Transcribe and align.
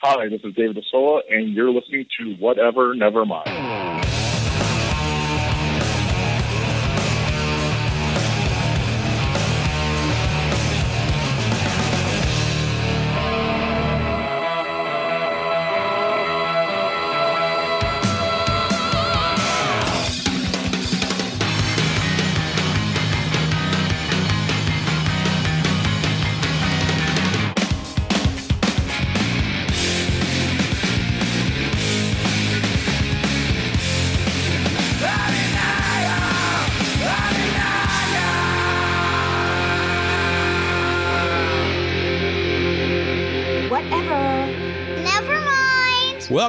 Hi, 0.00 0.28
this 0.28 0.40
is 0.44 0.54
David 0.54 0.76
DeSola, 0.76 1.22
and 1.28 1.52
you're 1.54 1.72
listening 1.72 2.06
to 2.20 2.34
Whatever 2.34 2.94
Never 2.94 3.26
Mind. 3.26 3.48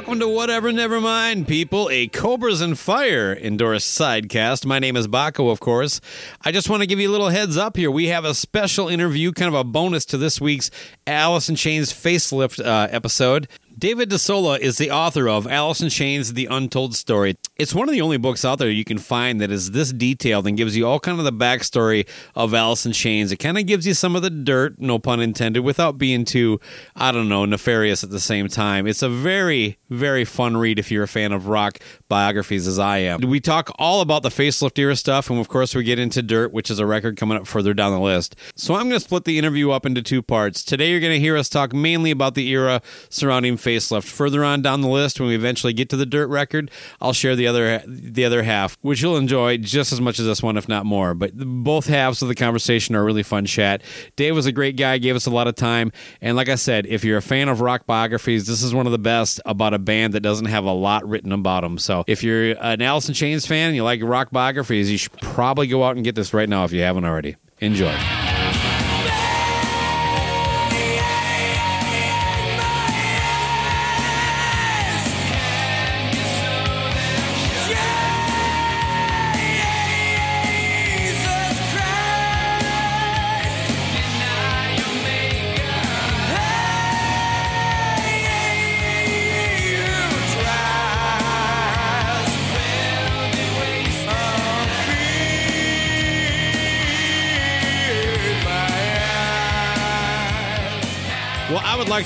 Welcome 0.00 0.20
to 0.20 0.28
Whatever 0.28 0.72
Never 0.72 0.98
Mind, 0.98 1.46
people. 1.46 1.90
A 1.90 2.08
Cobras 2.08 2.62
and 2.62 2.78
Fire 2.78 3.36
endorsed 3.36 4.00
sidecast. 4.00 4.64
My 4.64 4.78
name 4.78 4.96
is 4.96 5.06
Baco, 5.06 5.52
of 5.52 5.60
course. 5.60 6.00
I 6.40 6.52
just 6.52 6.70
want 6.70 6.80
to 6.80 6.86
give 6.86 6.98
you 6.98 7.10
a 7.10 7.12
little 7.12 7.28
heads 7.28 7.58
up 7.58 7.76
here. 7.76 7.90
We 7.90 8.06
have 8.06 8.24
a 8.24 8.32
special 8.32 8.88
interview, 8.88 9.30
kind 9.30 9.54
of 9.54 9.60
a 9.60 9.62
bonus 9.62 10.06
to 10.06 10.16
this 10.16 10.40
week's 10.40 10.70
Alice 11.06 11.50
in 11.50 11.54
Chains 11.54 11.92
facelift 11.92 12.64
uh, 12.64 12.88
episode. 12.90 13.46
David 13.80 14.10
DeSola 14.10 14.58
is 14.58 14.76
the 14.76 14.90
author 14.90 15.26
of 15.26 15.46
in 15.46 15.88
Chains: 15.88 16.34
The 16.34 16.44
Untold 16.50 16.94
Story. 16.94 17.38
It's 17.56 17.74
one 17.74 17.88
of 17.88 17.94
the 17.94 18.02
only 18.02 18.18
books 18.18 18.44
out 18.44 18.58
there 18.58 18.68
you 18.68 18.84
can 18.84 18.98
find 18.98 19.40
that 19.40 19.50
is 19.50 19.70
this 19.70 19.90
detailed 19.90 20.46
and 20.46 20.54
gives 20.54 20.76
you 20.76 20.86
all 20.86 21.00
kind 21.00 21.18
of 21.18 21.24
the 21.24 21.32
backstory 21.32 22.06
of 22.34 22.52
in 22.52 22.92
Chains. 22.92 23.32
It 23.32 23.38
kind 23.38 23.56
of 23.56 23.64
gives 23.64 23.86
you 23.86 23.94
some 23.94 24.16
of 24.16 24.20
the 24.20 24.28
dirt, 24.28 24.78
no 24.78 24.98
pun 24.98 25.20
intended, 25.20 25.60
without 25.60 25.96
being 25.96 26.26
too, 26.26 26.60
I 26.94 27.10
don't 27.10 27.30
know, 27.30 27.46
nefarious 27.46 28.04
at 28.04 28.10
the 28.10 28.20
same 28.20 28.48
time. 28.48 28.86
It's 28.86 29.02
a 29.02 29.08
very, 29.08 29.78
very 29.88 30.26
fun 30.26 30.58
read 30.58 30.78
if 30.78 30.90
you're 30.90 31.04
a 31.04 31.08
fan 31.08 31.32
of 31.32 31.48
rock 31.48 31.78
biographies, 32.06 32.66
as 32.66 32.78
I 32.78 32.98
am. 32.98 33.22
We 33.22 33.40
talk 33.40 33.74
all 33.78 34.02
about 34.02 34.22
the 34.22 34.28
facelift 34.28 34.78
era 34.78 34.94
stuff, 34.94 35.30
and 35.30 35.40
of 35.40 35.48
course, 35.48 35.74
we 35.74 35.84
get 35.84 35.98
into 35.98 36.20
Dirt, 36.20 36.52
which 36.52 36.70
is 36.70 36.80
a 36.80 36.86
record 36.86 37.16
coming 37.16 37.38
up 37.38 37.46
further 37.46 37.72
down 37.72 37.92
the 37.92 38.00
list. 38.00 38.36
So 38.56 38.74
I'm 38.74 38.90
going 38.90 39.00
to 39.00 39.04
split 39.04 39.24
the 39.24 39.38
interview 39.38 39.70
up 39.70 39.86
into 39.86 40.02
two 40.02 40.20
parts. 40.20 40.62
Today, 40.62 40.90
you're 40.90 41.00
going 41.00 41.14
to 41.14 41.18
hear 41.20 41.38
us 41.38 41.48
talk 41.48 41.72
mainly 41.72 42.10
about 42.10 42.34
the 42.34 42.46
era 42.48 42.82
surrounding 43.08 43.56
facelift. 43.76 44.04
Further 44.04 44.44
on 44.44 44.62
down 44.62 44.80
the 44.80 44.88
list, 44.88 45.20
when 45.20 45.28
we 45.28 45.34
eventually 45.34 45.72
get 45.72 45.88
to 45.90 45.96
the 45.96 46.06
Dirt 46.06 46.28
record, 46.28 46.70
I'll 47.00 47.12
share 47.12 47.36
the 47.36 47.46
other 47.46 47.82
the 47.86 48.24
other 48.24 48.42
half, 48.42 48.76
which 48.82 49.02
you'll 49.02 49.16
enjoy 49.16 49.58
just 49.58 49.92
as 49.92 50.00
much 50.00 50.18
as 50.18 50.26
this 50.26 50.42
one, 50.42 50.56
if 50.56 50.68
not 50.68 50.86
more. 50.86 51.14
But 51.14 51.36
both 51.36 51.86
halves 51.86 52.22
of 52.22 52.28
the 52.28 52.34
conversation 52.34 52.94
are 52.94 53.04
really 53.04 53.22
fun 53.22 53.46
chat. 53.46 53.82
Dave 54.16 54.34
was 54.34 54.46
a 54.46 54.52
great 54.52 54.76
guy, 54.76 54.98
gave 54.98 55.16
us 55.16 55.26
a 55.26 55.30
lot 55.30 55.48
of 55.48 55.54
time, 55.54 55.92
and 56.20 56.36
like 56.36 56.48
I 56.48 56.56
said, 56.56 56.86
if 56.86 57.04
you're 57.04 57.18
a 57.18 57.22
fan 57.22 57.48
of 57.48 57.60
rock 57.60 57.86
biographies, 57.86 58.46
this 58.46 58.62
is 58.62 58.74
one 58.74 58.86
of 58.86 58.92
the 58.92 58.98
best 58.98 59.40
about 59.46 59.74
a 59.74 59.78
band 59.78 60.14
that 60.14 60.20
doesn't 60.20 60.46
have 60.46 60.64
a 60.64 60.72
lot 60.72 61.06
written 61.08 61.32
about 61.32 61.62
them. 61.62 61.78
So 61.78 62.04
if 62.06 62.22
you're 62.22 62.52
an 62.60 62.80
in 62.80 63.00
Chains 63.14 63.46
fan, 63.46 63.70
and 63.70 63.76
you 63.76 63.84
like 63.84 64.00
rock 64.02 64.30
biographies, 64.30 64.90
you 64.90 64.98
should 64.98 65.12
probably 65.20 65.66
go 65.66 65.84
out 65.84 65.96
and 65.96 66.04
get 66.04 66.14
this 66.14 66.34
right 66.34 66.48
now 66.48 66.64
if 66.64 66.72
you 66.72 66.82
haven't 66.82 67.04
already. 67.04 67.36
Enjoy. 67.60 67.94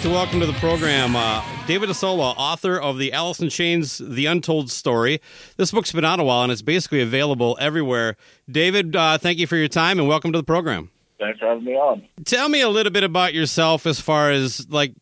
To 0.05 0.11
welcome 0.11 0.39
to 0.41 0.47
the 0.47 0.53
program 0.55 1.17
uh, 1.17 1.43
David 1.67 1.89
DeSola, 1.89 2.35
author 2.37 2.79
of 2.79 2.99
the 2.99 3.11
Alice 3.15 3.41
in 3.41 3.49
Chains 3.49 4.03
The 4.05 4.27
Untold 4.27 4.71
Story. 4.71 5.19
This 5.57 5.71
book's 5.71 5.93
been 5.93 6.05
out 6.05 6.21
a 6.21 6.25
while 6.25 6.43
and 6.43 6.53
it's 6.53 6.61
basically 6.61 7.01
available 7.01 7.57
everywhere. 7.59 8.19
David, 8.47 8.95
uh, 8.95 9.17
thank 9.17 9.39
you 9.39 9.47
for 9.47 9.57
your 9.57 9.67
time 9.67 9.99
and 9.99 10.07
welcome 10.07 10.31
to 10.33 10.39
the 10.39 10.45
program. 10.45 10.91
Thanks 11.19 11.39
for 11.39 11.47
having 11.47 11.65
me 11.65 11.73
on. 11.73 12.07
Tell 12.27 12.51
me 12.51 12.61
a 12.61 12.69
little 12.69 12.93
bit 12.93 13.03
about 13.03 13.33
yourself 13.33 13.87
as 13.87 13.99
far 13.99 14.31
as 14.31 14.69
like 14.69 14.93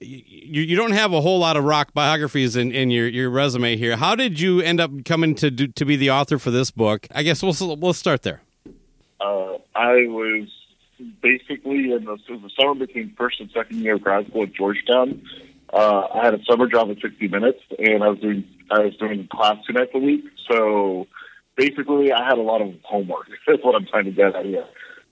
you, 0.00 0.62
you 0.62 0.76
don't 0.76 0.92
have 0.92 1.12
a 1.12 1.20
whole 1.20 1.40
lot 1.40 1.56
of 1.56 1.64
rock 1.64 1.92
biographies 1.92 2.54
in, 2.54 2.70
in 2.70 2.92
your, 2.92 3.08
your 3.08 3.30
resume 3.30 3.76
here. 3.76 3.96
How 3.96 4.14
did 4.14 4.38
you 4.38 4.60
end 4.60 4.78
up 4.78 4.92
coming 5.04 5.34
to 5.34 5.50
do, 5.50 5.66
to 5.66 5.84
be 5.84 5.96
the 5.96 6.12
author 6.12 6.38
for 6.38 6.52
this 6.52 6.70
book? 6.70 7.08
I 7.12 7.24
guess 7.24 7.42
we'll 7.42 7.76
we'll 7.76 7.92
start 7.92 8.22
there. 8.22 8.40
Uh, 9.20 9.54
I 9.74 10.06
was 10.06 10.46
basically 11.22 11.92
in 11.92 12.04
the, 12.04 12.18
was 12.28 12.40
the 12.42 12.50
summer 12.58 12.74
between 12.74 13.14
first 13.16 13.40
and 13.40 13.50
second 13.50 13.78
year 13.78 13.94
of 13.94 14.02
grad 14.02 14.26
school 14.28 14.44
at 14.44 14.52
Georgetown. 14.54 15.22
Uh, 15.72 16.06
I 16.14 16.24
had 16.24 16.34
a 16.34 16.44
summer 16.44 16.68
job 16.68 16.90
at 16.90 17.00
60 17.00 17.28
Minutes, 17.28 17.60
and 17.78 18.02
I 18.02 18.08
was 18.08 18.18
doing 18.20 18.44
I 18.70 18.80
was 18.80 18.96
doing 18.96 19.28
class 19.30 19.56
two 19.66 19.72
nights 19.72 19.90
a 19.94 19.98
week. 19.98 20.24
So 20.50 21.06
basically, 21.56 22.12
I 22.12 22.24
had 22.24 22.38
a 22.38 22.42
lot 22.42 22.62
of 22.62 22.74
homework. 22.82 23.28
That's 23.46 23.62
what 23.62 23.74
I'm 23.74 23.86
trying 23.86 24.04
to 24.04 24.12
get 24.12 24.34
at 24.34 24.44
here. 24.44 24.66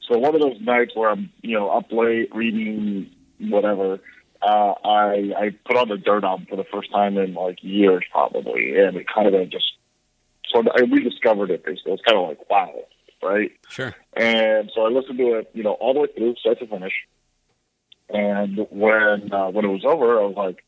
So 0.09 0.19
one 0.19 0.35
of 0.35 0.41
those 0.41 0.61
nights 0.61 0.93
where 0.95 1.11
I'm 1.11 1.31
you 1.43 1.59
know 1.59 1.71
up 1.71 1.91
late 1.91 2.35
reading 2.35 3.11
whatever, 3.39 3.99
uh, 4.41 4.75
I 4.85 5.33
I 5.37 5.51
put 5.67 5.77
on 5.77 5.89
the 5.89 5.97
Dirt 5.97 6.25
album 6.25 6.47
for 6.49 6.57
the 6.57 6.67
first 6.73 6.91
time 6.93 7.17
in 7.19 7.35
like 7.35 7.59
years 7.63 8.05
probably, 8.11 8.77
and 8.79 8.97
it 8.97 9.07
kind 9.13 9.35
of 9.35 9.51
just 9.51 9.73
so 10.53 10.63
I 10.77 10.83
rediscovered 10.83 11.51
it. 11.51 11.65
Basically, 11.65 11.93
it's 11.93 12.03
kind 12.03 12.19
of 12.19 12.29
like 12.29 12.51
wow, 12.51 12.73
right? 13.23 13.53
Sure. 13.69 13.95
And 14.15 14.71
so 14.75 14.87
I 14.87 14.89
listened 14.89 15.19
to 15.19 15.35
it, 15.39 15.51
you 15.55 15.63
know, 15.63 15.73
all 15.73 15.95
the 15.95 16.01
way 16.01 16.09
through, 16.17 16.37
start 16.37 16.59
to 16.59 16.67
finish. 16.67 16.93
And 18.09 18.67
when 18.71 19.33
uh, 19.33 19.49
when 19.51 19.65
it 19.65 19.69
was 19.69 19.85
over, 19.85 20.21
I 20.21 20.27
was 20.27 20.37
like, 20.37 20.65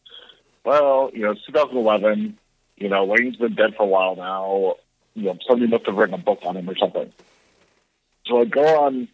well, 0.64 1.10
you 1.12 1.22
know, 1.22 1.32
it's 1.32 1.44
2011. 1.46 2.38
You 2.76 2.88
know, 2.88 3.04
Layne's 3.04 3.36
been 3.36 3.54
dead 3.54 3.74
for 3.76 3.82
a 3.82 3.86
while 3.86 4.16
now. 4.16 4.76
You 5.14 5.24
know, 5.24 5.38
somebody 5.46 5.70
must 5.70 5.86
have 5.86 5.96
written 5.96 6.14
a 6.14 6.18
book 6.18 6.40
on 6.44 6.56
him 6.56 6.68
or 6.68 6.76
something. 6.76 7.12
So 8.26 8.40
I 8.40 8.44
go 8.46 8.84
on 8.84 9.08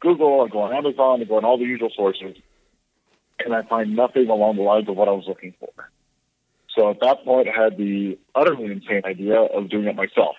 Google, 0.00 0.42
I 0.42 0.48
go 0.48 0.60
on 0.60 0.74
Amazon, 0.74 1.20
I 1.20 1.24
go 1.24 1.36
on 1.36 1.44
all 1.44 1.58
the 1.58 1.64
usual 1.64 1.90
sources, 1.94 2.36
and 3.44 3.54
I 3.54 3.62
find 3.62 3.96
nothing 3.96 4.28
along 4.28 4.56
the 4.56 4.62
lines 4.62 4.88
of 4.88 4.96
what 4.96 5.08
I 5.08 5.12
was 5.12 5.24
looking 5.26 5.54
for. 5.58 5.70
So 6.74 6.90
at 6.90 7.00
that 7.00 7.24
point, 7.24 7.48
I 7.48 7.62
had 7.62 7.76
the 7.76 8.18
utterly 8.34 8.72
insane 8.72 9.02
idea 9.04 9.40
of 9.40 9.68
doing 9.68 9.86
it 9.86 9.96
myself. 9.96 10.36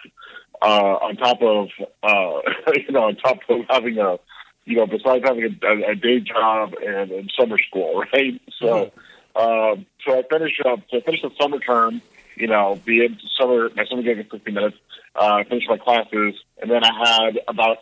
Uh, 0.64 0.96
on 1.02 1.18
top 1.18 1.42
of, 1.42 1.68
uh, 2.04 2.72
you 2.74 2.92
know, 2.92 3.04
on 3.04 3.16
top 3.18 3.40
of 3.50 3.60
having 3.70 3.98
a, 3.98 4.18
you 4.66 4.78
know, 4.78 4.88
besides 4.88 5.24
having 5.28 5.44
a, 5.44 5.68
a, 5.68 5.92
a 5.92 5.96
day 5.96 6.22
job 6.22 6.74
and, 6.82 7.12
and 7.12 7.32
summer 7.38 7.58
school, 7.68 8.02
right? 8.14 8.42
So 8.60 8.92
Um, 9.36 9.86
so 10.06 10.18
I 10.18 10.24
finished 10.32 10.62
up. 10.66 10.80
So 10.92 10.98
I 10.98 11.02
finished 11.02 11.24
the 11.24 11.32
summer 11.42 11.60
term. 11.60 12.02
You 12.36 12.48
know, 12.48 12.80
the 12.86 13.06
end 13.06 13.22
summer 13.40 13.70
my 13.76 13.86
summer 13.86 14.04
gig 14.04 14.20
in 14.20 14.26
15 14.30 14.54
minutes. 14.54 14.78
Uh, 15.16 15.36
I 15.36 15.44
finished 15.44 15.70
my 15.70 15.78
classes, 15.78 16.36
and 16.62 16.70
then 16.70 16.84
I 16.84 16.92
had 16.94 17.40
about 17.48 17.78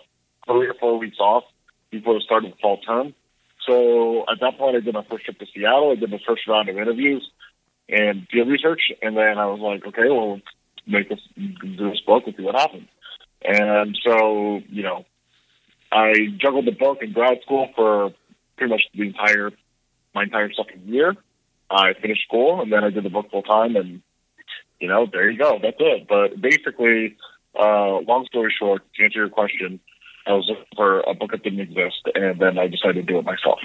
three 0.46 0.68
or 0.68 0.74
four 0.80 0.98
weeks 0.98 1.18
off 1.20 1.44
before 1.90 2.16
the 2.16 2.22
start 2.22 2.46
of 2.46 2.52
the 2.52 2.58
fall 2.58 2.78
term. 2.78 3.14
So 3.68 4.24
at 4.32 4.40
that 4.42 4.58
point, 4.58 4.76
I 4.76 4.80
did 4.80 4.94
my 4.94 5.06
first 5.10 5.26
trip 5.26 5.40
to 5.40 5.46
Seattle. 5.54 5.92
I 5.92 5.96
did 5.96 6.10
my 6.10 6.20
first 6.26 6.48
round 6.48 6.68
of 6.68 6.78
interviews 6.78 7.30
and 7.88 8.28
field 8.32 8.48
research, 8.50 8.82
and 9.02 9.16
then 9.16 9.38
I 9.38 9.46
was 9.46 9.60
like, 9.60 9.86
okay, 9.86 10.10
well, 10.10 10.40
make 10.88 11.10
this 11.10 11.20
do 11.38 11.90
this 11.90 12.02
book 12.06 12.24
and 12.26 12.36
see 12.36 12.44
what 12.44 12.56
happens. 12.56 12.88
And 13.44 13.98
so, 14.06 14.62
you 14.70 14.84
know, 14.84 15.06
I 15.92 16.14
juggled 16.38 16.66
the 16.66 16.72
book 16.72 17.00
in 17.02 17.12
grad 17.12 17.42
school 17.42 17.70
for 17.76 18.14
pretty 18.58 18.72
much 18.72 18.82
the 18.94 19.08
entire 19.08 19.52
my 20.14 20.24
entire 20.24 20.52
second 20.54 20.88
year. 20.88 21.16
I 21.70 21.94
finished 22.02 22.24
school, 22.28 22.62
and 22.62 22.72
then 22.72 22.84
I 22.84 22.90
did 22.90 23.04
the 23.04 23.10
book 23.10 23.32
full 23.32 23.44
time, 23.44 23.76
and 23.76 24.02
you 24.80 24.88
know, 24.88 25.08
there 25.12 25.30
you 25.30 25.38
go. 25.38 25.60
That's 25.62 25.78
it. 25.80 26.08
But 26.08 26.40
basically, 26.40 27.18
uh, 27.58 28.00
long 28.00 28.26
story 28.28 28.54
short, 28.58 28.84
to 28.96 29.04
answer 29.04 29.20
your 29.20 29.30
question, 29.30 29.80
I 30.28 30.34
was 30.34 30.46
looking 30.50 30.66
for 30.76 31.02
a 31.02 31.14
book 31.14 31.32
that 31.32 31.44
didn't 31.44 31.62
exist, 31.62 32.02
and 32.14 32.40
then 32.40 32.58
I 32.58 32.68
decided 32.68 33.08
to 33.08 33.14
do 33.14 33.20
it 33.20 33.26
myself. 33.26 33.60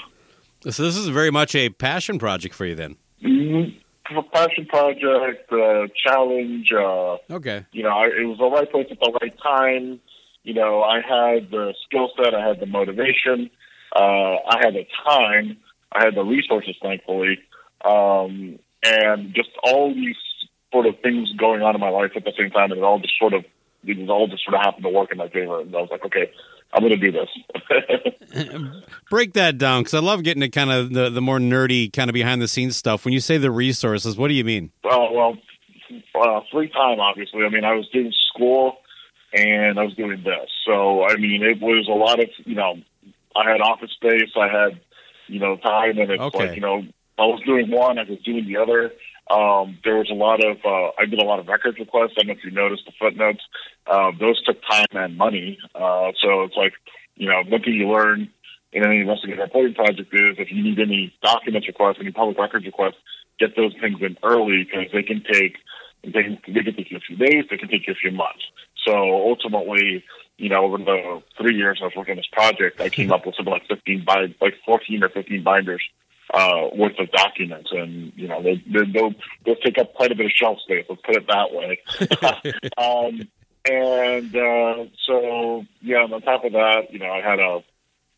So 0.70 0.82
this 0.82 0.96
is 0.96 1.08
very 1.08 1.30
much 1.30 1.54
a 1.54 1.68
passion 1.68 2.18
project 2.18 2.54
for 2.54 2.64
you, 2.64 2.74
then. 2.74 2.96
Mm-hmm. 3.22 3.78
A 4.14 4.22
passion 4.22 4.66
project, 4.66 5.52
uh, 5.52 5.86
challenge. 6.06 6.70
Uh, 6.72 7.16
Okay. 7.30 7.64
you 7.72 7.82
know, 7.82 7.90
I, 7.90 8.06
it 8.06 8.24
was 8.24 8.38
the 8.38 8.48
right 8.48 8.70
place 8.70 8.86
at 8.90 9.00
the 9.00 9.18
right 9.20 9.34
time. 9.42 10.00
You 10.44 10.54
know, 10.54 10.82
I 10.82 10.96
had 11.00 11.50
the 11.50 11.74
skill 11.86 12.10
set, 12.16 12.32
I 12.34 12.46
had 12.46 12.60
the 12.60 12.66
motivation, 12.66 13.50
uh, 13.94 14.36
I 14.46 14.58
had 14.60 14.74
the 14.74 14.86
time, 15.04 15.56
I 15.90 16.04
had 16.04 16.14
the 16.14 16.22
resources, 16.22 16.76
thankfully, 16.80 17.40
um, 17.84 18.58
and 18.84 19.34
just 19.34 19.50
all 19.64 19.92
these 19.92 20.14
sort 20.72 20.86
of 20.86 20.94
things 21.00 21.32
going 21.36 21.62
on 21.62 21.74
in 21.74 21.80
my 21.80 21.88
life 21.88 22.12
at 22.14 22.24
the 22.24 22.32
same 22.38 22.50
time, 22.50 22.70
and 22.70 22.78
it 22.78 22.84
all 22.84 23.00
just 23.00 23.18
sort 23.18 23.32
of, 23.34 23.44
it 23.84 23.98
was 23.98 24.08
all 24.08 24.28
just 24.28 24.44
sort 24.44 24.54
of 24.54 24.60
happened 24.60 24.84
to 24.84 24.90
work 24.90 25.10
in 25.10 25.18
my 25.18 25.28
favor. 25.28 25.60
And 25.60 25.74
I 25.74 25.80
was 25.80 25.88
like, 25.90 26.04
okay, 26.04 26.30
I'm 26.72 26.82
going 26.82 26.98
to 26.98 27.10
do 27.10 27.12
this. 27.12 27.28
Break 29.10 29.32
that 29.34 29.56
down 29.58 29.82
because 29.82 29.94
I 29.94 30.00
love 30.00 30.22
getting 30.22 30.40
to 30.42 30.48
kind 30.48 30.70
of 30.70 30.92
the, 30.92 31.10
the 31.10 31.20
more 31.20 31.38
nerdy, 31.38 31.92
kind 31.92 32.10
of 32.10 32.14
behind 32.14 32.42
the 32.42 32.48
scenes 32.48 32.76
stuff. 32.76 33.04
When 33.04 33.14
you 33.14 33.20
say 33.20 33.38
the 33.38 33.50
resources, 33.50 34.16
what 34.16 34.28
do 34.28 34.34
you 34.34 34.44
mean? 34.44 34.72
Uh, 34.84 35.06
well, 35.12 35.38
uh, 36.14 36.40
free 36.52 36.68
time, 36.68 37.00
obviously. 37.00 37.44
I 37.44 37.48
mean, 37.48 37.64
I 37.64 37.72
was 37.74 37.88
doing 37.92 38.12
school 38.34 38.76
and 39.32 39.78
I 39.78 39.84
was 39.84 39.94
doing 39.94 40.22
this. 40.24 40.50
So, 40.66 41.04
I 41.04 41.16
mean, 41.16 41.42
it 41.42 41.60
was 41.60 41.86
a 41.88 41.92
lot 41.94 42.20
of, 42.20 42.28
you 42.44 42.54
know, 42.54 42.76
I 43.34 43.50
had 43.50 43.60
office 43.60 43.90
space, 43.92 44.30
I 44.36 44.48
had, 44.48 44.80
you 45.28 45.40
know, 45.40 45.56
time, 45.56 45.98
and 45.98 46.10
it's 46.10 46.20
Okay. 46.20 46.38
like, 46.38 46.54
you 46.54 46.62
know, 46.62 46.82
I 47.18 47.22
was 47.22 47.40
doing 47.46 47.70
one, 47.70 47.98
I 47.98 48.02
was 48.04 48.18
doing 48.24 48.46
the 48.46 48.56
other. 48.58 48.92
Um, 49.28 49.78
there 49.84 49.96
was 49.96 50.08
a 50.10 50.14
lot 50.14 50.44
of, 50.44 50.58
uh, 50.64 50.90
I 50.98 51.06
did 51.06 51.18
a 51.18 51.24
lot 51.24 51.40
of 51.40 51.48
records 51.48 51.78
requests. 51.78 52.12
I 52.16 52.22
don't 52.22 52.28
know 52.28 52.34
if 52.34 52.44
you 52.44 52.50
noticed 52.50 52.84
the 52.86 52.92
footnotes. 52.98 53.42
Uh, 53.86 54.12
those 54.18 54.40
took 54.44 54.62
time 54.62 54.86
and 54.92 55.16
money. 55.16 55.58
Uh, 55.74 56.12
so 56.22 56.42
it's 56.42 56.56
like, 56.56 56.74
you 57.16 57.28
know, 57.28 57.42
one 57.48 57.62
thing 57.62 57.74
you 57.74 57.88
learn 57.88 58.30
in 58.72 58.84
any 58.84 59.00
investigative 59.00 59.42
reporting 59.42 59.74
project 59.74 60.12
is 60.12 60.36
if 60.38 60.52
you 60.52 60.62
need 60.62 60.78
any 60.78 61.12
documents 61.22 61.66
requests, 61.66 61.96
any 62.00 62.12
public 62.12 62.38
records 62.38 62.66
requests, 62.66 62.96
get 63.38 63.56
those 63.56 63.74
things 63.80 63.98
in 64.00 64.16
early 64.22 64.64
because 64.64 64.86
they 64.92 65.02
can 65.02 65.22
take 65.22 65.56
they 66.04 66.22
can, 66.22 66.38
they 66.46 66.62
can 66.62 66.76
take 66.76 66.90
you 66.90 66.98
a 66.98 67.00
few 67.00 67.16
days, 67.16 67.44
they 67.50 67.56
can 67.56 67.68
take 67.68 67.86
you 67.86 67.92
a 67.92 67.96
few 67.96 68.12
months. 68.12 68.44
So 68.86 68.94
ultimately, 68.94 70.04
you 70.36 70.48
know, 70.48 70.64
over 70.64 70.78
the 70.78 71.22
three 71.36 71.56
years 71.56 71.80
I 71.82 71.86
was 71.86 71.94
working 71.96 72.12
on 72.12 72.18
this 72.18 72.28
project, 72.30 72.80
I 72.80 72.90
came 72.90 73.10
up 73.10 73.26
with 73.26 73.34
something 73.34 73.52
like 73.52 73.66
fifteen 73.66 74.04
bind, 74.04 74.34
like 74.40 74.54
fourteen 74.64 75.02
or 75.02 75.08
fifteen 75.08 75.42
binders 75.42 75.82
uh, 76.32 76.68
worth 76.74 76.98
of 76.98 77.10
documents, 77.12 77.70
and 77.72 78.12
you 78.16 78.28
know, 78.28 78.42
they, 78.42 78.62
they 78.66 78.84
they'll 78.92 79.14
they'll 79.44 79.56
take 79.56 79.78
up 79.78 79.94
quite 79.94 80.12
a 80.12 80.14
bit 80.14 80.26
of 80.26 80.32
shelf 80.32 80.58
space. 80.60 80.86
Let's 80.88 81.02
put 81.02 81.16
it 81.16 81.26
that 81.28 81.52
way. 81.52 81.80
um, 82.78 83.28
and 83.68 84.36
uh, 84.36 84.84
so 85.06 85.64
yeah, 85.82 85.98
on 85.98 86.22
top 86.22 86.44
of 86.44 86.52
that, 86.52 86.92
you 86.92 86.98
know, 86.98 87.10
I 87.10 87.20
had 87.20 87.40
a 87.40 87.62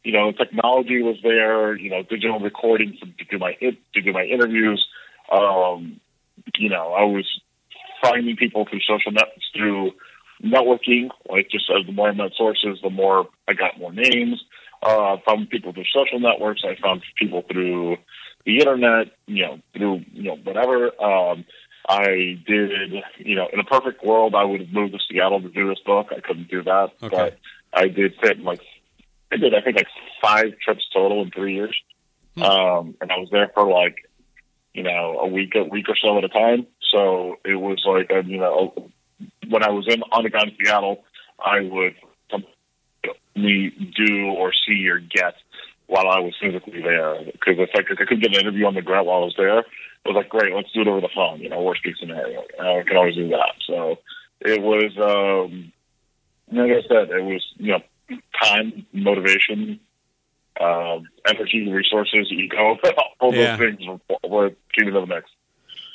you 0.05 0.13
know, 0.13 0.33
technology 0.33 1.03
was 1.03 1.17
there, 1.23 1.77
you 1.77 1.91
know, 1.91 2.03
digital 2.03 2.39
recording 2.41 2.97
to, 3.01 3.07
to 3.07 3.31
do 3.31 3.39
my 3.39 3.55
to 3.55 4.01
do 4.01 4.13
my 4.13 4.25
interviews. 4.25 4.85
Um, 5.31 6.01
you 6.57 6.71
know, 6.71 6.95
I 6.95 7.05
was 7.05 7.27
finding 8.03 8.37
people 8.37 8.65
through 8.65 8.81
social 8.81 9.13
networks 9.13 9.51
through 9.55 9.93
networking. 10.43 11.11
Like 11.29 11.51
just 11.51 11.71
as 11.71 11.85
the 11.85 11.93
more 11.93 12.09
I 12.09 12.15
met 12.15 12.33
sources, 12.37 12.79
the 12.83 12.91
more 12.91 13.29
I 13.47 13.55
got 13.55 13.79
more 13.79 13.93
names. 13.93 14.43
Uh, 14.83 15.15
I 15.15 15.23
found 15.27 15.51
people 15.51 15.73
through 15.73 15.85
social 15.93 16.21
networks. 16.21 16.63
I 16.65 16.81
found 16.81 17.03
people 17.19 17.43
through 17.51 17.97
the 18.47 18.59
internet. 18.59 19.09
You 19.27 19.43
know, 19.47 19.61
through 19.75 20.05
you 20.13 20.23
know 20.25 20.37
whatever. 20.37 20.87
Um, 21.03 21.45
I 21.89 22.39
did. 22.47 22.93
You 23.19 23.35
know, 23.37 23.49
in 23.53 23.61
a 23.61 23.65
perfect 23.65 24.05
world, 24.05 24.35
I 24.35 24.45
would 24.45 24.61
have 24.61 24.73
moved 24.73 24.93
to 24.93 24.99
Seattle 25.11 25.41
to 25.41 25.49
do 25.49 25.69
this 25.69 25.81
book. 25.85 26.09
I 26.11 26.21
couldn't 26.21 26.49
do 26.49 26.63
that, 26.63 26.91
Okay. 27.03 27.17
but 27.17 27.39
I 27.73 27.89
did 27.89 28.15
fit 28.21 28.41
like 28.41 28.61
I 29.33 29.37
did 29.37 29.55
I 29.55 29.61
think 29.61 29.77
like 29.77 29.89
five 30.23 30.59
trips 30.65 30.89
total 30.93 31.23
in 31.23 31.31
three 31.31 31.55
years. 31.55 31.77
Um, 32.37 32.95
and 33.01 33.11
I 33.11 33.17
was 33.19 33.29
there 33.33 33.51
for 33.53 33.69
like, 33.69 34.09
you 34.73 34.85
know, 34.85 35.19
a 35.21 35.27
week, 35.27 35.55
a 35.57 35.65
week 35.65 35.89
or 35.89 35.97
so 35.97 36.19
at 36.19 36.25
a 36.25 36.29
time. 36.29 36.69
So 36.93 37.37
it 37.45 37.57
was 37.57 37.83
like, 37.85 38.11
you 38.29 38.39
know, 38.39 38.91
when 39.49 39.65
I 39.65 39.71
was 39.71 39.87
in 39.89 40.03
on 40.13 40.23
the 40.23 40.31
ground 40.31 40.51
in 40.51 40.57
Seattle, 40.65 41.05
I 41.45 41.61
would 41.61 41.97
me 43.39 43.71
do 43.97 44.27
or 44.31 44.53
see 44.67 44.89
or 44.89 44.99
get 44.99 45.35
while 45.87 46.09
I 46.09 46.21
was 46.21 46.35
physically 46.41 46.83
there. 46.83 47.17
Because 47.25 47.57
if 47.59 47.71
I 47.75 47.83
could, 47.83 48.01
I 48.01 48.05
could 48.05 48.21
get 48.23 48.35
an 48.35 48.41
interview 48.41 48.67
on 48.67 48.75
the 48.75 48.83
ground 48.83 49.07
while 49.07 49.23
I 49.23 49.25
was 49.25 49.35
there, 49.37 49.59
it 49.61 49.67
was 50.05 50.15
like, 50.17 50.29
great, 50.29 50.55
let's 50.55 50.71
do 50.73 50.83
it 50.83 50.89
over 50.89 51.01
the 51.01 51.09
phone. 51.15 51.41
You 51.41 51.49
know, 51.49 51.63
worst 51.63 51.83
case 51.83 51.95
scenario. 51.99 52.43
I 52.61 52.83
can 52.87 52.97
always 52.97 53.15
do 53.15 53.29
that. 53.29 53.55
So 53.67 53.97
it 54.41 54.61
was, 54.63 54.93
um, 54.99 55.73
like 56.53 56.71
I 56.71 56.83
said, 56.89 57.11
it 57.11 57.25
was, 57.25 57.45
you 57.57 57.73
know, 57.73 57.81
time, 58.43 58.87
motivation, 58.93 59.81
uh, 60.61 60.99
energy, 61.27 61.71
resources, 61.71 62.31
ego, 62.33 62.77
all 63.21 63.35
Yeah. 63.35 63.57
those 63.57 63.59
things 63.59 63.87
were, 63.87 64.29
were 64.29 64.51
came 64.77 64.89
into 64.89 65.01
the 65.01 65.07
mix. 65.07 65.31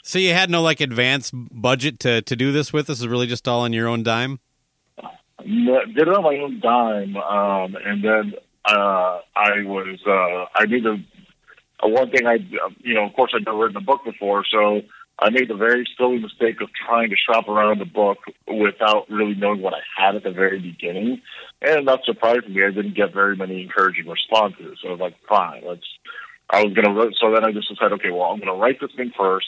So 0.04 0.19
you 0.19 0.34
had 0.34 0.50
no 0.50 0.62
like 0.62 0.81
advance 0.81 1.31
budget 1.34 2.00
to, 2.01 2.22
to 2.24 2.36
do 2.36 2.51
this 2.51 2.74
with? 2.74 2.88
This 2.88 3.00
is 3.00 3.07
really 3.07 3.28
just 3.28 3.48
all 3.48 3.62
on 3.62 3.72
your 3.74 3.88
own 3.88 4.04
dime? 4.04 4.40
Did 5.39 5.97
it 5.97 6.09
on 6.09 6.24
my 6.24 6.38
own 6.38 6.59
dime, 6.59 7.18
um, 7.18 7.75
and 7.83 8.03
then 8.03 8.33
uh, 8.65 9.19
I 9.35 9.63
was 9.63 10.00
uh, 10.07 10.45
I 10.56 10.65
made 10.68 10.83
the 10.83 11.03
uh, 11.83 11.88
one 11.89 12.12
thing 12.12 12.25
I 12.27 12.35
you 12.80 12.94
know 12.94 13.06
of 13.06 13.13
course 13.13 13.31
I'd 13.35 13.45
never 13.45 13.57
written 13.57 13.77
a 13.77 13.81
book 13.81 14.01
before, 14.06 14.45
so 14.50 14.81
I 15.19 15.30
made 15.31 15.50
the 15.50 15.56
very 15.56 15.88
silly 15.97 16.19
mistake 16.19 16.61
of 16.61 16.69
trying 16.85 17.09
to 17.09 17.16
shop 17.16 17.47
around 17.49 17.80
the 17.80 17.85
book 17.85 18.19
without 18.47 19.09
really 19.09 19.35
knowing 19.35 19.61
what 19.61 19.73
I 19.73 19.81
had 19.97 20.16
at 20.16 20.23
the 20.23 20.31
very 20.31 20.59
beginning, 20.59 21.21
and 21.61 21.85
not 21.85 22.06
surprisingly, 22.06 22.63
I 22.63 22.71
didn't 22.71 22.95
get 22.95 23.13
very 23.13 23.35
many 23.35 23.63
encouraging 23.63 24.07
responses. 24.07 24.80
So 24.81 24.90
I 24.90 24.92
was 24.92 24.99
like, 25.02 25.16
fine, 25.28 25.63
let's. 25.66 25.85
I 26.49 26.63
was 26.63 26.73
gonna 26.73 26.94
write- 26.94 27.16
so 27.19 27.33
then 27.33 27.44
I 27.44 27.52
just 27.52 27.69
decided, 27.69 27.94
okay, 27.94 28.11
well 28.11 28.31
I'm 28.31 28.40
gonna 28.40 28.54
write 28.54 28.80
this 28.80 28.92
thing 28.95 29.11
first 29.18 29.47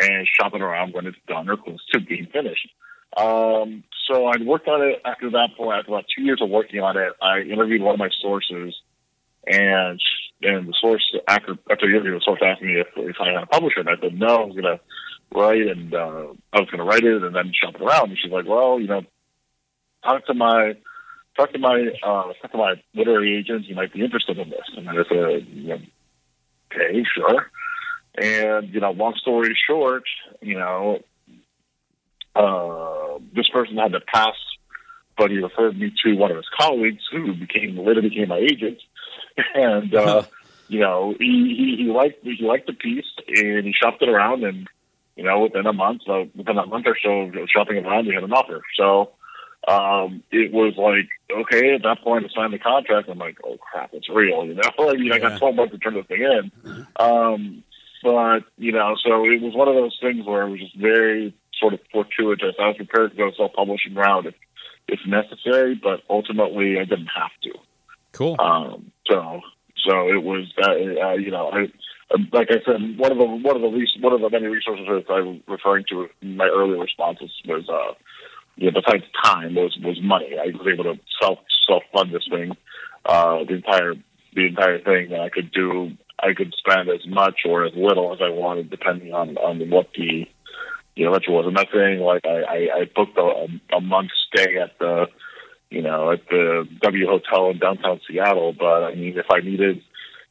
and 0.00 0.28
shop 0.28 0.54
it 0.54 0.60
around 0.62 0.92
when 0.92 1.06
it's 1.06 1.18
done 1.26 1.48
or 1.48 1.56
close 1.56 1.84
to 1.92 2.00
being 2.00 2.26
finished. 2.26 2.68
Um, 3.16 3.84
so 4.08 4.26
I 4.26 4.34
worked 4.42 4.68
on 4.68 4.82
it 4.82 5.00
after 5.04 5.30
that 5.30 5.50
point. 5.56 5.78
After 5.78 5.92
about 5.92 6.04
two 6.14 6.22
years 6.22 6.40
of 6.42 6.50
working 6.50 6.80
on 6.80 6.96
it, 6.96 7.12
I 7.22 7.40
interviewed 7.40 7.82
one 7.82 7.94
of 7.94 7.98
my 7.98 8.10
sources, 8.20 8.74
and 9.46 10.00
and 10.42 10.68
the 10.68 10.74
source 10.80 11.04
after 11.28 11.56
after 11.70 11.86
the 11.86 11.94
interview, 11.94 12.14
the 12.14 12.20
source 12.24 12.40
asked 12.44 12.62
me 12.62 12.80
if, 12.80 12.88
if 12.96 13.16
I 13.20 13.32
had 13.32 13.42
a 13.42 13.46
publisher, 13.46 13.80
and 13.80 13.88
I 13.88 13.96
said 14.00 14.18
no, 14.18 14.26
I 14.26 14.44
was 14.44 14.56
gonna 14.56 14.80
write, 15.34 15.66
and 15.66 15.94
uh, 15.94 16.26
I 16.52 16.60
was 16.60 16.68
gonna 16.70 16.84
write 16.84 17.04
it 17.04 17.22
and 17.22 17.34
then 17.34 17.52
shop 17.54 17.76
it 17.76 17.82
around. 17.82 18.10
And 18.10 18.18
she's 18.20 18.32
like, 18.32 18.46
well, 18.46 18.80
you 18.80 18.88
know, 18.88 19.02
talk 20.02 20.26
to 20.26 20.34
my 20.34 20.74
talk 21.36 21.52
to 21.52 21.58
my 21.58 21.88
uh, 22.02 22.32
talk 22.40 22.52
to 22.52 22.58
my 22.58 22.74
literary 22.94 23.36
agents. 23.36 23.68
You 23.68 23.74
might 23.74 23.92
be 23.92 24.04
interested 24.04 24.38
in 24.38 24.50
this. 24.50 24.68
And 24.76 24.88
I 24.88 24.94
said, 25.08 25.46
you 25.48 25.68
know, 25.68 25.78
okay, 26.72 27.04
sure. 27.14 27.50
And 28.16 28.72
you 28.72 28.80
know, 28.80 28.92
long 28.92 29.14
story 29.20 29.56
short, 29.66 30.04
you 30.40 30.58
know, 30.58 31.00
uh, 32.34 33.18
this 33.34 33.48
person 33.48 33.76
had 33.76 33.92
to 33.92 34.00
pass, 34.00 34.34
but 35.16 35.30
he 35.30 35.38
referred 35.38 35.78
me 35.78 35.92
to 36.04 36.14
one 36.14 36.30
of 36.30 36.36
his 36.36 36.48
colleagues 36.58 37.02
who 37.10 37.34
became 37.34 37.78
later 37.78 38.02
became 38.02 38.28
my 38.28 38.38
agent, 38.38 38.78
and 39.54 39.94
uh, 39.94 40.22
you 40.68 40.80
know, 40.80 41.14
he, 41.18 41.76
he 41.78 41.84
he 41.84 41.90
liked 41.90 42.24
he 42.24 42.38
liked 42.40 42.66
the 42.66 42.72
piece 42.72 43.06
and 43.28 43.64
he 43.64 43.72
shopped 43.72 44.02
it 44.02 44.08
around, 44.08 44.44
and 44.44 44.68
you 45.16 45.24
know, 45.24 45.40
within 45.40 45.66
a 45.66 45.72
month, 45.72 46.02
uh, 46.08 46.24
within 46.34 46.58
a 46.58 46.66
month 46.66 46.86
or 46.86 46.96
so 47.02 47.10
of 47.10 47.48
shopping 47.48 47.84
around, 47.84 48.06
we 48.06 48.14
had 48.14 48.24
an 48.24 48.32
offer. 48.32 48.62
So 48.76 49.12
um, 49.68 50.22
it 50.30 50.52
was 50.52 50.74
like, 50.76 51.08
okay, 51.30 51.74
at 51.74 51.82
that 51.82 52.02
point, 52.02 52.24
I 52.24 52.34
signed 52.34 52.52
the 52.52 52.58
contract. 52.58 53.08
I'm 53.08 53.18
like, 53.18 53.38
oh 53.44 53.56
crap, 53.58 53.90
it's 53.92 54.08
real, 54.08 54.44
you 54.44 54.54
know. 54.54 54.62
I 54.78 54.94
mean, 54.94 55.12
I 55.12 55.18
got 55.18 55.38
12 55.38 55.54
months 55.54 55.72
to 55.72 55.78
turn 55.78 55.94
this 55.94 56.06
thing 56.06 56.22
in. 56.22 56.86
Um, 56.96 57.62
but 58.02 58.40
you 58.58 58.72
know, 58.72 58.96
so 59.02 59.24
it 59.24 59.40
was 59.40 59.54
one 59.54 59.68
of 59.68 59.74
those 59.74 59.96
things 60.00 60.26
where 60.26 60.46
it 60.46 60.50
was 60.50 60.60
just 60.60 60.76
very 60.76 61.34
sort 61.60 61.74
of 61.74 61.80
fortuitous. 61.92 62.54
I 62.58 62.68
was 62.68 62.76
prepared 62.76 63.12
to 63.12 63.16
go 63.16 63.30
self-publishing 63.36 63.94
route 63.94 64.26
if, 64.26 64.34
if 64.88 65.00
necessary, 65.06 65.78
but 65.80 66.02
ultimately, 66.08 66.78
I 66.78 66.84
didn't 66.84 67.10
have 67.14 67.30
to. 67.44 67.52
Cool. 68.12 68.36
Um, 68.38 68.92
so, 69.10 69.40
so 69.86 70.08
it 70.08 70.22
was 70.22 70.52
that, 70.56 70.70
uh, 70.70 71.14
you 71.14 71.30
know, 71.30 71.50
I, 71.50 71.66
like 72.32 72.48
I 72.50 72.62
said, 72.64 72.98
one 72.98 73.12
of 73.12 73.18
the 73.18 73.24
one 73.24 73.56
of 73.56 73.62
the 73.62 73.68
least 73.68 74.00
one 74.00 74.12
of 74.12 74.20
the 74.20 74.30
many 74.30 74.46
resources 74.46 74.86
that 74.86 75.12
I 75.12 75.20
was 75.20 75.40
referring 75.48 75.84
to 75.90 76.08
in 76.22 76.36
my 76.36 76.46
earlier 76.46 76.80
responses 76.80 77.30
was, 77.46 77.68
uh, 77.68 77.94
you 78.56 78.70
know, 78.70 78.80
besides 78.80 79.04
time 79.22 79.54
was 79.54 79.76
was 79.82 80.00
money. 80.02 80.36
I 80.38 80.56
was 80.56 80.66
able 80.72 80.84
to 80.84 81.00
self 81.20 81.38
self 81.68 81.82
fund 81.92 82.14
this 82.14 82.26
thing, 82.30 82.56
uh, 83.04 83.38
the 83.44 83.54
entire 83.54 83.94
the 84.34 84.46
entire 84.46 84.80
thing, 84.80 85.12
and 85.12 85.22
I 85.22 85.28
could 85.28 85.50
do 85.50 85.92
I 86.18 86.34
could 86.34 86.54
spend 86.54 86.88
as 86.88 87.06
much 87.06 87.40
or 87.46 87.64
as 87.64 87.72
little 87.74 88.12
as 88.12 88.20
I 88.22 88.30
wanted, 88.30 88.70
depending 88.70 89.12
on 89.12 89.36
on 89.38 89.68
what 89.70 89.88
the 89.96 90.26
you 90.96 91.04
know 91.04 91.12
lecture 91.12 91.32
wasn't 91.32 91.58
saying 91.72 92.00
like 92.00 92.24
I 92.24 92.42
I, 92.42 92.68
I 92.80 92.90
booked 92.94 93.18
a, 93.18 93.46
a 93.76 93.80
month 93.80 94.10
stay 94.28 94.56
at 94.58 94.78
the 94.78 95.06
you 95.70 95.82
know 95.82 96.12
at 96.12 96.26
the 96.28 96.68
W 96.82 97.06
Hotel 97.06 97.50
in 97.50 97.58
downtown 97.58 98.00
Seattle, 98.08 98.52
but 98.52 98.84
I 98.84 98.94
mean 98.94 99.18
if 99.18 99.26
I 99.30 99.40
needed 99.40 99.82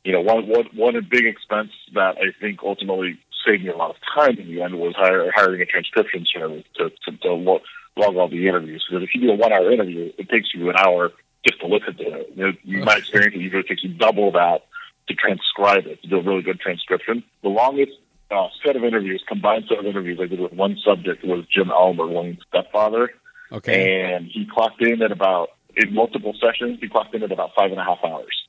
you 0.03 0.11
know, 0.11 0.21
one, 0.21 0.47
one, 0.47 0.65
one 0.75 1.07
big 1.09 1.25
expense 1.25 1.71
that 1.93 2.17
I 2.17 2.37
think 2.39 2.59
ultimately 2.63 3.17
saved 3.45 3.63
me 3.63 3.69
a 3.69 3.75
lot 3.75 3.91
of 3.91 3.95
time 4.13 4.37
in 4.37 4.47
the 4.47 4.61
end 4.61 4.75
was 4.75 4.95
hire, 4.95 5.31
hiring 5.33 5.61
a 5.61 5.65
transcription 5.65 6.25
service 6.31 6.63
to, 6.75 6.89
to, 7.05 7.17
to 7.19 7.33
log, 7.33 7.61
log 7.95 8.15
all 8.15 8.29
the 8.29 8.47
interviews. 8.47 8.85
Because 8.89 9.03
if 9.03 9.15
you 9.15 9.21
do 9.21 9.31
a 9.31 9.35
one 9.35 9.53
hour 9.53 9.71
interview, 9.71 10.11
it 10.17 10.29
takes 10.29 10.53
you 10.53 10.69
an 10.69 10.75
hour 10.77 11.11
just 11.47 11.59
to 11.61 11.67
listen 11.67 11.95
to 11.97 12.19
it. 12.19 12.31
You 12.35 12.79
know, 12.79 12.85
my 12.85 12.97
experience, 12.97 13.35
it 13.35 13.39
usually 13.39 13.63
takes 13.63 13.83
you 13.83 13.93
double 13.93 14.31
that 14.33 14.65
to 15.07 15.13
transcribe 15.13 15.85
it, 15.85 16.01
to 16.01 16.07
do 16.07 16.19
a 16.19 16.21
really 16.21 16.41
good 16.41 16.59
transcription. 16.59 17.23
The 17.41 17.49
longest 17.49 17.93
uh, 18.33 18.49
set 18.65 18.75
of 18.75 18.83
interviews, 18.83 19.23
combined 19.27 19.65
set 19.69 19.79
of 19.79 19.85
interviews 19.85 20.19
I 20.21 20.27
did 20.27 20.39
with 20.39 20.53
one 20.53 20.77
subject 20.83 21.23
was 21.23 21.45
Jim 21.53 21.69
Elmer, 21.69 22.05
Layne's 22.05 22.41
stepfather. 22.47 23.11
Okay. 23.51 24.13
And 24.13 24.25
he 24.25 24.47
clocked 24.51 24.81
in 24.81 25.01
at 25.01 25.11
about, 25.11 25.49
in 25.75 25.93
multiple 25.93 26.33
sessions, 26.41 26.79
he 26.81 26.89
clocked 26.89 27.13
in 27.13 27.23
at 27.23 27.31
about 27.31 27.51
five 27.55 27.71
and 27.71 27.79
a 27.79 27.83
half 27.83 27.99
hours. 28.03 28.43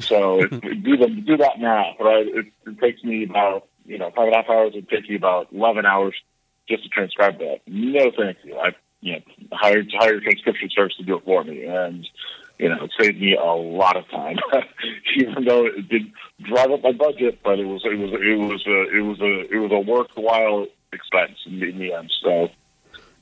So 0.00 0.42
if, 0.44 0.50
do 0.50 0.96
the 0.96 1.08
do 1.26 1.36
that 1.36 1.60
math, 1.60 1.96
right? 2.00 2.26
It, 2.26 2.46
it 2.66 2.80
takes 2.80 3.02
me 3.04 3.24
about 3.24 3.68
you 3.84 3.98
know 3.98 4.10
five 4.16 4.26
and 4.26 4.34
a 4.34 4.36
half 4.38 4.48
hours. 4.48 4.72
It 4.74 4.88
takes 4.88 5.08
you 5.08 5.16
about 5.16 5.48
eleven 5.52 5.86
hours 5.86 6.14
just 6.68 6.82
to 6.84 6.88
transcribe 6.88 7.38
that. 7.38 7.60
No, 7.66 8.10
thank 8.16 8.38
you. 8.44 8.56
I 8.56 8.70
you 9.00 9.14
know 9.14 9.20
hired 9.52 9.90
hired 9.96 10.22
transcription 10.22 10.70
service 10.74 10.96
to 10.96 11.04
do 11.04 11.16
it 11.16 11.24
for 11.24 11.44
me, 11.44 11.64
and 11.64 12.06
you 12.60 12.68
know 12.68 12.84
it 12.84 12.90
saved 13.00 13.20
me 13.20 13.36
a 13.36 13.44
lot 13.54 13.96
of 13.96 14.08
time. 14.10 14.36
Even 15.16 15.44
though 15.44 15.66
it 15.66 15.88
did 15.88 16.02
drive 16.42 16.70
up 16.70 16.82
my 16.82 16.92
budget, 16.92 17.40
but 17.42 17.58
it 17.58 17.64
was 17.66 17.82
it 17.84 17.98
was 17.98 18.10
it 18.12 18.38
was 18.38 18.62
a 18.66 18.96
it 18.96 19.02
was 19.02 19.20
a 19.20 19.54
it 19.54 19.58
was 19.58 19.72
a 19.72 19.80
worthwhile 19.80 20.66
expense 20.92 21.38
in, 21.46 21.62
in 21.62 21.78
the 21.78 21.92
end. 21.92 22.12
So. 22.22 22.48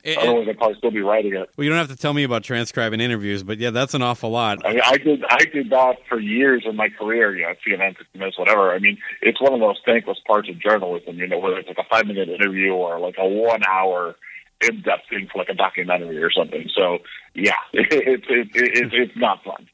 It- 0.05 0.17
Otherwise, 0.17 0.47
I'd 0.49 0.57
probably 0.59 0.79
still 0.79 0.93
be 0.93 1.01
writing 1.03 1.35
it. 1.35 1.51
well, 1.57 1.65
you 1.65 1.71
don't 1.71 1.79
have 1.79 1.89
to 1.89 1.97
tell 1.97 2.15
me 2.15 2.23
about 2.23 2.45
transcribing 2.45 3.01
interviews, 3.01 3.43
but 3.43 3.59
yeah, 3.59 3.71
that's 3.71 3.95
an 3.95 4.01
awful 4.01 4.31
lot. 4.31 4.65
I 4.65 4.71
mean, 4.75 4.81
I 4.87 4.97
did 4.97 5.25
I 5.29 5.45
did 5.53 5.71
that 5.71 5.97
for 6.09 6.21
years 6.21 6.63
in 6.67 6.77
my 6.77 6.89
career, 6.89 7.37
you 7.37 7.43
know, 7.43 7.53
CNN, 7.67 7.99
60 7.99 8.17
Minutes, 8.19 8.39
whatever. 8.39 8.73
I 8.73 8.79
mean, 8.79 8.97
it's 9.23 9.41
one 9.41 9.53
of 9.53 9.59
those 9.61 9.77
thankless 9.85 10.19
parts 10.25 10.49
of 10.49 10.59
journalism, 10.61 11.19
you 11.19 11.27
know, 11.27 11.39
whether 11.41 11.59
it's 11.59 11.67
like 11.69 11.79
a 11.79 11.89
five 11.91 12.07
minute 12.07 12.29
interview 12.29 12.73
or 12.73 13.01
like 13.01 13.17
a 13.19 13.27
one 13.27 13.63
hour 13.69 14.15
in 14.61 14.83
depth 14.83 15.09
thing 15.11 15.29
for 15.33 15.39
like 15.39 15.49
a 15.49 15.55
documentary 15.55 16.23
or 16.23 16.31
something. 16.31 16.69
So 16.75 16.99
yeah, 17.35 17.53
it's 17.73 18.27
it, 18.29 18.49
it, 18.55 18.77
it, 18.77 18.93
it's 18.93 19.17
not 19.17 19.45
fun. 19.45 19.69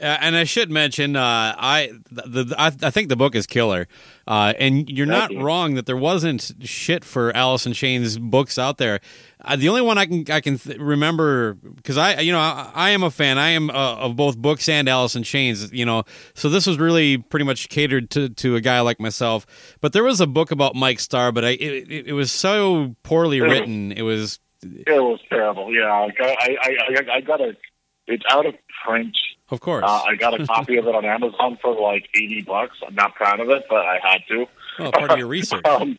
Uh, 0.00 0.18
and 0.20 0.34
I 0.34 0.42
should 0.42 0.72
mention, 0.72 1.14
uh, 1.14 1.54
I 1.56 1.92
the, 2.10 2.44
the 2.44 2.54
I, 2.58 2.66
I 2.66 2.90
think 2.90 3.08
the 3.08 3.16
book 3.16 3.36
is 3.36 3.46
killer, 3.46 3.86
uh, 4.26 4.52
and 4.58 4.90
you're 4.90 5.06
not 5.06 5.30
you. 5.30 5.40
wrong 5.40 5.74
that 5.74 5.86
there 5.86 5.96
wasn't 5.96 6.52
shit 6.62 7.04
for 7.04 7.34
Alice 7.36 7.64
in 7.64 7.74
Chains 7.74 8.18
books 8.18 8.58
out 8.58 8.78
there. 8.78 8.98
Uh, 9.44 9.54
the 9.54 9.68
only 9.68 9.82
one 9.82 9.96
I 9.96 10.06
can 10.06 10.24
I 10.30 10.40
can 10.40 10.58
th- 10.58 10.78
remember 10.78 11.54
because 11.54 11.96
I 11.96 12.20
you 12.20 12.32
know 12.32 12.40
I, 12.40 12.72
I 12.74 12.90
am 12.90 13.04
a 13.04 13.10
fan 13.10 13.38
I 13.38 13.50
am 13.50 13.70
uh, 13.70 13.96
of 13.96 14.16
both 14.16 14.36
books 14.36 14.68
and 14.68 14.88
Alice 14.88 15.14
in 15.14 15.22
Chains 15.22 15.72
you 15.72 15.84
know 15.84 16.02
so 16.34 16.48
this 16.48 16.66
was 16.66 16.76
really 16.78 17.18
pretty 17.18 17.44
much 17.44 17.68
catered 17.68 18.10
to, 18.10 18.30
to 18.30 18.56
a 18.56 18.60
guy 18.60 18.80
like 18.80 18.98
myself. 18.98 19.46
But 19.80 19.92
there 19.92 20.02
was 20.02 20.20
a 20.20 20.26
book 20.26 20.50
about 20.50 20.74
Mike 20.74 20.98
Starr, 20.98 21.30
but 21.30 21.44
I 21.44 21.50
it, 21.50 21.90
it, 21.90 22.06
it 22.08 22.12
was 22.14 22.32
so 22.32 22.96
poorly 23.04 23.40
written. 23.40 23.92
It 23.92 24.02
was 24.02 24.40
It 24.62 24.88
was 24.88 25.20
terrible. 25.28 25.72
Yeah, 25.72 25.84
I 25.84 26.08
I 26.20 26.56
I, 26.60 27.16
I 27.16 27.20
got 27.20 27.40
a 27.40 27.56
it's 28.08 28.24
out 28.30 28.44
of 28.46 28.54
print. 28.84 29.16
Of 29.54 29.60
course 29.60 29.84
Uh, 29.86 30.02
I 30.06 30.14
got 30.16 30.38
a 30.38 30.46
copy 30.54 30.76
of 30.76 30.86
it 30.86 30.94
on 30.94 31.04
Amazon 31.06 31.56
for 31.62 31.74
like 31.80 32.08
eighty 32.14 32.42
bucks. 32.42 32.76
I'm 32.86 32.94
not 32.94 33.14
proud 33.14 33.40
of 33.40 33.48
it, 33.48 33.64
but 33.70 33.86
I 33.86 33.98
had 34.02 34.20
to. 34.28 34.46
well, 34.78 34.92
part 34.92 35.10
of 35.10 35.18
your 35.18 35.26
research. 35.38 35.64
Um, 35.66 35.98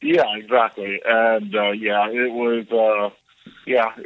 yeah, 0.00 0.24
exactly. 0.36 1.00
And 1.04 1.54
uh, 1.54 1.70
yeah, 1.72 2.08
it 2.08 2.32
was. 2.32 2.66
Uh, 2.70 3.14
yeah, 3.66 3.92
it, 3.98 4.04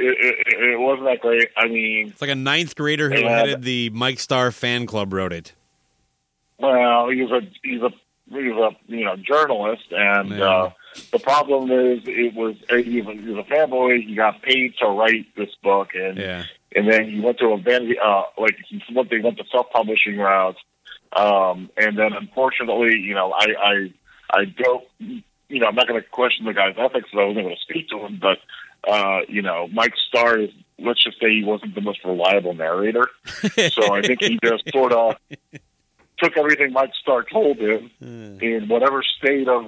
it, 0.49 0.73
it 0.73 0.79
wasn't 0.81 1.07
that 1.07 1.21
great. 1.21 1.49
I 1.57 1.69
mean, 1.69 2.09
It's 2.09 2.21
like 2.21 2.31
a 2.31 2.35
ninth 2.35 2.75
grader 2.77 3.09
who 3.11 3.25
headed 3.27 3.63
the 3.63 3.91
Mike 3.91 4.19
Starr 4.21 4.51
fan 4.53 4.85
club 4.87 5.13
wrote 5.13 5.33
it. 5.33 5.53
well, 6.59 7.09
he's 7.11 7.31
a 7.31 7.41
he's 7.63 7.81
a 7.83 7.91
he's 8.31 8.53
a 8.53 8.71
you 8.87 9.05
know 9.05 9.17
journalist, 9.17 9.85
and 9.91 10.31
Yeah. 10.31 10.45
uh, 10.45 10.71
the 11.13 11.19
problem 11.19 11.71
is 11.71 12.01
it 12.07 12.35
was 12.35 12.57
he 12.85 13.01
was, 13.03 13.17
he 13.17 13.31
was 13.31 13.45
a 13.47 13.51
fanboy. 13.53 14.05
He 14.07 14.15
got 14.15 14.43
paid 14.43 14.75
to 14.79 14.87
write 14.87 15.27
this 15.37 15.55
book, 15.63 15.91
and 15.95 16.19
Yeah. 16.19 16.45
And 16.75 16.91
then 16.91 17.11
he 17.11 17.21
went 17.21 17.39
to 17.39 17.47
a 17.47 17.59
vanity 17.59 17.97
uh, 17.99 18.23
like 18.37 18.57
he 18.69 18.83
went 18.95 19.11
they 19.11 19.21
went 19.21 19.39
the 19.39 19.45
self 19.51 19.71
publishing 19.71 20.19
route, 20.19 20.57
um, 21.17 21.71
and 21.77 21.99
then 21.99 22.13
unfortunately, 22.13 22.99
you 22.99 23.15
know, 23.15 23.33
I 23.33 23.47
I 23.61 23.93
I 24.31 24.45
don't 24.45 24.85
you 25.01 25.61
know 25.61 25.67
I'm 25.67 25.75
not 25.75 25.89
going 25.89 26.01
to 26.01 26.09
question 26.09 26.47
the 26.47 26.55
guy's 26.55 26.75
ethics, 26.79 27.09
so 27.13 27.19
I 27.19 27.25
wasn't 27.25 27.47
going 27.47 27.57
to 27.57 27.63
speak 27.63 27.89
to 27.91 27.99
him, 27.99 28.19
but. 28.21 28.39
Uh, 28.89 29.23
you 29.29 29.43
know, 29.43 29.67
Mike 29.73 29.93
Starr 30.07 30.39
is, 30.39 30.51
let's 30.79 31.03
just 31.03 31.19
say 31.21 31.31
he 31.31 31.43
wasn't 31.45 31.75
the 31.75 31.81
most 31.81 31.99
reliable 32.05 32.55
narrator. 32.55 33.09
So 33.73 33.93
I 33.93 34.03
think 34.03 34.23
he 34.23 34.39
just 34.43 34.63
sort 34.73 34.93
of 34.93 35.17
took 36.19 36.37
everything 36.37 36.73
Mike 36.73 36.93
Starr 37.03 37.25
told 37.25 37.59
him 37.59 37.91
in 38.41 38.69
whatever 38.69 39.03
state 39.03 39.49
of. 39.49 39.65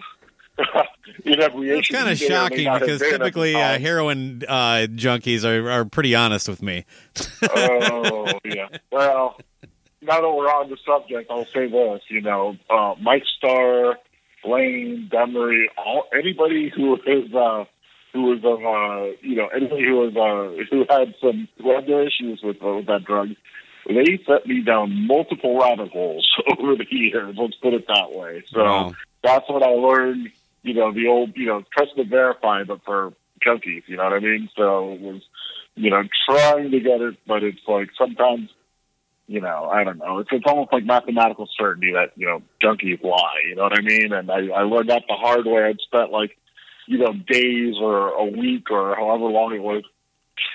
It's 1.24 1.88
kind 1.88 2.08
of 2.08 2.18
he 2.18 2.28
may 2.28 2.34
or 2.34 2.38
may 2.40 2.48
shocking 2.48 2.72
because 2.80 3.00
been 3.00 3.14
at 3.14 3.18
the 3.18 3.18
typically 3.18 3.54
uh, 3.54 3.78
heroin 3.78 4.42
uh, 4.48 4.86
junkies 4.90 5.44
are, 5.44 5.70
are 5.70 5.84
pretty 5.84 6.14
honest 6.14 6.48
with 6.48 6.62
me. 6.62 6.84
oh 7.54 8.32
yeah. 8.44 8.68
Well, 8.90 9.38
now 10.02 10.20
that 10.20 10.30
we're 10.30 10.48
on 10.48 10.70
the 10.70 10.76
subject, 10.86 11.30
I'll 11.30 11.44
say 11.46 11.68
this. 11.68 12.02
You 12.08 12.20
know, 12.22 12.56
uh, 12.70 12.94
Mike 13.00 13.24
Starr, 13.36 13.96
Blaine, 14.44 15.08
Demri, 15.12 15.66
all 15.76 16.04
anybody 16.16 16.70
who 16.74 16.94
is 17.06 17.32
uh, 17.34 17.64
who 18.12 18.22
was 18.22 18.38
of 18.44 18.60
uh, 18.64 19.16
you 19.22 19.36
know 19.36 19.48
anybody 19.48 19.84
who 19.84 19.96
was 19.96 20.16
uh, 20.16 20.64
who 20.70 20.86
had 20.88 21.14
some 21.20 21.48
who 21.62 21.74
had 21.74 21.86
their 21.86 22.02
issues 22.06 22.40
with, 22.42 22.62
uh, 22.62 22.74
with 22.76 22.86
that 22.86 23.04
drug. 23.04 23.28
They 23.86 24.20
set 24.26 24.46
me 24.46 24.60
down 24.62 25.06
multiple 25.06 25.58
rabbit 25.58 25.90
holes 25.90 26.26
over 26.58 26.76
the 26.76 26.86
years. 26.90 27.34
Let's 27.38 27.56
put 27.56 27.74
it 27.74 27.86
that 27.88 28.12
way. 28.12 28.42
So 28.46 28.62
Wow. 28.62 28.92
that's 29.22 29.48
what 29.48 29.62
I 29.62 29.70
learned. 29.70 30.30
You 30.62 30.74
know, 30.74 30.92
the 30.92 31.06
old 31.06 31.36
you 31.36 31.46
know 31.46 31.62
trust 31.76 31.92
and 31.96 32.08
verify, 32.08 32.64
but 32.64 32.80
for 32.84 33.12
junkies. 33.44 33.82
You 33.86 33.96
know 33.96 34.04
what 34.04 34.12
I 34.12 34.20
mean? 34.20 34.48
So 34.56 34.92
it 34.92 35.00
was 35.00 35.22
you 35.80 35.90
know, 35.90 36.02
trying 36.28 36.70
to 36.70 36.80
get 36.80 37.00
it, 37.00 37.16
but 37.26 37.42
it's 37.42 37.60
like 37.66 37.88
sometimes, 37.96 38.50
you 39.26 39.40
know, 39.40 39.70
I 39.72 39.84
don't 39.84 39.98
know. 39.98 40.18
It's 40.18 40.28
it's 40.32 40.44
almost 40.46 40.72
like 40.72 40.84
mathematical 40.84 41.48
certainty 41.58 41.92
that 41.92 42.12
you 42.16 42.26
know 42.26 42.42
junkies 42.62 43.02
lie. 43.02 43.40
You 43.48 43.56
know 43.56 43.62
what 43.62 43.78
I 43.78 43.82
mean? 43.82 44.12
And 44.12 44.30
I, 44.30 44.48
I 44.48 44.62
learned 44.62 44.90
that 44.90 45.04
the 45.08 45.14
hard 45.14 45.46
way. 45.46 45.62
I'd 45.62 45.80
spent 45.80 46.10
like, 46.10 46.36
you 46.86 46.98
know, 46.98 47.12
days 47.12 47.76
or 47.80 48.08
a 48.08 48.24
week 48.24 48.70
or 48.70 48.94
however 48.96 49.24
long 49.24 49.54
it 49.54 49.62
was 49.62 49.84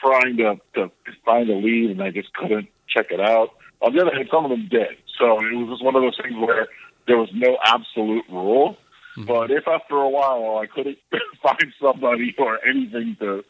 trying 0.03 0.38
to 0.38 0.55
to 0.75 0.91
find 1.25 1.50
a 1.50 1.55
lead, 1.55 1.91
and 1.91 2.03
I 2.03 2.12
just 2.12 2.33
couldn't 2.33 2.67
check 2.88 3.07
it 3.12 3.21
out. 3.21 3.51
On 3.81 3.95
the 3.95 4.01
other 4.01 4.15
hand, 4.15 4.27
some 4.31 4.45
of 4.45 4.51
them 4.51 4.67
did. 4.69 4.97
So 5.17 5.39
it 5.39 5.55
was 5.55 5.69
just 5.69 5.83
one 5.83 5.95
of 5.95 6.01
those 6.01 6.17
things 6.21 6.35
where 6.35 6.67
there 7.07 7.17
was 7.17 7.29
no 7.33 7.57
absolute 7.63 8.25
rule. 8.29 8.77
But 9.17 9.51
if 9.51 9.67
after 9.67 9.95
a 9.95 10.10
while 10.10 10.57
I 10.62 10.67
couldn't 10.67 10.98
find 11.43 11.74
somebody 11.81 12.36
or 12.38 12.60
anything 12.67 13.15
to 13.19 13.43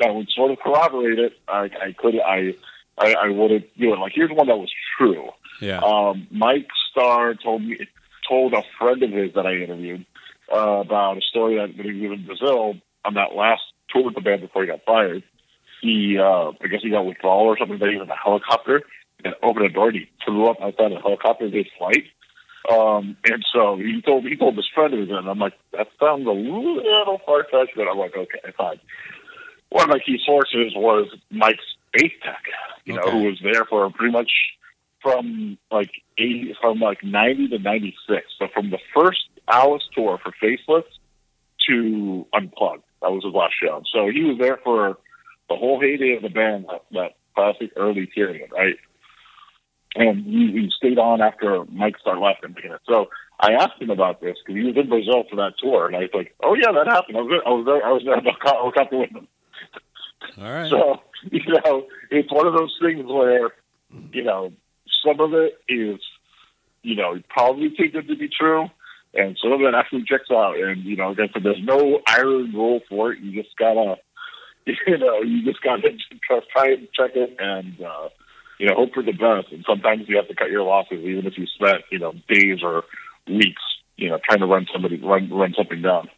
that 0.00 0.14
would 0.14 0.28
sort 0.34 0.50
of 0.50 0.58
corroborate 0.58 1.18
it, 1.18 1.32
I, 1.46 1.70
I 1.80 1.94
could 1.96 2.14
I 2.20 2.54
I, 2.98 3.14
I 3.14 3.28
would 3.28 3.50
have 3.50 3.62
do 3.78 3.92
it. 3.92 3.98
Like 3.98 4.12
here's 4.14 4.30
one 4.30 4.48
that 4.48 4.56
was 4.56 4.72
true. 4.98 5.28
Yeah. 5.60 5.78
Um, 5.78 6.26
Mike 6.30 6.68
Starr 6.90 7.34
told 7.34 7.62
me 7.62 7.78
told 8.28 8.54
a 8.54 8.62
friend 8.78 9.02
of 9.02 9.10
his 9.10 9.34
that 9.34 9.46
I 9.46 9.54
interviewed 9.54 10.06
uh, 10.52 10.80
about 10.80 11.18
a 11.18 11.20
story 11.20 11.56
that 11.56 11.76
when 11.76 11.94
he 11.94 12.08
was 12.08 12.18
in 12.18 12.26
Brazil 12.26 12.74
on 13.04 13.14
that 13.14 13.34
last 13.34 13.62
tour 13.90 14.04
with 14.04 14.14
the 14.14 14.20
band 14.20 14.40
before 14.40 14.62
he 14.62 14.68
got 14.68 14.84
fired. 14.84 15.22
He 15.80 16.18
uh, 16.18 16.52
I 16.60 16.66
guess 16.70 16.80
he 16.82 16.90
got 16.90 17.06
withdrawal 17.06 17.46
or 17.46 17.58
something. 17.58 17.78
That 17.78 17.88
he 17.88 17.96
was 17.96 18.06
in 18.06 18.10
a 18.10 18.16
helicopter 18.16 18.82
and 19.24 19.34
opened 19.42 19.66
a 19.66 19.68
door. 19.68 19.88
and 19.88 19.98
He 19.98 20.08
flew 20.24 20.46
up 20.46 20.58
outside 20.60 20.92
of 20.92 20.98
a 20.98 21.00
helicopter 21.00 21.48
mid 21.48 21.68
flight. 21.78 22.04
Um, 22.70 23.16
and 23.24 23.44
so 23.52 23.76
he 23.76 24.00
told 24.02 24.24
he 24.24 24.36
told 24.36 24.56
his 24.56 24.68
friend 24.74 24.94
of 24.94 25.10
and 25.10 25.28
I'm 25.28 25.38
like, 25.38 25.54
that 25.72 25.88
sounds 25.98 26.26
a 26.26 26.30
little 26.30 27.20
far 27.26 27.44
fetched, 27.50 27.72
but 27.74 27.88
I'm 27.88 27.98
like, 27.98 28.16
okay, 28.16 28.38
fine. 28.56 28.78
One 29.70 29.84
of 29.84 29.88
my 29.90 29.98
key 29.98 30.18
sources 30.24 30.72
was 30.76 31.08
Mike 31.30 31.58
Space 31.88 32.12
Tech, 32.22 32.42
you 32.84 32.94
know, 32.94 33.10
who 33.10 33.24
was 33.24 33.40
there 33.42 33.64
for 33.64 33.90
pretty 33.90 34.12
much 34.12 34.30
from 35.00 35.58
like 35.70 35.90
eighty, 36.18 36.54
from 36.60 36.78
like 36.78 37.02
ninety 37.02 37.48
to 37.48 37.58
ninety 37.58 37.96
six. 38.08 38.26
So 38.38 38.46
from 38.54 38.70
the 38.70 38.78
first 38.94 39.20
Alice 39.48 39.82
tour 39.94 40.20
for 40.22 40.32
Facelift 40.40 40.84
to 41.68 42.26
Unplugged, 42.32 42.84
that 43.00 43.10
was 43.10 43.24
his 43.24 43.34
last 43.34 43.54
show. 43.60 43.82
So 43.92 44.08
he 44.08 44.22
was 44.22 44.38
there 44.38 44.58
for 44.62 44.98
the 45.48 45.56
whole 45.56 45.80
heyday 45.80 46.14
of 46.16 46.22
the 46.22 46.28
band, 46.28 46.66
that, 46.70 46.84
that 46.92 47.16
classic 47.34 47.72
early 47.76 48.06
period, 48.06 48.50
right? 48.52 48.76
And 49.94 50.24
he, 50.24 50.52
he 50.52 50.70
stayed 50.76 50.98
on 50.98 51.20
after 51.20 51.64
Mike 51.66 51.96
Starr 52.00 52.18
left 52.18 52.44
and 52.44 52.54
began 52.54 52.72
it. 52.72 52.80
So 52.88 53.08
I 53.40 53.52
asked 53.52 53.80
him 53.80 53.90
about 53.90 54.20
this 54.20 54.36
because 54.44 54.58
he 54.58 54.66
was 54.66 54.76
in 54.76 54.88
Brazil 54.88 55.24
for 55.28 55.36
that 55.36 55.54
tour, 55.58 55.86
and 55.86 55.96
I 55.96 56.00
was 56.00 56.10
like, 56.14 56.34
"Oh 56.42 56.54
yeah, 56.54 56.72
that 56.72 56.86
happened. 56.86 57.16
I 57.16 57.20
was 57.20 57.30
there, 57.30 57.46
I 57.46 57.50
was 57.50 57.66
there, 57.66 57.86
I 57.86 57.92
was 57.92 58.02
there 58.04 58.18
about 58.18 58.36
a 58.44 58.48
helicopter 58.48 58.98
with 58.98 59.10
him." 59.10 59.28
All 60.38 60.52
right. 60.52 60.70
So 60.70 61.00
you 61.30 61.40
know, 61.64 61.86
it's 62.10 62.32
one 62.32 62.46
of 62.46 62.54
those 62.54 62.76
things 62.80 63.04
where 63.06 63.52
you 64.12 64.24
know 64.24 64.52
some 65.04 65.20
of 65.20 65.34
it 65.34 65.58
is 65.68 66.00
you 66.82 66.96
know 66.96 67.20
probably 67.28 67.70
too 67.76 67.88
good 67.88 68.08
to 68.08 68.16
be 68.16 68.28
true, 68.28 68.68
and 69.14 69.36
some 69.42 69.52
of 69.52 69.60
it 69.60 69.74
actually 69.74 70.04
checks 70.04 70.30
out. 70.30 70.56
And 70.56 70.84
you 70.84 70.96
know, 70.96 71.10
again, 71.10 71.28
so 71.34 71.40
there's 71.40 71.62
no 71.62 72.00
iron 72.06 72.52
rule 72.52 72.80
for 72.88 73.12
it. 73.12 73.20
You 73.20 73.42
just 73.42 73.56
gotta, 73.58 73.96
you 74.66 74.98
know, 74.98 75.20
you 75.20 75.44
just 75.44 75.60
gotta 75.62 75.82
try 76.52 76.68
it 76.68 76.78
and 76.78 76.88
check 76.94 77.10
it 77.14 77.36
and. 77.38 77.78
uh 77.82 78.08
you 78.62 78.68
know, 78.68 78.76
hope 78.76 78.94
for 78.94 79.02
the 79.02 79.10
best. 79.10 79.52
And 79.52 79.64
sometimes 79.68 80.08
you 80.08 80.16
have 80.18 80.28
to 80.28 80.36
cut 80.36 80.48
your 80.48 80.62
losses, 80.62 81.00
even 81.04 81.26
if 81.26 81.36
you 81.36 81.46
spent, 81.48 81.82
you 81.90 81.98
know, 81.98 82.12
days 82.28 82.60
or 82.62 82.84
weeks, 83.26 83.60
you 83.96 84.08
know, 84.08 84.20
trying 84.24 84.38
to 84.38 84.46
run 84.46 84.68
somebody, 84.72 85.00
run, 85.02 85.28
run 85.30 85.52
something 85.56 85.82
down. 85.82 86.08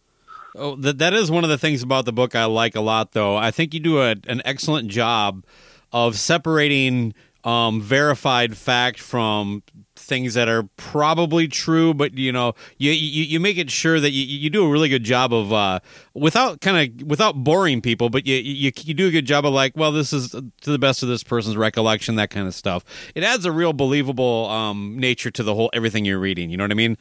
Oh, 0.55 0.77
that 0.77 0.99
that 0.99 1.15
is 1.15 1.31
one 1.31 1.45
of 1.45 1.49
the 1.49 1.57
things 1.57 1.83
about 1.83 2.05
the 2.05 2.13
book 2.13 2.35
I 2.35 2.45
like 2.45 2.77
a 2.77 2.83
lot, 2.83 3.13
though. 3.13 3.35
I 3.35 3.51
think 3.51 3.73
you 3.73 3.81
do 3.81 4.03
a, 4.03 4.15
an 4.29 4.43
excellent 4.45 4.89
job 4.89 5.43
of 5.91 6.19
separating 6.19 7.15
um, 7.45 7.81
verified 7.81 8.59
fact 8.59 9.01
from 9.01 9.63
things 10.05 10.35
that 10.35 10.49
are 10.49 10.65
probably 10.77 11.49
true, 11.49 11.95
but 11.95 12.17
you 12.17 12.33
know, 12.33 12.55
you 12.79 12.93
you, 12.93 13.25
you 13.25 13.41
make 13.41 13.59
it 13.59 13.71
sure 13.71 13.99
that 14.01 14.11
you, 14.11 14.25
you 14.25 14.51
do 14.51 14.65
a 14.65 14.69
really 14.69 14.89
good 14.89 15.05
job 15.05 15.33
of 15.33 15.53
uh, 15.53 15.81
without 16.15 16.61
kind 16.61 17.01
of 17.01 17.07
without 17.07 17.43
boring 17.43 17.81
people, 17.81 18.11
but 18.11 18.27
you, 18.27 18.37
you 18.37 18.73
you 18.83 18.95
do 18.95 19.09
a 19.09 19.11
good 19.11 19.27
job 19.27 19.45
of 19.45 19.53
like, 19.53 19.77
well, 19.77 19.93
this 19.93 20.13
is 20.13 20.31
to 20.31 20.71
the 20.71 20.79
best 20.79 21.03
of 21.03 21.09
this 21.09 21.23
person's 21.23 21.57
recollection, 21.57 22.17
that 22.17 22.31
kind 22.31 22.47
of 22.47 22.55
stuff. 22.55 22.85
It 23.15 23.25
adds 23.25 23.45
a 23.45 23.53
real 23.53 23.73
believable 23.73 24.47
um, 24.51 24.99
nature 24.99 25.31
to 25.31 25.43
the 25.43 25.55
whole 25.55 25.71
everything 25.73 26.05
you're 26.05 26.19
reading. 26.19 26.51
You 26.51 26.57
know 26.57 26.65
what 26.65 26.73
I 26.73 26.75
mean? 26.75 26.97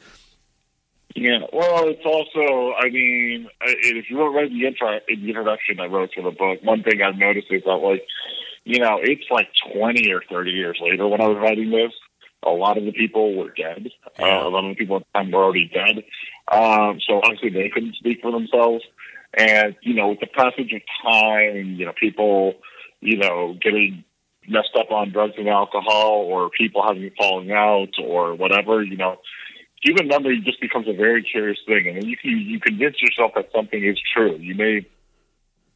Yeah. 1.14 1.40
Well, 1.52 1.88
it's 1.88 2.04
also, 2.04 2.74
I 2.74 2.90
mean, 2.90 3.48
if 3.62 4.10
you 4.10 4.36
read 4.36 4.50
the 4.50 4.66
intro, 4.66 4.98
in 5.08 5.22
the 5.22 5.28
introduction 5.28 5.78
I 5.78 5.86
wrote 5.86 6.10
to 6.12 6.22
the 6.22 6.32
book, 6.32 6.58
one 6.62 6.82
thing 6.82 7.02
I've 7.02 7.16
noticed 7.16 7.46
is 7.50 7.62
that, 7.64 7.76
like, 7.76 8.04
you 8.64 8.80
know, 8.80 8.98
it's 9.00 9.30
like 9.30 9.48
20 9.74 10.12
or 10.12 10.22
30 10.28 10.50
years 10.50 10.78
later 10.80 11.06
when 11.06 11.20
I 11.20 11.28
was 11.28 11.38
writing 11.40 11.70
this. 11.70 11.92
A 12.46 12.50
lot 12.50 12.76
of 12.76 12.84
the 12.84 12.92
people 12.92 13.36
were 13.36 13.50
dead. 13.50 13.88
Uh, 14.20 14.24
a 14.24 14.50
lot 14.50 14.64
of 14.64 14.70
the 14.70 14.76
people 14.76 14.96
at 14.96 15.02
the 15.02 15.18
time 15.18 15.30
were 15.30 15.42
already 15.42 15.70
dead. 15.72 16.04
Um, 16.52 17.00
so 17.06 17.20
obviously 17.24 17.50
they 17.50 17.70
couldn't 17.70 17.96
speak 17.96 18.20
for 18.20 18.30
themselves. 18.30 18.84
And, 19.36 19.74
you 19.82 19.94
know, 19.94 20.08
with 20.08 20.20
the 20.20 20.26
passage 20.26 20.72
of 20.72 20.82
time, 21.02 21.74
you 21.76 21.86
know, 21.86 21.92
people, 21.98 22.54
you 23.00 23.16
know, 23.16 23.56
getting 23.60 24.04
messed 24.48 24.76
up 24.78 24.90
on 24.90 25.10
drugs 25.10 25.34
and 25.38 25.48
alcohol 25.48 26.26
or 26.28 26.50
people 26.50 26.82
having 26.86 27.10
falling 27.18 27.50
out 27.50 27.94
or 28.02 28.34
whatever, 28.34 28.82
you 28.82 28.96
know, 28.96 29.16
human 29.82 30.08
memory 30.08 30.40
just 30.44 30.60
becomes 30.60 30.86
a 30.88 30.92
very 30.92 31.22
curious 31.22 31.58
thing. 31.66 31.88
And 31.88 32.04
you, 32.04 32.16
you, 32.22 32.36
you 32.36 32.60
convince 32.60 33.00
yourself 33.02 33.32
that 33.34 33.50
something 33.54 33.82
is 33.82 33.98
true. 34.14 34.36
You 34.36 34.54
may 34.54 34.86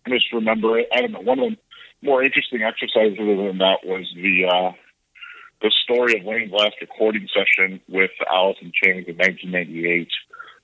misremember 0.06 0.78
it. 0.78 0.88
I 0.92 1.00
don't 1.00 1.12
know. 1.12 1.20
One 1.20 1.38
of 1.40 1.50
the 1.50 1.56
more 2.02 2.22
interesting 2.22 2.62
exercises 2.62 3.18
than 3.18 3.58
that 3.58 3.78
was 3.84 4.06
the, 4.14 4.44
uh, 4.46 4.72
the 5.60 5.72
story 5.82 6.18
of 6.18 6.24
Layne's 6.24 6.52
last 6.52 6.76
recording 6.80 7.28
session 7.34 7.80
with 7.88 8.10
Alice 8.32 8.58
in 8.60 8.72
Chains 8.72 9.08
in 9.08 9.16
1998, 9.16 10.08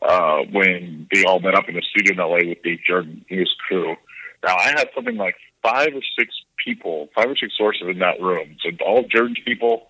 uh, 0.02 0.38
when 0.52 1.08
they 1.12 1.24
all 1.24 1.40
met 1.40 1.54
up 1.54 1.68
in 1.68 1.76
a 1.76 1.82
studio 1.82 2.12
in 2.12 2.18
LA 2.18 2.48
with 2.48 2.62
Dave 2.62 2.80
Jerden 2.88 3.24
and 3.28 3.38
his 3.38 3.48
crew. 3.66 3.96
Now, 4.44 4.56
I 4.56 4.68
had 4.76 4.90
something 4.94 5.16
like 5.16 5.36
five 5.62 5.88
or 5.94 6.02
six 6.18 6.34
people, 6.64 7.08
five 7.14 7.28
or 7.30 7.36
six 7.36 7.56
sources 7.56 7.88
in 7.88 7.98
that 8.00 8.20
room. 8.20 8.56
So 8.62 8.70
all 8.84 9.04
Jerden's 9.04 9.40
people, 9.44 9.88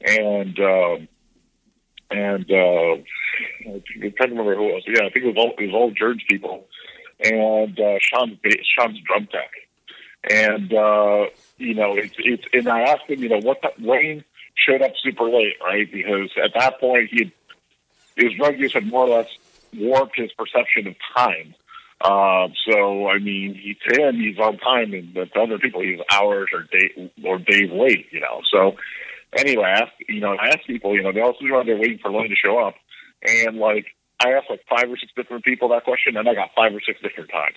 and 0.00 0.58
um, 0.60 1.08
and 2.10 2.50
uh, 2.50 3.02
I'm 3.66 3.82
trying 4.12 4.12
to 4.12 4.26
remember 4.28 4.56
who 4.56 4.64
was. 4.64 4.84
Yeah, 4.86 5.06
I 5.06 5.10
think 5.10 5.24
it 5.24 5.34
was 5.34 5.36
all 5.36 5.54
it 5.58 5.66
was 5.66 5.74
all 5.74 5.90
Jerden's 5.90 6.24
people, 6.28 6.66
and 7.20 7.78
uh, 7.80 7.98
Sean's 8.00 8.38
Sean's 8.78 9.00
drum 9.00 9.26
tech, 9.32 9.50
and 10.30 10.72
uh, 10.72 11.26
you 11.56 11.74
know 11.74 11.94
it's 11.96 12.14
it's. 12.18 12.44
And 12.52 12.68
I 12.68 12.82
asked 12.82 13.08
him, 13.08 13.22
you 13.22 13.30
know, 13.30 13.40
what 13.40 13.62
the, 13.62 13.70
Layne 13.78 14.24
showed 14.54 14.82
up 14.82 14.92
super 15.02 15.24
late, 15.24 15.56
right? 15.62 15.90
Because 15.90 16.30
at 16.42 16.52
that 16.58 16.80
point, 16.80 17.10
he 17.10 17.32
his 18.16 18.32
drug 18.34 18.58
use 18.58 18.72
had 18.72 18.86
more 18.86 19.06
or 19.06 19.18
less 19.18 19.28
warped 19.76 20.16
his 20.16 20.30
perception 20.32 20.86
of 20.86 20.94
time. 21.16 21.54
Uh, 22.00 22.48
so, 22.68 23.08
I 23.08 23.18
mean, 23.18 23.54
he, 23.54 23.76
to 23.88 24.02
him, 24.08 24.16
he's 24.16 24.38
on 24.38 24.58
time, 24.58 24.92
and 24.92 25.14
to 25.14 25.40
other 25.40 25.58
people, 25.58 25.80
he's 25.80 26.00
hours 26.10 26.48
or 26.52 26.62
day 26.64 27.10
or 27.24 27.38
days 27.38 27.70
late. 27.72 28.06
You 28.12 28.20
know. 28.20 28.42
So, 28.52 28.76
anyway, 29.36 29.64
I 29.64 29.82
asked, 29.82 29.94
you 30.08 30.20
know, 30.20 30.36
I 30.36 30.48
asked 30.48 30.66
people, 30.66 30.94
you 30.94 31.02
know, 31.02 31.12
they 31.12 31.20
all 31.20 31.34
sit 31.40 31.50
around 31.50 31.66
there 31.66 31.78
waiting 31.78 31.98
for 31.98 32.12
Layne 32.12 32.30
to 32.30 32.36
show 32.36 32.58
up, 32.58 32.74
and 33.22 33.56
like 33.56 33.86
I 34.20 34.32
asked 34.32 34.48
like 34.48 34.60
five 34.68 34.90
or 34.90 34.96
six 34.96 35.12
different 35.16 35.44
people 35.44 35.68
that 35.70 35.84
question, 35.84 36.16
and 36.16 36.28
I 36.28 36.34
got 36.34 36.50
five 36.54 36.74
or 36.74 36.80
six 36.80 37.00
different 37.00 37.30
times. 37.30 37.56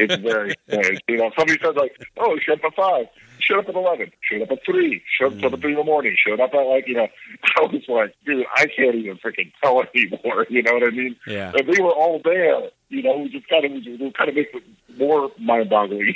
it's 0.00 0.16
very, 0.22 0.54
very, 0.66 0.98
you 1.08 1.16
know, 1.16 1.30
somebody 1.36 1.58
said 1.62 1.76
like, 1.76 1.96
"Oh, 2.16 2.34
he 2.34 2.40
showed 2.40 2.64
up 2.64 2.72
at 2.72 2.74
five, 2.74 3.06
showed 3.38 3.60
up 3.60 3.68
at 3.68 3.74
eleven, 3.74 4.10
showed 4.20 4.42
up 4.42 4.50
at 4.50 4.64
three, 4.64 5.02
showed 5.18 5.44
up 5.44 5.52
at 5.52 5.60
three 5.60 5.72
in 5.72 5.78
the 5.78 5.84
morning, 5.84 6.16
showed 6.16 6.40
up 6.40 6.54
at 6.54 6.62
like, 6.62 6.88
you 6.88 6.94
know." 6.94 7.08
I 7.56 7.62
was 7.62 7.82
like, 7.88 8.14
"Dude, 8.24 8.46
I 8.56 8.66
can't 8.66 8.94
even 8.94 9.18
freaking 9.18 9.52
tell 9.62 9.82
anymore." 9.94 10.46
You 10.48 10.62
know 10.62 10.74
what 10.74 10.84
I 10.84 10.90
mean? 10.90 11.16
Yeah. 11.26 11.52
And 11.54 11.68
they 11.68 11.82
were 11.82 11.92
all 11.92 12.20
there. 12.24 12.70
You 12.88 13.02
know, 13.02 13.18
we 13.18 13.28
just 13.28 13.48
kind 13.48 13.64
of, 13.64 13.72
we 13.72 14.12
kind 14.16 14.30
of 14.30 14.34
make 14.34 14.48
it 14.54 14.62
more 14.98 15.30
mind-boggling. 15.38 16.14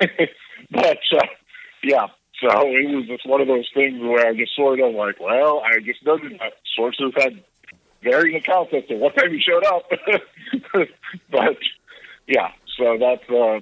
but 0.70 0.98
uh, 1.14 1.26
yeah, 1.82 2.06
so 2.42 2.48
it 2.66 2.94
was 2.94 3.06
just 3.06 3.26
one 3.26 3.40
of 3.40 3.46
those 3.46 3.68
things 3.72 4.00
where 4.02 4.26
I 4.26 4.34
just 4.34 4.54
sort 4.56 4.80
of 4.80 4.94
like, 4.94 5.20
well, 5.20 5.62
I 5.64 5.78
just 5.78 6.04
noticed 6.04 6.38
that 6.40 6.54
sources 6.74 7.12
had 7.16 7.42
varying 8.02 8.36
accounts 8.36 8.72
as 8.74 8.86
to 8.88 8.96
what 8.96 9.16
time 9.16 9.32
he 9.32 9.40
showed 9.40 9.64
up. 9.64 9.90
but 11.30 11.56
yeah, 12.26 12.50
so 12.78 12.98
that's 12.98 13.28
uh, 13.30 13.60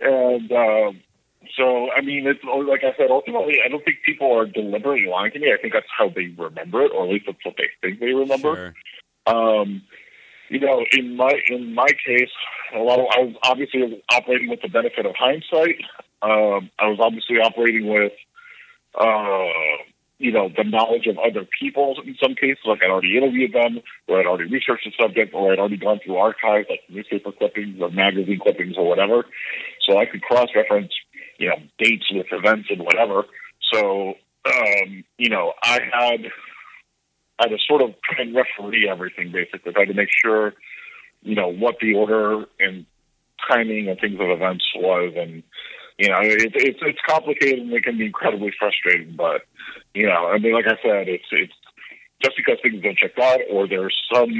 and 0.00 0.52
uh, 0.52 0.92
so 1.56 1.90
I 1.92 2.00
mean, 2.02 2.26
it's 2.26 2.42
like 2.44 2.84
I 2.84 2.96
said. 2.96 3.10
Ultimately, 3.10 3.58
I 3.64 3.68
don't 3.68 3.84
think 3.84 3.98
people 4.04 4.36
are 4.36 4.46
deliberately 4.46 5.08
lying 5.08 5.32
to 5.32 5.38
me. 5.38 5.52
I 5.52 5.60
think 5.60 5.72
that's 5.72 5.86
how 5.96 6.08
they 6.08 6.34
remember 6.36 6.82
it, 6.82 6.92
or 6.94 7.04
at 7.04 7.10
least 7.10 7.26
that's 7.26 7.44
what 7.44 7.54
they 7.56 7.68
think 7.80 8.00
they 8.00 8.12
remember. 8.12 8.74
Sure. 9.26 9.60
Um, 9.60 9.82
you 10.48 10.60
know, 10.60 10.84
in 10.92 11.16
my 11.16 11.32
in 11.48 11.74
my 11.74 11.88
case, 12.06 12.30
a 12.74 12.78
lot 12.78 13.00
of 13.00 13.06
I 13.10 13.22
was 13.22 13.34
obviously 13.42 14.02
operating 14.10 14.48
with 14.48 14.62
the 14.62 14.68
benefit 14.68 15.06
of 15.06 15.14
hindsight. 15.18 15.76
Um, 16.22 16.70
I 16.78 16.88
was 16.88 16.98
obviously 17.00 17.36
operating 17.36 17.86
with, 17.88 18.12
uh, 18.98 19.82
you 20.18 20.32
know, 20.32 20.48
the 20.48 20.64
knowledge 20.64 21.06
of 21.06 21.18
other 21.18 21.46
people 21.60 21.96
in 22.04 22.16
some 22.22 22.34
cases, 22.34 22.64
like 22.64 22.80
I'd 22.82 22.90
already 22.90 23.16
interviewed 23.16 23.52
them, 23.52 23.80
or 24.08 24.18
I'd 24.18 24.26
already 24.26 24.50
researched 24.50 24.86
the 24.86 24.92
subject, 24.98 25.34
or 25.34 25.52
I'd 25.52 25.58
already 25.58 25.76
gone 25.76 26.00
through 26.04 26.16
archives, 26.16 26.68
like 26.70 26.80
newspaper 26.88 27.32
clippings 27.32 27.80
or 27.80 27.90
magazine 27.90 28.40
clippings 28.42 28.76
or 28.78 28.88
whatever. 28.88 29.26
So 29.86 29.98
I 29.98 30.06
could 30.06 30.22
cross-reference, 30.22 30.92
you 31.38 31.48
know, 31.48 31.56
dates 31.78 32.06
with 32.10 32.26
events 32.32 32.68
and 32.70 32.80
whatever. 32.80 33.24
So, 33.72 34.14
um, 34.46 35.04
you 35.18 35.28
know, 35.28 35.52
I 35.62 35.80
had, 35.92 36.20
I 37.38 37.42
had 37.42 37.48
to 37.48 37.58
sort 37.68 37.82
of 37.82 37.94
try 38.02 38.22
and 38.22 38.34
referee 38.34 38.88
everything, 38.88 39.32
basically. 39.32 39.72
Had 39.76 39.88
to 39.88 39.94
make 39.94 40.08
sure, 40.24 40.54
you 41.22 41.34
know, 41.34 41.48
what 41.52 41.76
the 41.80 41.94
order 41.94 42.46
and 42.58 42.86
timing 43.46 43.88
and 43.88 44.00
things 44.00 44.18
of 44.18 44.30
events 44.30 44.64
was, 44.74 45.12
and 45.14 45.42
you 45.98 46.08
know, 46.08 46.20
it, 46.20 46.52
it's 46.54 46.78
it's 46.82 46.98
complicated 47.06 47.60
and 47.60 47.72
it 47.72 47.84
can 47.84 47.98
be 47.98 48.06
incredibly 48.06 48.52
frustrating. 48.58 49.14
But 49.16 49.42
you 49.94 50.06
know, 50.06 50.28
I 50.28 50.38
mean, 50.38 50.52
like 50.52 50.66
I 50.66 50.76
said, 50.82 51.08
it's 51.08 51.24
it's 51.30 51.54
just 52.22 52.36
because 52.36 52.58
things 52.62 52.82
don't 52.82 52.98
check 52.98 53.18
out 53.18 53.40
or 53.50 53.66
there's 53.66 53.96
some 54.12 54.30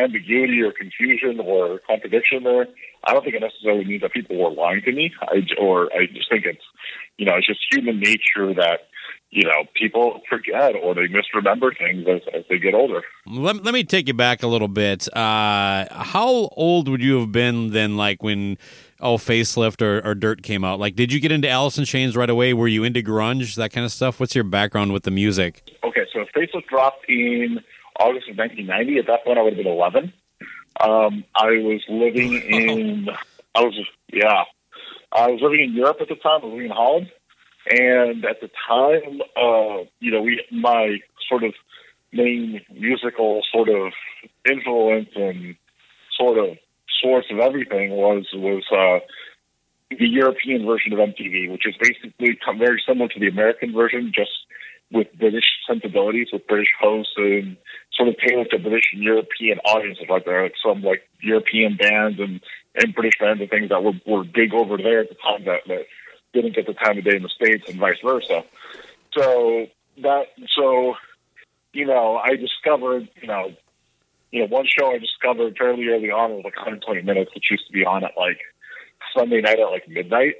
ambiguity 0.00 0.60
or 0.62 0.72
confusion 0.72 1.40
or 1.40 1.80
contradiction 1.86 2.44
there. 2.44 2.66
I 3.04 3.12
don't 3.12 3.22
think 3.22 3.36
it 3.36 3.40
necessarily 3.40 3.84
means 3.84 4.02
that 4.02 4.12
people 4.12 4.36
were 4.36 4.50
lying 4.50 4.82
to 4.82 4.92
me. 4.92 5.12
I 5.22 5.42
or 5.60 5.90
I 5.92 6.06
just 6.12 6.28
think 6.28 6.44
it's 6.44 6.64
you 7.18 7.26
know 7.26 7.36
it's 7.36 7.46
just 7.46 7.60
human 7.70 8.00
nature 8.00 8.54
that 8.54 8.88
you 9.30 9.44
know, 9.44 9.64
people 9.74 10.20
forget 10.28 10.74
or 10.74 10.94
they 10.94 11.06
misremember 11.08 11.74
things 11.74 12.06
as, 12.08 12.22
as 12.34 12.44
they 12.48 12.58
get 12.58 12.74
older. 12.74 13.02
Let, 13.26 13.62
let 13.62 13.74
me 13.74 13.84
take 13.84 14.08
you 14.08 14.14
back 14.14 14.42
a 14.42 14.46
little 14.46 14.68
bit. 14.68 15.06
Uh, 15.14 15.86
how 15.90 16.48
old 16.56 16.88
would 16.88 17.02
you 17.02 17.20
have 17.20 17.30
been 17.30 17.70
then, 17.72 17.96
like 17.96 18.22
when 18.22 18.56
oh 19.00 19.16
facelift 19.16 19.82
or, 19.82 20.04
or 20.06 20.14
dirt 20.14 20.42
came 20.42 20.64
out. 20.64 20.78
Like 20.78 20.96
did 20.96 21.12
you 21.12 21.20
get 21.20 21.32
into 21.32 21.48
alice 21.48 21.78
in 21.78 21.84
chains 21.84 22.16
right 22.16 22.30
away? 22.30 22.52
Were 22.54 22.68
you 22.68 22.84
into 22.84 23.02
grunge 23.02 23.56
that 23.56 23.72
kind 23.72 23.84
of 23.84 23.92
stuff? 23.92 24.20
What's 24.20 24.34
your 24.34 24.44
background 24.44 24.92
with 24.92 25.04
the 25.04 25.10
music? 25.10 25.70
Okay 25.84 25.98
so 26.12 26.24
facelift 26.36 26.66
dropped 26.66 27.04
in 27.08 27.60
august 27.98 28.28
of 28.28 28.38
1990 28.38 28.98
at 28.98 29.06
that 29.06 29.24
point 29.24 29.38
i 29.38 29.42
would 29.42 29.54
have 29.54 29.64
been 29.64 29.72
11 29.72 30.12
um, 30.80 31.24
i 31.34 31.50
was 31.50 31.82
living 31.88 32.34
in 32.48 33.08
i 33.54 33.60
was 33.60 33.78
yeah. 34.12 34.44
I 35.10 35.28
was 35.28 35.40
living 35.40 35.60
in 35.60 35.72
europe 35.72 35.98
at 36.00 36.08
the 36.08 36.16
time 36.16 36.40
i 36.42 36.46
was 36.46 36.52
living 36.52 36.66
in 36.66 36.72
holland. 36.72 37.10
And 37.70 38.24
at 38.24 38.40
the 38.40 38.50
time 38.68 39.20
uh, 39.36 39.84
you 40.00 40.10
know 40.10 40.22
we 40.22 40.42
my 40.50 40.98
sort 41.28 41.44
of 41.44 41.54
main 42.12 42.60
musical 42.72 43.42
sort 43.52 43.68
of 43.68 43.92
influence 44.48 45.10
and 45.14 45.56
sort 46.18 46.38
of 46.38 46.56
source 47.02 47.26
of 47.30 47.38
everything 47.38 47.90
was 47.90 48.26
was 48.34 48.64
uh, 48.72 49.04
the 49.90 50.08
European 50.08 50.66
version 50.66 50.92
of 50.92 50.98
MTV, 50.98 51.50
which 51.50 51.66
is 51.66 51.74
basically 51.80 52.38
very 52.58 52.82
similar 52.86 53.08
to 53.08 53.20
the 53.20 53.28
American 53.28 53.72
version, 53.72 54.12
just 54.14 54.30
with 54.90 55.06
British 55.18 55.44
sensibilities, 55.66 56.28
with 56.32 56.46
British 56.46 56.68
hosts, 56.80 57.12
and 57.16 57.56
sort 57.94 58.08
of 58.08 58.16
tailored 58.18 58.50
to 58.50 58.58
British 58.58 58.84
and 58.92 59.02
European 59.02 59.58
audiences. 59.60 60.04
Like 60.08 60.24
there 60.24 60.40
are 60.40 60.42
like 60.44 60.54
some 60.64 60.82
like 60.82 61.08
European 61.20 61.76
bands 61.76 62.18
and 62.20 62.40
and 62.74 62.94
British 62.94 63.18
bands 63.18 63.40
and 63.40 63.50
things 63.50 63.70
that 63.70 63.82
were 63.82 63.98
were 64.06 64.24
big 64.24 64.54
over 64.54 64.76
there 64.76 65.00
at 65.00 65.08
the 65.08 65.16
time 65.16 65.44
that, 65.44 65.60
that 65.66 65.86
didn't 66.32 66.54
get 66.54 66.66
the 66.66 66.74
time 66.74 66.98
of 66.98 67.04
day 67.04 67.16
in 67.16 67.22
the 67.22 67.28
states, 67.28 67.68
and 67.68 67.78
vice 67.78 68.00
versa. 68.02 68.44
So 69.16 69.66
that 70.02 70.26
so 70.54 70.94
you 71.72 71.86
know, 71.86 72.16
I 72.16 72.36
discovered 72.36 73.08
you 73.20 73.28
know. 73.28 73.52
You 74.30 74.40
know, 74.40 74.48
one 74.48 74.66
show 74.66 74.92
I 74.92 74.98
discovered 74.98 75.56
fairly 75.56 75.86
early 75.88 76.10
on 76.10 76.32
was 76.32 76.44
like 76.44 76.56
120 76.56 77.02
minutes, 77.02 77.30
which 77.34 77.50
used 77.50 77.66
to 77.66 77.72
be 77.72 77.84
on 77.84 78.04
at 78.04 78.12
like 78.16 78.40
Sunday 79.16 79.40
night 79.40 79.58
at 79.58 79.70
like 79.70 79.88
midnight 79.88 80.34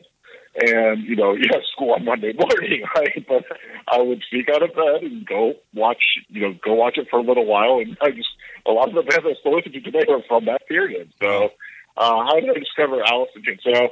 and 0.61 1.05
you 1.05 1.16
know 1.16 1.35
you 1.35 1.44
have 1.53 1.62
school 1.72 1.92
on 1.94 2.05
Monday 2.05 2.33
morning, 2.33 2.83
right? 2.96 3.27
But 3.29 3.44
I 3.88 4.01
would 4.01 4.22
sneak 4.31 4.48
out 4.48 4.62
of 4.62 4.74
bed 4.74 5.03
and 5.03 5.27
go 5.27 5.55
watch, 5.74 6.03
you 6.29 6.42
know, 6.42 6.55
go 6.64 6.74
watch 6.74 6.98
it 6.98 7.09
for 7.11 7.18
a 7.18 7.22
little 7.22 7.46
while, 7.46 7.79
and 7.79 7.96
I 8.01 8.11
just 8.11 8.29
a 8.66 8.72
lot 8.72 8.88
of 8.88 8.94
the 8.94 9.03
bands 9.03 9.24
I 9.27 9.35
still 9.40 9.57
listen 9.57 9.72
to 9.72 9.81
today 9.81 10.05
are 10.09 10.22
from 10.29 10.46
that 10.46 10.66
period. 10.68 11.12
So, 11.20 11.51
uh, 11.96 12.24
how 12.24 12.35
did 12.35 12.51
I 12.51 12.59
discover 12.59 13.03
Alice 13.03 13.31
in 13.37 13.42
Chains? 13.42 13.61
So, 13.64 13.88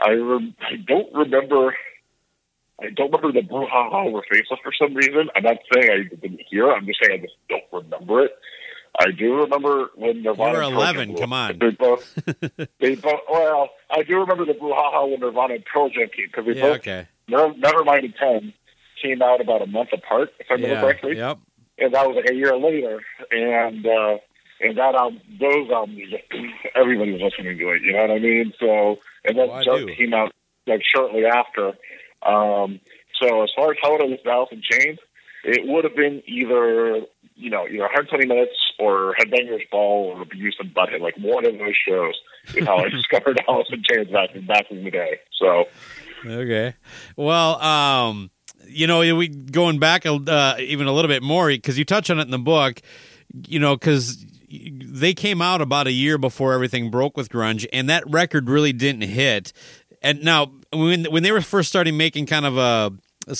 I 0.00 0.10
re- 0.10 0.56
I 0.60 0.76
don't 0.86 1.12
remember. 1.14 1.74
I 2.80 2.90
don't 2.90 3.10
remember 3.10 3.32
the 3.32 3.46
brouhaha 3.46 4.06
over 4.06 4.20
Facelift 4.20 4.62
for 4.62 4.72
some 4.78 4.94
reason. 4.94 5.28
I'm 5.34 5.42
not 5.42 5.56
saying 5.74 5.90
I 5.90 6.14
didn't 6.14 6.42
hear 6.48 6.70
it. 6.70 6.74
I'm 6.74 6.86
just 6.86 7.00
saying 7.02 7.18
I 7.18 7.22
just 7.22 7.34
don't 7.48 7.64
remember 7.72 8.26
it. 8.26 8.32
I 8.98 9.10
do 9.16 9.34
remember 9.42 9.90
when 9.94 10.22
Nirvana. 10.22 10.52
You 10.52 10.56
were 10.56 10.62
11. 10.62 11.16
Come 11.16 11.32
on. 11.32 11.58
They 11.58 11.70
both. 11.70 12.14
they 12.80 12.94
both. 12.96 13.20
Well, 13.30 13.68
I 13.90 14.02
do 14.02 14.16
remember 14.18 14.44
the 14.44 14.54
brouhaha 14.54 15.08
when 15.10 15.20
Nirvana 15.20 15.54
and 15.54 15.64
Pearl 15.64 15.88
Jam 15.88 16.08
came 16.14 16.26
because 16.26 16.46
they 16.46 16.52
Yeah, 16.58 16.62
both. 16.70 16.76
okay. 16.78 17.06
Never, 17.28 17.54
Nevermind 17.54 18.04
and 18.04 18.14
Ten 18.18 18.52
came 19.02 19.22
out 19.22 19.40
about 19.40 19.62
a 19.62 19.66
month 19.66 19.90
apart, 19.92 20.30
if 20.40 20.46
I 20.50 20.54
remember 20.54 20.74
Yeah. 20.74 20.80
correctly, 20.80 21.16
Yep. 21.16 21.38
and 21.78 21.94
that 21.94 22.08
was 22.08 22.16
like 22.16 22.30
a 22.30 22.34
year 22.34 22.56
later. 22.56 23.00
And 23.30 23.86
uh, 23.86 24.16
and 24.60 24.76
that 24.76 24.94
album, 24.96 25.20
those 25.38 25.70
albums, 25.70 26.00
everybody 26.74 27.12
was 27.12 27.20
listening 27.22 27.56
to 27.58 27.68
it. 27.70 27.82
You 27.82 27.92
know 27.92 28.00
what 28.00 28.10
I 28.10 28.18
mean? 28.18 28.52
So 28.58 28.96
and 29.24 29.38
then 29.38 29.48
Oh, 29.50 29.86
came 29.96 30.12
out 30.14 30.32
like 30.66 30.80
shortly 30.84 31.24
after. 31.26 31.68
Um, 32.26 32.80
so 33.22 33.42
as 33.42 33.50
far 33.54 33.70
as 33.70 33.76
how 33.80 33.94
it 33.96 34.08
was 34.08 34.18
Alice 34.26 34.48
in 34.50 34.62
Chains, 34.62 34.98
it 35.44 35.66
would 35.66 35.84
have 35.84 35.94
been 35.94 36.22
either 36.26 37.02
you 37.38 37.50
know 37.50 37.66
either 37.66 37.82
120 37.82 38.26
minutes 38.26 38.52
or 38.78 39.14
Headbangers 39.18 39.68
Ball 39.70 40.14
or 40.16 40.24
Beavis 40.24 40.52
and 40.60 40.74
Butthead, 40.74 41.00
like 41.00 41.16
one 41.18 41.46
of 41.46 41.58
those 41.58 41.74
shows 41.88 42.14
is 42.54 42.66
how 42.66 42.78
I 42.78 42.88
discovered 42.90 43.40
Alice 43.48 43.68
in 43.70 43.82
Chains 43.88 44.08
back 44.10 44.34
in 44.34 44.46
back 44.46 44.66
in 44.70 44.84
the 44.84 44.90
day. 44.90 45.20
So 45.40 45.66
Okay. 46.24 46.74
Well, 47.16 47.60
um, 47.60 48.30
you 48.66 48.86
know, 48.86 49.00
we 49.14 49.28
going 49.28 49.78
back 49.78 50.04
uh, 50.06 50.56
even 50.58 50.86
a 50.86 50.92
little 50.92 51.08
bit 51.08 51.22
more 51.22 51.48
because 51.48 51.78
you 51.78 51.84
touch 51.84 52.10
on 52.10 52.18
it 52.18 52.22
in 52.22 52.30
the 52.30 52.38
book. 52.38 52.80
You 53.46 53.58
know, 53.58 53.76
because 53.76 54.24
they 54.48 55.12
came 55.12 55.42
out 55.42 55.60
about 55.60 55.86
a 55.86 55.92
year 55.92 56.16
before 56.16 56.54
everything 56.54 56.90
broke 56.90 57.16
with 57.16 57.28
grunge, 57.28 57.66
and 57.72 57.88
that 57.90 58.08
record 58.08 58.48
really 58.48 58.72
didn't 58.72 59.02
hit. 59.02 59.52
And 60.02 60.22
now, 60.22 60.52
when 60.72 61.04
when 61.06 61.22
they 61.22 61.32
were 61.32 61.40
first 61.40 61.68
starting 61.68 61.96
making 61.96 62.26
kind 62.26 62.46
of 62.46 62.56
a 62.56 62.92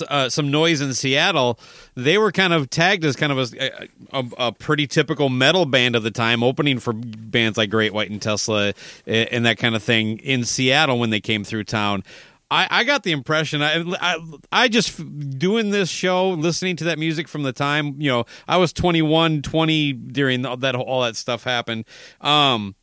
uh, 0.09 0.29
some 0.29 0.51
noise 0.51 0.81
in 0.81 0.95
Seattle, 0.95 1.59
they 1.95 2.19
were 2.19 2.33
kind 2.33 2.53
of 2.53 2.71
tagged 2.71 3.05
as 3.05 3.17
kind 3.17 3.33
of 3.33 3.53
a, 3.53 3.89
a, 4.13 4.25
a 4.39 4.53
pretty 4.53 4.87
typical 4.87 5.29
metal 5.29 5.67
band 5.67 5.97
of 5.97 6.03
the 6.03 6.11
time, 6.11 6.43
opening 6.43 6.79
for 6.79 6.93
bands 6.93 7.59
like 7.59 7.71
Great 7.71 7.93
White 7.93 8.11
and 8.11 8.21
Tesla 8.21 8.75
and, 9.07 9.29
and 9.29 9.47
that 9.47 9.59
kind 9.59 9.75
of 9.75 9.83
thing 9.83 10.19
in 10.19 10.45
Seattle 10.45 10.99
when 10.99 11.11
they 11.11 11.21
came 11.21 11.45
through 11.45 11.65
town. 11.65 12.03
I, 12.51 12.67
I 12.71 12.85
got 12.85 13.03
the 13.03 13.13
impression 13.13 13.61
I, 13.63 13.85
I 14.01 14.19
I 14.51 14.69
just 14.69 14.97
doing 15.39 15.71
this 15.71 15.91
show, 15.91 16.31
listening 16.31 16.77
to 16.77 16.85
that 16.85 16.99
music 16.99 17.29
from 17.29 17.43
the 17.43 17.53
time 17.53 18.01
you 18.01 18.11
know 18.11 18.25
I 18.47 18.57
was 18.57 18.73
21, 18.73 19.43
20 19.43 19.93
during 19.93 20.43
that 20.43 20.75
all 20.75 21.03
that 21.03 21.17
stuff 21.17 21.45
happened. 21.45 21.85
Um, 22.23 22.75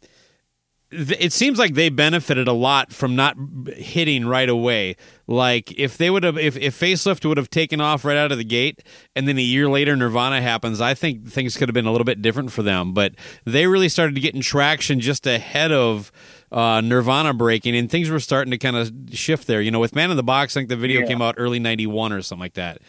it 0.98 1.34
seems 1.34 1.60
like 1.60 1.74
they 1.74 1.90
benefited 1.90 2.48
a 2.48 2.54
lot 2.54 2.92
from 2.94 3.16
not 3.16 3.36
hitting 3.76 4.26
right 4.26 4.48
away. 4.50 4.96
Like 5.28 5.72
if 5.78 5.98
they 5.98 6.10
would 6.10 6.24
have, 6.24 6.38
if, 6.38 6.56
if 6.58 6.80
facelift 6.80 7.26
would 7.26 7.38
have 7.38 7.50
taken 7.50 7.82
off 7.82 8.06
right 8.06 8.18
out 8.18 8.32
of 8.32 8.38
the 8.38 8.44
gate, 8.44 8.84
and 9.16 9.28
then 9.28 9.38
a 9.38 9.42
year 9.42 9.68
later 9.68 9.96
Nirvana 9.96 10.42
happens, 10.42 10.80
I 10.82 10.94
think 10.94 11.28
things 11.28 11.58
could 11.58 11.68
have 11.70 11.74
been 11.74 11.86
a 11.86 11.92
little 11.92 12.06
bit 12.06 12.22
different 12.22 12.52
for 12.52 12.64
them. 12.64 12.94
But 12.94 13.14
they 13.44 13.68
really 13.68 13.90
started 13.90 14.20
getting 14.22 14.42
traction 14.42 15.00
just 15.00 15.26
ahead 15.28 15.72
of 15.72 16.12
uh, 16.52 16.82
Nirvana 16.82 17.34
breaking, 17.34 17.76
and 17.76 17.90
things 17.90 18.10
were 18.10 18.20
starting 18.20 18.52
to 18.52 18.58
kind 18.58 18.76
of 18.76 18.92
shift 19.12 19.48
there. 19.48 19.62
You 19.62 19.72
know, 19.72 19.80
with 19.80 19.96
Man 19.96 20.12
in 20.12 20.18
the 20.18 20.24
Box, 20.24 20.56
I 20.56 20.60
think 20.62 20.70
the 20.70 20.76
video 20.78 21.02
Yeah. 21.02 21.08
came 21.08 21.22
out 21.22 21.36
early 21.38 21.60
'91 21.60 22.14
or 22.14 22.22
something 22.22 22.42
like 22.42 22.54
that. 22.54 22.80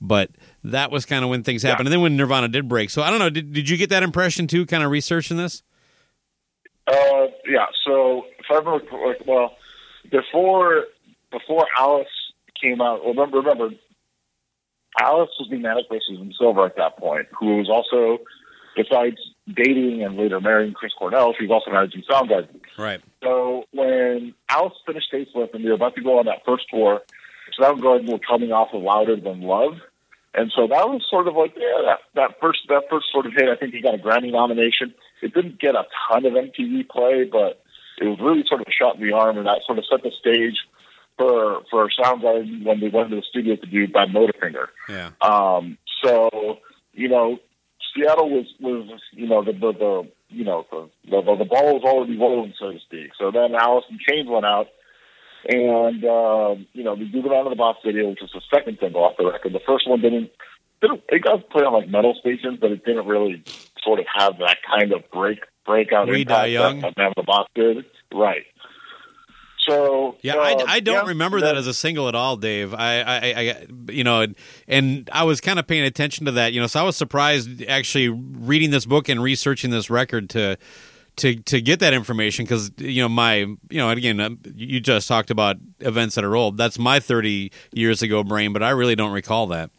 But 0.00 0.30
that 0.64 0.90
was 0.90 1.04
kind 1.06 1.22
of 1.22 1.30
when 1.30 1.44
things 1.44 1.62
happened, 1.62 1.86
and 1.86 1.92
then 1.92 2.00
when 2.00 2.16
Nirvana 2.16 2.48
did 2.48 2.68
break. 2.68 2.90
So 2.90 3.02
I 3.02 3.10
don't 3.10 3.20
know. 3.20 3.30
Did, 3.30 3.52
did 3.52 3.68
you 3.68 3.76
get 3.76 3.90
that 3.90 4.02
impression 4.02 4.46
too? 4.48 4.66
Kind 4.66 4.82
of 4.82 4.90
researching 4.90 5.36
this? 5.36 5.62
Uh, 6.86 7.26
yeah. 7.46 7.66
So 7.86 8.24
if 8.38 8.46
I 8.50 8.56
remember, 8.56 8.84
like, 9.06 9.26
well, 9.26 9.56
before 10.10 10.84
before 11.30 11.66
Alice 11.78 12.06
came 12.60 12.80
out, 12.80 13.04
well, 13.04 13.14
remember, 13.14 13.38
remember, 13.38 13.70
Alice 15.00 15.30
was 15.38 15.48
being 15.48 15.62
Manic 15.62 15.88
by 15.88 15.98
Susan 16.06 16.32
Silver 16.38 16.66
at 16.66 16.76
that 16.76 16.98
point, 16.98 17.26
who 17.38 17.56
was 17.56 17.70
also, 17.70 18.22
besides 18.76 19.16
dating 19.52 20.02
and 20.02 20.16
later 20.16 20.40
marrying 20.40 20.74
Chris 20.74 20.92
Cornell, 20.98 21.34
she 21.38 21.46
was 21.46 21.50
also 21.50 21.70
managing 21.70 22.02
Soundgarden. 22.02 22.60
Right. 22.76 23.00
So 23.22 23.64
when 23.72 24.34
Alice 24.48 24.74
finished 24.86 25.12
Facelift 25.12 25.54
and 25.54 25.64
they 25.64 25.68
were 25.68 25.74
about 25.74 25.94
to 25.96 26.02
go 26.02 26.18
on 26.18 26.26
that 26.26 26.44
first 26.44 26.64
tour, 26.70 27.00
Soundgarden 27.58 28.10
were 28.10 28.18
coming 28.18 28.52
off 28.52 28.68
of 28.72 28.82
Louder 28.82 29.16
Than 29.16 29.40
Love. 29.40 29.74
And 30.34 30.50
so 30.56 30.66
that 30.66 30.88
was 30.88 31.04
sort 31.10 31.28
of 31.28 31.34
like, 31.36 31.52
yeah, 31.56 31.82
that, 31.84 31.98
that 32.14 32.40
first 32.40 32.60
that 32.68 32.84
first 32.90 33.06
sort 33.12 33.26
of 33.26 33.32
hit. 33.32 33.48
I 33.48 33.56
think 33.56 33.74
he 33.74 33.82
got 33.82 33.94
a 33.94 33.98
Grammy 33.98 34.32
nomination. 34.32 34.94
It 35.20 35.34
didn't 35.34 35.60
get 35.60 35.74
a 35.74 35.84
ton 36.08 36.24
of 36.24 36.32
MTV 36.32 36.88
play, 36.88 37.28
but 37.30 37.62
it 38.00 38.08
was 38.08 38.18
really 38.20 38.44
sort 38.48 38.62
of 38.62 38.66
a 38.66 38.72
shot 38.72 38.96
in 38.96 39.06
the 39.06 39.12
arm, 39.14 39.36
and 39.36 39.46
that 39.46 39.60
sort 39.66 39.78
of 39.78 39.84
set 39.90 40.02
the 40.02 40.10
stage 40.18 40.56
for 41.18 41.62
for 41.70 41.88
Soundgarden 42.00 42.64
when 42.64 42.80
they 42.80 42.88
went 42.88 43.10
to 43.10 43.16
the 43.16 43.22
studio 43.28 43.56
to 43.56 43.66
do 43.66 43.86
Bad 43.88 44.08
Motorfinger. 44.08 44.68
Yeah. 44.88 45.10
Um, 45.20 45.76
so 46.02 46.58
you 46.94 47.08
know, 47.08 47.38
Seattle 47.94 48.30
was 48.30 48.46
was 48.60 48.88
you 49.12 49.28
know 49.28 49.44
the 49.44 49.52
the, 49.52 49.72
the 49.72 50.08
you 50.30 50.44
know 50.44 50.66
the, 50.70 50.88
the 51.10 51.36
the 51.36 51.44
ball 51.44 51.74
was 51.74 51.82
already 51.84 52.16
rolling, 52.16 52.54
so 52.58 52.72
to 52.72 52.80
speak. 52.80 53.10
So 53.18 53.30
then 53.30 53.54
Alice 53.54 53.84
in 53.90 53.98
Chains 53.98 54.28
went 54.28 54.46
out, 54.46 54.68
and 55.48 56.04
um, 56.04 56.66
you 56.72 56.84
know 56.84 56.96
do 56.96 57.10
the 57.22 57.28
Man 57.28 57.46
of 57.46 57.50
the 57.50 57.56
Box 57.56 57.80
video, 57.84 58.08
which 58.10 58.20
was 58.20 58.30
the 58.32 58.40
second 58.54 58.78
single 58.80 59.02
off 59.04 59.14
the 59.18 59.26
record. 59.26 59.52
The 59.52 59.60
first 59.66 59.88
one 59.88 60.00
didn't 60.00 60.30
didn't 60.80 61.02
it 61.08 61.22
got 61.22 61.48
played 61.50 61.64
on 61.64 61.72
like 61.72 61.88
metal 61.88 62.14
stations, 62.20 62.58
but 62.60 62.70
it 62.72 62.84
didn't 62.84 63.06
really 63.06 63.44
sort 63.82 63.98
of 64.00 64.06
have 64.16 64.38
that 64.38 64.58
kind 64.66 64.92
of 64.92 65.02
break 65.10 65.38
breakout 65.66 66.08
We 66.08 66.24
Die 66.24 66.46
Young? 66.46 66.80
that 66.80 66.96
Man 66.96 67.08
of 67.08 67.14
the 67.16 67.22
Box 67.24 67.50
did. 67.54 67.84
Right. 68.12 68.44
So 69.68 70.16
Yeah, 70.22 70.36
uh, 70.36 70.40
I, 70.40 70.64
I 70.74 70.80
don't 70.80 71.04
yeah, 71.04 71.08
remember 71.10 71.40
that 71.40 71.56
as 71.56 71.68
a 71.68 71.74
single 71.74 72.08
at 72.08 72.16
all, 72.16 72.36
Dave. 72.36 72.74
I, 72.74 73.00
I, 73.00 73.14
I 73.16 73.50
I- 73.50 73.66
you 73.92 74.02
know, 74.02 74.22
and, 74.22 74.34
and 74.66 75.08
I 75.12 75.22
was 75.22 75.40
kind 75.40 75.58
of 75.60 75.68
paying 75.68 75.84
attention 75.84 76.26
to 76.26 76.32
that, 76.32 76.52
you 76.52 76.60
know, 76.60 76.66
so 76.66 76.80
I 76.80 76.82
was 76.82 76.96
surprised 76.96 77.62
actually 77.68 78.08
reading 78.08 78.70
this 78.70 78.86
book 78.86 79.08
and 79.08 79.22
researching 79.22 79.70
this 79.70 79.88
record 79.88 80.28
to 80.30 80.56
to 81.16 81.36
to 81.36 81.60
get 81.60 81.80
that 81.80 81.92
information 81.94 82.44
because 82.44 82.70
you 82.78 83.02
know 83.02 83.08
my 83.08 83.36
you 83.36 83.58
know 83.72 83.90
again 83.90 84.18
um, 84.20 84.38
you 84.54 84.80
just 84.80 85.08
talked 85.08 85.30
about 85.30 85.56
events 85.80 86.14
that 86.14 86.24
are 86.24 86.34
old. 86.36 86.56
That's 86.56 86.78
my 86.78 87.00
thirty 87.00 87.52
years 87.72 88.02
ago 88.02 88.24
brain, 88.24 88.52
but 88.52 88.62
I 88.62 88.70
really 88.70 88.94
don't 88.96 89.12
recall 89.12 89.46
that. 89.48 89.70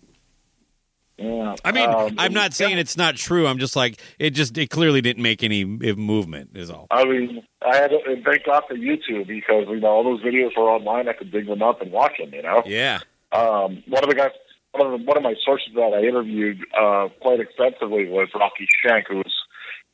yeah. 1.17 1.56
I 1.63 1.72
mean, 1.72 1.89
Um, 1.89 2.15
I'm 2.17 2.34
not 2.34 2.54
saying 2.54 2.76
yeah. 2.76 2.82
it's 2.82 2.98
not 2.98 3.15
true. 3.15 3.48
I'm 3.48 3.60
just 3.60 3.76
like 3.76 4.00
it 4.19 4.32
just 4.32 4.58
it 4.58 4.69
clearly 4.69 5.02
didn't 5.02 5.24
make 5.24 5.43
any 5.43 5.63
uh, 5.63 5.96
movement. 5.96 6.52
Is 6.56 6.69
all. 6.69 6.88
I 6.91 7.06
mean, 7.06 7.43
I 7.65 7.76
had 7.78 7.91
and 7.91 8.24
thank 8.24 8.46
God 8.46 8.63
for 8.67 8.76
YouTube 8.76 9.28
because 9.28 9.65
you 9.69 9.80
know 9.80 9.88
all 9.88 10.04
those 10.04 10.22
videos 10.24 10.56
were 10.58 10.69
online. 10.69 11.08
I 11.08 11.13
could 11.13 11.32
dig 11.32 11.48
them 11.48 11.62
up 11.62 11.82
and 11.82 11.91
watch 11.91 12.13
them. 12.19 12.34
You 12.34 12.41
know, 12.43 12.63
Yeah. 12.65 13.00
um, 13.32 13.84
one 13.88 14.04
of 14.04 14.10
the 14.10 14.15
guys, 14.15 14.32
one 14.72 14.91
of 14.91 15.00
the, 15.00 15.06
one 15.06 15.17
of 15.17 15.24
my 15.24 15.36
sources 15.46 15.69
that 15.76 15.93
I 15.93 16.04
interviewed 16.08 16.60
uh, 16.80 17.08
quite 17.22 17.39
extensively 17.39 18.06
was 18.10 18.30
Rocky 18.36 18.67
Schenck, 18.82 19.06
who's 19.08 19.34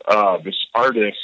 uh, 0.07 0.37
this 0.43 0.55
artist 0.73 1.17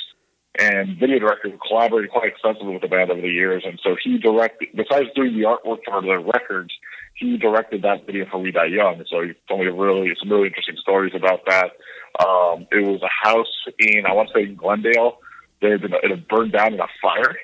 and 0.57 0.97
video 0.97 1.19
director 1.19 1.49
who 1.49 1.57
collaborated 1.67 2.11
quite 2.11 2.29
extensively 2.29 2.73
with 2.73 2.81
the 2.81 2.87
band 2.87 3.11
over 3.11 3.21
the 3.21 3.27
years. 3.27 3.63
And 3.65 3.79
so 3.83 3.95
he 4.01 4.17
directed, 4.17 4.69
besides 4.73 5.07
doing 5.15 5.33
the 5.33 5.43
artwork 5.43 5.79
for 5.85 6.01
the 6.01 6.17
records, 6.19 6.71
he 7.15 7.37
directed 7.37 7.81
that 7.81 8.05
video 8.05 8.25
for 8.29 8.39
We 8.39 8.51
Die 8.51 8.65
Young. 8.65 9.03
So 9.09 9.21
he 9.21 9.33
told 9.47 9.61
me 9.61 9.67
really 9.67 10.13
some 10.19 10.29
really 10.29 10.47
interesting 10.47 10.77
stories 10.81 11.13
about 11.15 11.45
that. 11.47 11.71
Um, 12.19 12.67
it 12.71 12.85
was 12.85 13.01
a 13.01 13.27
house 13.27 13.47
in 13.79 14.05
I 14.05 14.13
want 14.13 14.29
to 14.29 14.33
say 14.33 14.45
Glendale. 14.45 15.19
They 15.61 15.71
had 15.71 15.81
been 15.81 15.93
it 15.93 16.09
had 16.09 16.27
burned 16.27 16.53
down 16.53 16.73
in 16.73 16.79
a 16.79 16.87
fire, 17.01 17.35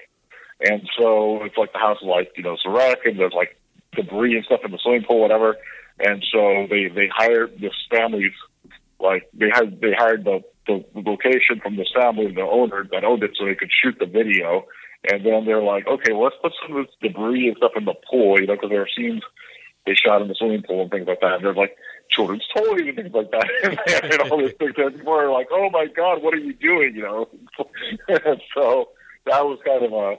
and 0.62 0.88
so 0.98 1.44
it's 1.44 1.58
like 1.58 1.74
the 1.74 1.80
house 1.80 1.98
is 2.02 2.08
like 2.08 2.32
you 2.36 2.44
know 2.44 2.54
it's 2.54 2.66
a 2.66 2.70
wreck 2.70 3.00
and 3.06 3.20
there's 3.20 3.34
like 3.34 3.58
debris 3.94 4.36
and 4.36 4.46
stuff 4.46 4.62
in 4.64 4.72
the 4.72 4.78
swimming 4.78 5.04
pool, 5.04 5.20
whatever. 5.20 5.58
And 6.00 6.24
so 6.32 6.68
they 6.70 6.88
they 6.88 7.10
hired 7.14 7.60
this 7.60 7.74
family's 7.90 8.34
like 9.00 9.30
they 9.34 9.50
had 9.54 9.82
they 9.82 9.94
hired 9.94 10.24
the 10.24 10.42
the 10.68 10.84
location 10.96 11.60
from 11.62 11.76
the 11.76 11.86
family, 11.96 12.32
the 12.32 12.42
owner 12.42 12.88
that 12.92 13.04
owned 13.04 13.24
it, 13.24 13.32
so 13.38 13.46
they 13.46 13.56
could 13.56 13.72
shoot 13.72 13.96
the 14.00 14.06
video. 14.06 14.66
And 15.12 15.26
then 15.26 15.46
they're 15.46 15.64
like, 15.64 15.88
okay, 15.88 16.14
well, 16.14 16.26
let's 16.26 16.36
put 16.42 16.54
some 16.62 16.78
of 16.78 16.86
this 16.86 16.96
debris 17.02 17.48
and 17.48 17.58
stuff 17.58 17.72
in 17.76 17.86
the 17.86 17.96
pool, 18.10 18.40
you 18.40 18.46
know, 18.46 18.54
because 18.54 18.70
there 18.70 18.84
are 18.84 18.88
scenes 18.96 19.24
they 19.88 19.96
shot 19.96 20.22
in 20.22 20.28
the 20.28 20.36
swimming 20.36 20.62
pool 20.62 20.84
and 20.84 20.92
things 20.92 21.08
like 21.08 21.22
that. 21.22 21.34
And 21.34 21.44
they're 21.44 21.56
like, 21.56 21.76
children's 22.12 22.46
toys 22.56 22.82
and 22.86 22.96
things 22.96 23.14
like 23.14 23.32
that, 23.32 23.50
and 24.04 24.32
all 24.32 24.38
this 24.38 24.54
things. 24.60 24.74
And 24.78 24.96
people 24.96 25.14
are 25.14 25.32
like, 25.32 25.48
"Oh 25.52 25.70
my 25.72 25.88
god, 25.88 26.22
what 26.22 26.34
are 26.34 26.38
you 26.38 26.54
doing?" 26.54 26.96
You 26.96 27.04
know, 27.04 27.30
so 28.54 28.90
that 29.26 29.46
was 29.46 29.60
kind 29.66 29.84
of 29.84 29.94
a, 29.94 30.18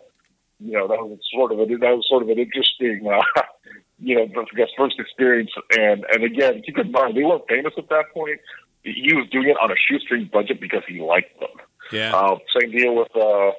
you 0.60 0.72
know, 0.72 0.88
that 0.88 0.98
was 0.98 1.18
sort 1.32 1.52
of 1.52 1.60
a 1.60 1.66
that 1.66 1.96
was 1.96 2.06
sort 2.08 2.22
of 2.22 2.28
an 2.28 2.38
interesting, 2.38 3.06
uh, 3.06 3.42
you 3.98 4.16
know, 4.16 4.22
I 4.22 4.56
guess 4.56 4.68
first 4.76 4.98
experience. 4.98 5.50
And 5.78 6.04
and 6.12 6.24
again, 6.24 6.62
keep 6.64 6.78
in 6.78 6.90
mind 6.90 7.16
they 7.16 7.24
weren't 7.24 7.48
famous 7.48 7.74
at 7.76 7.88
that 7.90 8.06
point. 8.12 8.40
He 8.82 9.14
was 9.14 9.28
doing 9.30 9.48
it 9.48 9.56
on 9.62 9.70
a 9.70 9.74
shoestring 9.76 10.28
budget 10.32 10.60
because 10.60 10.82
he 10.88 11.00
liked 11.00 11.38
them. 11.38 11.50
Yeah. 11.92 12.14
Uh, 12.14 12.38
same 12.58 12.70
deal 12.72 12.94
with 12.94 13.14
uh, 13.14 13.52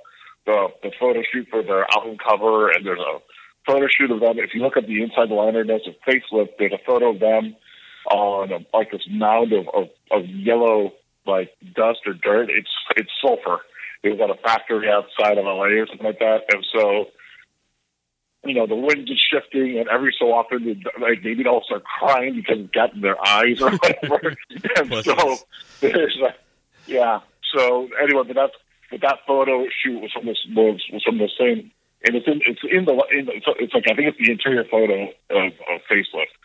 the 0.45 0.67
the 0.83 0.91
photo 0.99 1.21
shoot 1.31 1.47
for 1.49 1.63
their 1.63 1.85
album 1.91 2.17
cover, 2.17 2.71
and 2.71 2.85
there's 2.85 2.99
a 2.99 3.19
photo 3.65 3.87
shoot 3.87 4.11
of 4.11 4.19
them. 4.19 4.39
If 4.39 4.53
you 4.53 4.61
look 4.61 4.77
at 4.77 4.87
the 4.87 5.01
inside 5.01 5.29
liner 5.29 5.63
notes 5.63 5.87
of 5.87 5.95
Facelift, 6.05 6.57
there's 6.59 6.73
a 6.73 6.85
photo 6.85 7.11
of 7.11 7.19
them 7.19 7.55
on 8.11 8.51
a, 8.51 8.59
like 8.75 8.91
this 8.91 9.07
mound 9.09 9.53
of, 9.53 9.67
of, 9.73 9.87
of 10.11 10.25
yellow 10.27 10.93
like 11.25 11.51
dust 11.75 11.99
or 12.05 12.13
dirt. 12.13 12.49
It's 12.49 12.69
it's 12.97 13.11
sulfur. 13.21 13.59
It 14.03 14.09
was 14.09 14.19
at 14.21 14.29
a 14.29 14.41
factory 14.41 14.89
outside 14.89 15.37
of 15.37 15.45
LA 15.45 15.79
or 15.79 15.87
something 15.87 16.05
like 16.05 16.19
that, 16.19 16.41
and 16.51 16.65
so 16.75 17.05
you 18.45 18.53
know 18.53 18.67
the 18.67 18.75
wind 18.75 19.09
is 19.09 19.21
shifting, 19.31 19.79
and 19.79 19.87
every 19.87 20.13
so 20.17 20.33
often 20.33 20.83
like 20.99 21.23
maybe 21.23 21.43
they'll 21.43 21.63
start 21.63 21.83
crying 21.83 22.35
because 22.35 22.59
it 22.59 22.73
got 22.73 22.93
in 22.93 23.01
their 23.01 23.15
eyes 23.25 23.61
or 23.61 23.71
whatever. 23.71 24.35
and 24.77 25.05
so 25.05 25.35
there's 25.79 26.17
a, 26.21 26.33
yeah. 26.85 27.19
So 27.55 27.87
anyway, 28.01 28.23
but 28.27 28.35
that's 28.35 28.53
but 28.91 29.01
that 29.01 29.19
photo 29.25 29.65
shoot 29.83 30.01
was 30.01 30.11
from 30.11 30.25
this 30.25 30.37
was, 30.49 30.81
was 30.91 31.03
from 31.03 31.17
the 31.17 31.29
same, 31.39 31.71
and 32.05 32.15
it's 32.15 32.27
in 32.27 32.41
it's 32.45 32.61
in 32.69 32.85
the 32.85 32.91
in 33.11 33.25
the, 33.25 33.31
it's, 33.33 33.45
it's 33.59 33.73
like 33.73 33.85
I 33.89 33.95
think 33.95 34.09
it's 34.09 34.17
the 34.17 34.31
interior 34.31 34.65
photo 34.69 35.03
of, 35.29 35.53
of 35.53 35.81
facelift, 35.89 36.35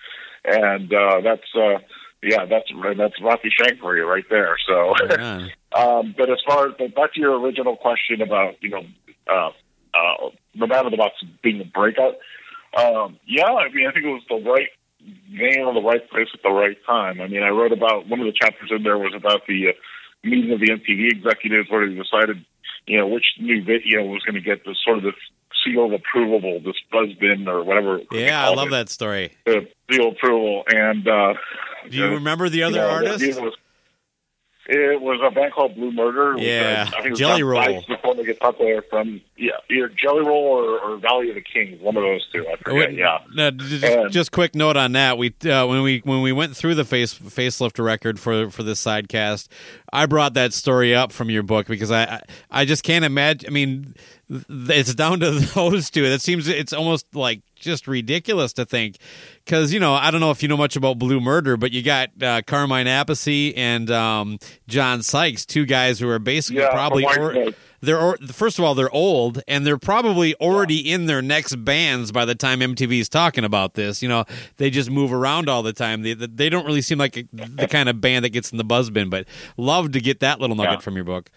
and 0.44 0.92
uh, 0.92 1.20
that's 1.20 1.48
uh, 1.56 1.78
yeah 2.22 2.46
that's 2.46 2.70
that's 2.96 3.20
Rocky 3.20 3.50
Schenck 3.50 3.80
for 3.80 3.96
you 3.96 4.06
right 4.06 4.24
there. 4.30 4.56
So, 4.66 4.94
um, 5.76 6.14
but 6.16 6.30
as 6.30 6.38
far 6.46 6.68
as 6.68 6.74
but 6.78 6.94
back 6.94 7.14
to 7.14 7.20
your 7.20 7.40
original 7.40 7.76
question 7.76 8.22
about 8.22 8.54
you 8.62 8.70
know 8.70 8.84
uh, 9.28 9.50
uh, 9.94 10.30
the 10.58 10.64
of 10.64 10.90
the 10.90 10.96
Box 10.96 11.14
being 11.42 11.60
a 11.60 11.64
breakout, 11.64 12.16
um, 12.76 13.18
yeah, 13.26 13.46
I 13.46 13.68
mean 13.72 13.86
I 13.86 13.92
think 13.92 14.04
it 14.04 14.08
was 14.08 14.24
the 14.28 14.50
right 14.50 14.68
man 15.30 15.64
on 15.64 15.74
the 15.74 15.82
right 15.82 16.08
place 16.10 16.28
at 16.34 16.42
the 16.42 16.50
right 16.50 16.76
time. 16.86 17.20
I 17.20 17.28
mean 17.28 17.42
I 17.42 17.48
wrote 17.48 17.72
about 17.72 18.08
one 18.08 18.20
of 18.20 18.26
the 18.26 18.32
chapters 18.32 18.70
in 18.74 18.82
there 18.82 18.98
was 18.98 19.14
about 19.14 19.46
the 19.46 19.68
uh, 19.68 19.72
meeting 20.24 20.52
of 20.52 20.60
the 20.60 20.70
MTV 20.70 21.10
executives 21.12 21.70
where 21.70 21.88
they 21.88 21.94
decided, 21.94 22.44
you 22.86 22.98
know, 22.98 23.06
which 23.06 23.24
new 23.40 23.64
video 23.64 24.04
was 24.04 24.22
going 24.22 24.34
to 24.34 24.40
get 24.40 24.64
this 24.64 24.76
sort 24.84 24.98
of 24.98 25.04
this 25.04 25.14
seal 25.64 25.86
of 25.86 25.92
approval, 25.92 26.60
this 26.64 26.76
buzz 26.92 27.12
bin 27.18 27.48
or 27.48 27.64
whatever. 27.64 28.00
Yeah, 28.12 28.44
I 28.44 28.54
love 28.54 28.68
it, 28.68 28.72
that 28.72 28.88
story. 28.88 29.32
The 29.46 29.68
seal 29.90 30.10
approval. 30.10 30.64
And 30.68 31.06
uh, 31.06 31.34
Do 31.88 31.96
you 31.96 32.04
uh, 32.04 32.10
remember 32.10 32.48
the 32.48 32.58
you 32.58 32.64
other 32.64 32.78
know, 32.78 32.90
artist? 32.90 33.40
It 34.70 35.00
was, 35.00 35.18
a 35.24 35.30
band 35.34 35.54
called 35.54 35.74
Blue 35.76 35.90
Murder. 35.90 36.34
Yeah, 36.38 36.84
uh, 36.86 36.90
I 36.90 36.90
think 36.96 37.06
it 37.06 37.10
was 37.12 37.18
Jelly 37.18 37.42
Roll. 37.42 37.82
Before 37.88 38.14
they 38.14 38.24
get 38.24 38.38
popular 38.38 38.82
from 38.82 39.22
yeah, 39.38 39.52
either 39.70 39.88
Jelly 39.88 40.20
Roll 40.26 40.44
or, 40.44 40.78
or 40.78 40.96
Valley 40.98 41.30
of 41.30 41.36
the 41.36 41.40
Kings, 41.40 41.80
one 41.80 41.96
of 41.96 42.02
those 42.02 42.26
two. 42.30 42.46
I 42.46 42.56
forget. 42.56 42.74
Wait, 42.90 42.98
yeah. 42.98 43.18
no, 43.34 43.50
just, 43.50 43.82
And- 43.82 44.12
just 44.12 44.30
quick 44.30 44.54
note 44.54 44.76
on 44.76 44.92
that. 44.92 45.16
We 45.16 45.34
uh, 45.44 45.66
when 45.66 45.82
we 45.82 46.00
when 46.04 46.20
we 46.20 46.32
went 46.32 46.54
through 46.54 46.74
the 46.74 46.84
face 46.84 47.14
facelift 47.14 47.82
record 47.82 48.20
for 48.20 48.50
for 48.50 48.62
this 48.62 48.84
sidecast, 48.84 49.48
I 49.90 50.04
brought 50.04 50.34
that 50.34 50.52
story 50.52 50.94
up 50.94 51.12
from 51.12 51.30
your 51.30 51.42
book 51.42 51.66
because 51.66 51.90
I 51.90 52.02
I, 52.04 52.22
I 52.50 52.64
just 52.66 52.82
can't 52.82 53.06
imagine. 53.06 53.48
I 53.48 53.52
mean, 53.52 53.82
th- 53.84 53.96
it's 54.30 54.94
down 54.94 55.20
to 55.20 55.30
those 55.54 55.90
two. 55.90 56.04
It 56.04 56.20
seems 56.22 56.48
it's 56.48 56.72
almost 56.72 57.06
like 57.14 57.40
just 57.56 57.88
ridiculous 57.88 58.52
to 58.54 58.64
think 58.64 58.96
because 59.44 59.72
you 59.72 59.80
know 59.80 59.94
I 59.94 60.10
don't 60.10 60.20
know 60.20 60.30
if 60.30 60.42
you 60.42 60.48
know 60.48 60.56
much 60.56 60.76
about 60.76 60.98
Blue 60.98 61.20
Murder, 61.20 61.56
but 61.56 61.72
you 61.72 61.82
got 61.82 62.10
uh, 62.22 62.42
Carmine 62.46 62.86
Appice 62.86 63.52
and 63.56 63.90
um, 63.90 64.38
John 64.68 65.02
Sykes, 65.02 65.44
two 65.46 65.64
guys 65.66 65.98
who 65.98 66.08
are 66.08 66.18
basically 66.18 66.62
Yeah, 66.62 66.70
probably. 66.70 67.04
or- 67.04 67.52
they're 67.80 67.96
or, 68.00 68.16
first 68.32 68.58
of 68.58 68.64
all 68.64 68.74
they're 68.74 68.90
old 68.90 69.40
and 69.46 69.64
they're 69.64 69.78
probably 69.78 70.34
already 70.40 70.78
in 70.90 71.06
their 71.06 71.22
next 71.22 71.54
bands 71.64 72.10
by 72.10 72.24
the 72.24 72.34
time 72.34 72.58
MTV 72.58 72.98
is 72.98 73.08
talking 73.08 73.44
about 73.44 73.74
this. 73.74 74.02
You 74.02 74.08
know, 74.08 74.24
they 74.56 74.68
just 74.68 74.90
move 74.90 75.12
around 75.12 75.48
all 75.48 75.62
the 75.62 75.72
time. 75.72 76.02
They 76.02 76.14
they 76.14 76.48
don't 76.48 76.66
really 76.66 76.80
seem 76.82 76.98
like 76.98 77.16
a, 77.16 77.24
the 77.32 77.68
kind 77.68 77.88
of 77.88 78.00
band 78.00 78.24
that 78.24 78.30
gets 78.30 78.50
in 78.50 78.58
the 78.58 78.64
buzz 78.64 78.90
bin. 78.90 79.10
But 79.10 79.28
love 79.56 79.92
to 79.92 80.00
get 80.00 80.18
that 80.20 80.40
little 80.40 80.56
nugget 80.56 80.72
Yeah. 80.72 80.78
from 80.80 80.96
your 80.96 81.04
book. 81.04 81.30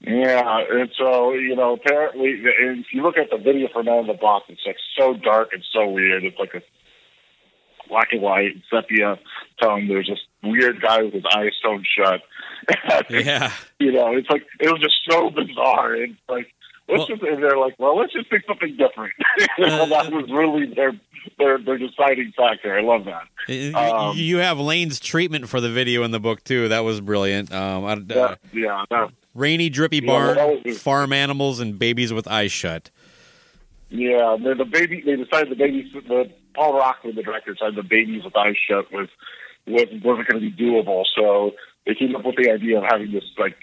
Yeah, 0.00 0.60
and 0.70 0.90
so 0.98 1.32
you 1.32 1.56
know, 1.56 1.72
apparently, 1.74 2.30
if 2.44 2.86
you 2.92 3.02
look 3.02 3.16
at 3.16 3.30
the 3.30 3.38
video 3.38 3.68
for 3.72 3.82
Man 3.82 4.00
in 4.00 4.06
the 4.06 4.14
Box, 4.14 4.44
it's 4.48 4.60
like 4.66 4.76
so 4.98 5.14
dark 5.14 5.48
and 5.52 5.64
so 5.72 5.88
weird. 5.88 6.24
It's 6.24 6.38
like 6.38 6.54
a 6.54 6.62
black 7.88 8.08
and 8.12 8.20
white 8.22 8.52
sepia 8.70 9.18
tone. 9.60 9.88
There's 9.88 10.08
this 10.08 10.18
weird 10.42 10.80
guy 10.82 11.02
with 11.02 11.14
his 11.14 11.24
eyes 11.34 11.52
sewn 11.62 11.84
shut. 11.96 12.20
Yeah, 13.10 13.52
you 13.78 13.92
know, 13.92 14.16
it's 14.16 14.28
like 14.30 14.42
it 14.60 14.70
was 14.70 14.80
just 14.80 14.96
so 15.08 15.30
bizarre. 15.30 15.94
And 15.94 16.16
like, 16.28 16.52
let's 16.88 16.98
Well- 17.00 17.06
just 17.06 17.22
and 17.22 17.42
they're 17.42 17.58
like, 17.58 17.74
well, 17.78 17.96
let's 17.96 18.12
just 18.12 18.28
pick 18.30 18.42
something 18.46 18.76
different. 18.76 19.12
that 19.58 20.10
was 20.12 20.30
really 20.30 20.66
their 20.74 20.92
their 21.38 21.58
their 21.58 21.78
deciding 21.78 22.32
factor. 22.36 22.76
I 22.76 22.82
love 22.82 23.04
that. 23.06 23.22
You- 23.48 23.74
Um, 23.74 24.16
you 24.16 24.38
have 24.38 24.58
Layne's 24.58 25.00
treatment 25.00 25.48
for 25.48 25.60
the 25.60 25.70
video 25.70 26.02
in 26.02 26.10
the 26.10 26.20
book 26.20 26.42
too. 26.44 26.68
That 26.68 26.80
was 26.80 27.00
brilliant. 27.00 27.52
Um, 27.52 27.84
I- 27.84 27.92
uh, 27.92 28.00
Yeah, 28.08 28.34
yeah, 28.52 28.84
that, 28.90 29.10
rainy, 29.36 29.68
drippy 29.68 29.98
Yeah, 29.98 30.06
barn, 30.06 30.34
that 30.36 30.64
was- 30.64 30.82
farm 30.82 31.12
animals, 31.12 31.60
and 31.60 31.78
babies 31.78 32.12
with 32.12 32.26
eyes 32.28 32.52
shut. 32.52 32.90
yeah. 33.90 34.36
the 34.40 34.64
baby, 34.64 35.02
they 35.04 35.16
decided 35.16 35.50
the 35.50 35.56
babies, 35.56 35.92
the 35.92 36.30
Paul 36.54 36.80
Rachman, 36.80 37.14
the 37.14 37.22
director, 37.22 37.52
decided 37.52 37.76
the 37.76 37.82
babies 37.82 38.24
with 38.24 38.36
eyes 38.36 38.56
shut 38.68 38.90
was 38.92 39.08
was 39.66 39.86
wasn't 40.02 40.28
going 40.28 40.40
to 40.42 40.50
be 40.50 40.52
doable. 40.52 41.04
So 41.14 41.52
they 41.86 41.94
came 41.94 42.14
up 42.16 42.24
with 42.24 42.36
the 42.36 42.50
idea 42.50 42.78
of 42.78 42.84
having 42.88 43.12
this 43.12 43.24
like 43.38 43.56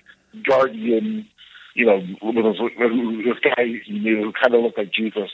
guardian, 0.48 1.28
you 1.76 1.86
know, 1.86 1.98
with 2.22 2.36
this, 2.46 2.60
with 2.60 3.26
this 3.26 3.40
guy 3.44 3.66
he 3.86 4.00
knew 4.00 4.18
who 4.24 4.34
kind 4.34 4.54
of 4.54 4.62
looked 4.62 4.78
like 4.78 4.92
Jesus 4.94 5.30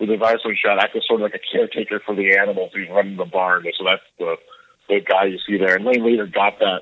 with 0.00 0.08
his 0.08 0.20
eyes 0.22 0.36
sewn 0.42 0.56
shut, 0.60 0.78
acted 0.82 1.04
sort 1.06 1.20
of 1.20 1.30
like 1.30 1.40
a 1.40 1.56
caretaker 1.56 2.00
for 2.04 2.14
the 2.16 2.36
animals. 2.36 2.70
He's 2.74 2.88
running 2.90 3.16
the 3.16 3.24
barn, 3.24 3.64
so 3.78 3.84
that's 3.84 4.02
the 4.18 4.36
the 4.88 5.00
guy 5.00 5.24
you 5.26 5.38
see 5.46 5.56
there. 5.56 5.76
And 5.76 5.84
Layne 5.84 6.04
later 6.04 6.26
got 6.26 6.58
that, 6.58 6.80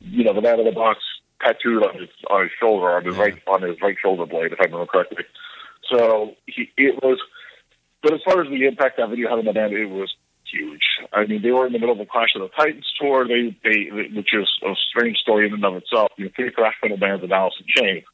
you 0.00 0.24
know, 0.24 0.34
the 0.34 0.42
man 0.42 0.58
in 0.58 0.66
the 0.66 0.72
box 0.72 1.00
tattooed 1.40 1.84
on 1.84 1.94
his 1.98 2.08
on 2.30 2.42
his 2.42 2.50
shoulder, 2.60 2.90
on 2.90 3.04
his 3.04 3.16
right 3.16 3.40
on 3.46 3.62
his 3.62 3.80
right 3.80 3.96
shoulder 4.00 4.26
blade, 4.26 4.52
if 4.52 4.60
I 4.60 4.64
remember 4.64 4.86
correctly. 4.86 5.24
So 5.90 6.34
he, 6.46 6.70
it 6.76 7.02
was, 7.02 7.18
but 8.02 8.14
as 8.14 8.20
far 8.24 8.42
as 8.42 8.48
the 8.48 8.66
impact 8.66 8.96
that 8.98 9.08
video 9.10 9.28
had 9.28 9.38
on 9.38 9.44
the 9.44 9.52
band, 9.52 9.72
it 9.72 9.86
was 9.86 10.14
huge. 10.50 10.82
I 11.12 11.26
mean, 11.26 11.42
they 11.42 11.50
were 11.50 11.66
in 11.66 11.72
the 11.72 11.78
middle 11.78 11.94
of 11.94 12.00
a 12.00 12.06
Clash 12.06 12.34
of 12.36 12.42
the 12.42 12.48
Titans 12.56 12.90
tour, 13.00 13.26
they 13.26 13.56
they 13.64 13.90
which 13.90 14.32
is 14.32 14.48
a 14.64 14.74
strange 14.90 15.18
story 15.18 15.46
in 15.46 15.54
and 15.54 15.64
of 15.64 15.76
itself. 15.76 16.12
You 16.16 16.26
know, 16.26 16.30
three 16.36 16.50
thrash 16.54 16.74
metal 16.82 16.98
bands 16.98 17.22
and 17.22 17.32
Alice 17.32 17.54
in 17.60 17.66
Chains, 17.68 18.04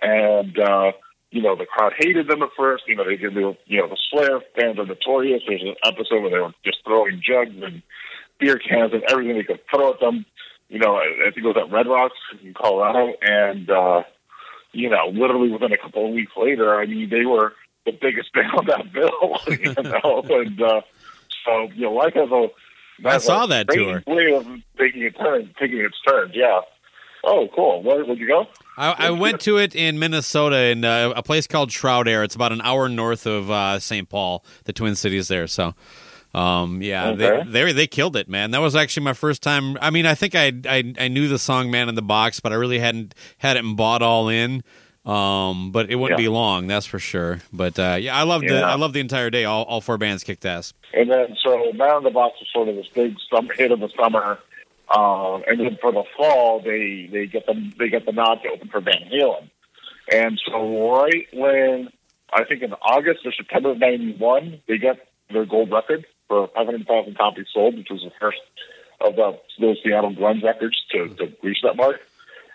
and 0.00 0.58
uh, 0.58 0.92
you 1.30 1.42
know 1.42 1.56
the 1.56 1.66
crowd 1.66 1.92
hated 1.98 2.28
them 2.28 2.42
at 2.42 2.50
first. 2.56 2.84
You 2.86 2.96
know, 2.96 3.04
they 3.04 3.16
did 3.16 3.34
the 3.34 3.56
you 3.66 3.80
know 3.80 3.88
the 3.88 3.98
Slayer 4.10 4.40
fans 4.56 4.78
are 4.78 4.86
notorious. 4.86 5.42
There's 5.46 5.62
an 5.62 5.74
episode 5.84 6.22
where 6.22 6.30
they 6.30 6.38
were 6.38 6.54
just 6.64 6.78
throwing 6.84 7.22
jugs 7.24 7.56
and 7.62 7.82
beer 8.38 8.58
cans 8.58 8.92
and 8.92 9.02
everything 9.08 9.36
they 9.36 9.44
could 9.44 9.60
throw 9.70 9.92
at 9.92 10.00
them. 10.00 10.26
You 10.72 10.78
know, 10.78 10.96
I, 10.96 11.28
I 11.28 11.30
think 11.30 11.44
it 11.44 11.54
was 11.54 11.56
at 11.58 11.70
Red 11.70 11.86
Rocks 11.86 12.16
in 12.42 12.54
Colorado, 12.54 13.12
and 13.20 13.68
uh, 13.68 14.04
you 14.72 14.88
know, 14.88 15.08
literally 15.12 15.50
within 15.50 15.70
a 15.70 15.76
couple 15.76 16.06
of 16.06 16.14
weeks 16.14 16.32
later, 16.34 16.80
I 16.80 16.86
mean, 16.86 17.10
they 17.10 17.26
were 17.26 17.52
the 17.84 17.92
biggest 17.92 18.32
band 18.34 18.52
on 18.56 18.66
that 18.66 18.90
bill. 18.90 19.38
You 19.48 19.74
know, 19.82 20.22
and 20.40 20.62
uh, 20.62 20.80
so 21.44 21.68
you 21.74 21.82
know, 21.82 21.92
life 21.92 22.14
has 22.14 22.30
a 22.30 22.48
I 23.04 23.18
saw 23.18 23.44
that 23.46 23.68
tour. 23.68 24.02
way 24.06 24.32
of 24.32 24.46
taking 24.78 25.04
a 25.04 25.10
turn, 25.10 25.54
taking 25.60 25.78
its 25.80 26.00
turns. 26.08 26.32
Yeah. 26.34 26.60
Oh, 27.24 27.48
cool. 27.54 27.82
Where 27.82 28.04
would 28.04 28.18
you 28.18 28.26
go? 28.26 28.46
I, 28.76 28.94
I 29.06 29.10
went 29.10 29.40
to 29.42 29.58
it 29.58 29.74
in 29.74 29.98
Minnesota 29.98 30.56
in 30.56 30.84
uh, 30.84 31.12
a 31.14 31.22
place 31.22 31.46
called 31.46 31.70
Shroud 31.70 32.08
Air. 32.08 32.24
It's 32.24 32.34
about 32.34 32.50
an 32.52 32.60
hour 32.62 32.88
north 32.88 33.26
of 33.26 33.50
uh, 33.50 33.78
St. 33.78 34.08
Paul, 34.08 34.44
the 34.64 34.72
Twin 34.72 34.96
Cities 34.96 35.28
there. 35.28 35.46
So, 35.46 35.74
um, 36.34 36.80
yeah, 36.82 37.08
Okay. 37.10 37.42
they, 37.44 37.64
they 37.64 37.72
they 37.72 37.86
killed 37.86 38.16
it, 38.16 38.28
man. 38.28 38.50
That 38.52 38.60
was 38.60 38.74
actually 38.76 39.04
my 39.04 39.12
first 39.12 39.42
time. 39.42 39.76
I 39.80 39.90
mean, 39.90 40.06
I 40.06 40.14
think 40.14 40.34
I 40.34 40.52
I, 40.66 40.94
I 40.98 41.08
knew 41.08 41.28
the 41.28 41.38
song 41.38 41.70
"Man 41.70 41.88
in 41.88 41.94
the 41.94 42.02
Box," 42.02 42.40
but 42.40 42.52
I 42.52 42.56
really 42.56 42.78
hadn't 42.78 43.14
had 43.38 43.56
it 43.56 43.64
and 43.64 43.76
bought 43.76 44.02
all 44.02 44.28
in. 44.28 44.62
Um, 45.04 45.72
but 45.72 45.90
it 45.90 45.96
wouldn't 45.96 46.20
Yeah. 46.20 46.24
be 46.26 46.28
long, 46.28 46.68
that's 46.68 46.86
for 46.86 47.00
sure. 47.00 47.40
But 47.52 47.76
uh, 47.78 47.96
yeah, 48.00 48.16
I 48.16 48.22
loved 48.22 48.48
the 48.48 48.54
Yeah. 48.54 48.70
I 48.70 48.76
loved 48.76 48.94
the 48.94 49.00
entire 49.00 49.30
day. 49.30 49.44
All 49.44 49.64
all 49.64 49.80
four 49.80 49.98
bands 49.98 50.22
kicked 50.22 50.44
ass. 50.46 50.74
And 50.94 51.10
then, 51.10 51.36
so 51.42 51.72
Man 51.74 51.96
in 51.98 52.04
the 52.04 52.10
Box 52.10 52.38
was 52.38 52.48
sort 52.52 52.68
of 52.68 52.76
this 52.76 52.86
big 52.88 53.16
summer 53.34 53.52
hit 53.52 53.72
of 53.72 53.80
the 53.80 53.88
summer. 54.00 54.38
Um, 54.94 55.42
and 55.48 55.58
then 55.58 55.76
for 55.80 55.90
the 55.90 56.04
fall, 56.16 56.60
they 56.60 57.08
they 57.10 57.26
get 57.26 57.46
them 57.46 57.72
they 57.78 57.88
get 57.88 58.06
the 58.06 58.12
nod 58.12 58.42
to 58.44 58.50
open 58.50 58.68
for 58.68 58.80
Van 58.80 59.10
Halen. 59.12 59.50
And 60.12 60.40
so 60.46 60.92
right 60.94 61.26
when 61.32 61.88
I 62.32 62.44
think 62.44 62.62
in 62.62 62.72
August 62.74 63.26
or 63.26 63.32
September 63.32 63.70
of 63.72 63.78
'91, 63.78 64.60
they 64.68 64.78
get 64.78 65.08
their 65.30 65.46
gold 65.46 65.72
record 65.72 66.06
for 66.32 66.48
500,000 66.54 67.14
copies 67.14 67.44
sold, 67.52 67.76
which 67.76 67.88
was 67.90 68.00
the 68.00 68.10
first 68.18 68.38
of 69.02 69.16
the 69.16 69.38
those 69.60 69.76
Seattle 69.84 70.14
grunge 70.14 70.42
records 70.42 70.76
to, 70.92 71.08
to 71.08 71.32
reach 71.42 71.58
that 71.62 71.76
mark. 71.76 72.00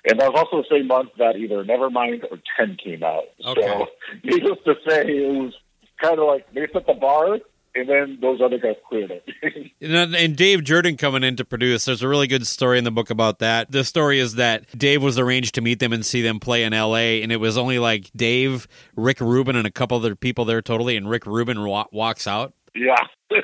And 0.09 0.19
that 0.19 0.33
was 0.33 0.43
also 0.45 0.63
the 0.63 0.75
same 0.75 0.87
month 0.87 1.09
that 1.19 1.35
either 1.35 1.63
Nevermind 1.63 2.23
or 2.31 2.39
Ten 2.57 2.75
came 2.83 3.03
out. 3.03 3.25
Okay. 3.45 3.61
So 3.61 3.87
needless 4.23 4.57
to 4.65 4.75
say, 4.87 5.01
it 5.01 5.43
was 5.43 5.53
kind 6.01 6.17
of 6.17 6.25
like 6.25 6.51
they 6.53 6.65
set 6.73 6.87
the 6.87 6.93
bar, 6.93 7.37
and 7.75 7.87
then 7.87 8.17
those 8.19 8.41
other 8.41 8.57
guys 8.57 8.77
cleared 8.89 9.11
it. 9.11 9.23
And, 9.79 10.15
and 10.15 10.35
Dave 10.35 10.63
Jerden 10.63 10.97
coming 10.97 11.23
in 11.23 11.35
to 11.35 11.45
produce. 11.45 11.85
There's 11.85 12.01
a 12.01 12.07
really 12.07 12.25
good 12.25 12.47
story 12.47 12.79
in 12.79 12.83
the 12.83 12.91
book 12.91 13.11
about 13.11 13.37
that. 13.39 13.71
The 13.71 13.83
story 13.83 14.19
is 14.19 14.35
that 14.35 14.75
Dave 14.75 15.03
was 15.03 15.19
arranged 15.19 15.53
to 15.55 15.61
meet 15.61 15.77
them 15.77 15.93
and 15.93 16.03
see 16.03 16.23
them 16.23 16.39
play 16.39 16.63
in 16.63 16.73
L.A. 16.73 17.21
and 17.21 17.31
it 17.31 17.37
was 17.37 17.59
only 17.59 17.77
like 17.77 18.09
Dave, 18.15 18.67
Rick 18.95 19.21
Rubin, 19.21 19.55
and 19.55 19.67
a 19.67 19.71
couple 19.71 19.97
other 19.97 20.15
people 20.15 20.45
there 20.45 20.63
totally. 20.63 20.97
And 20.97 21.07
Rick 21.07 21.27
Rubin 21.27 21.63
wa- 21.63 21.85
walks 21.91 22.25
out. 22.25 22.53
Yeah. 22.77 22.95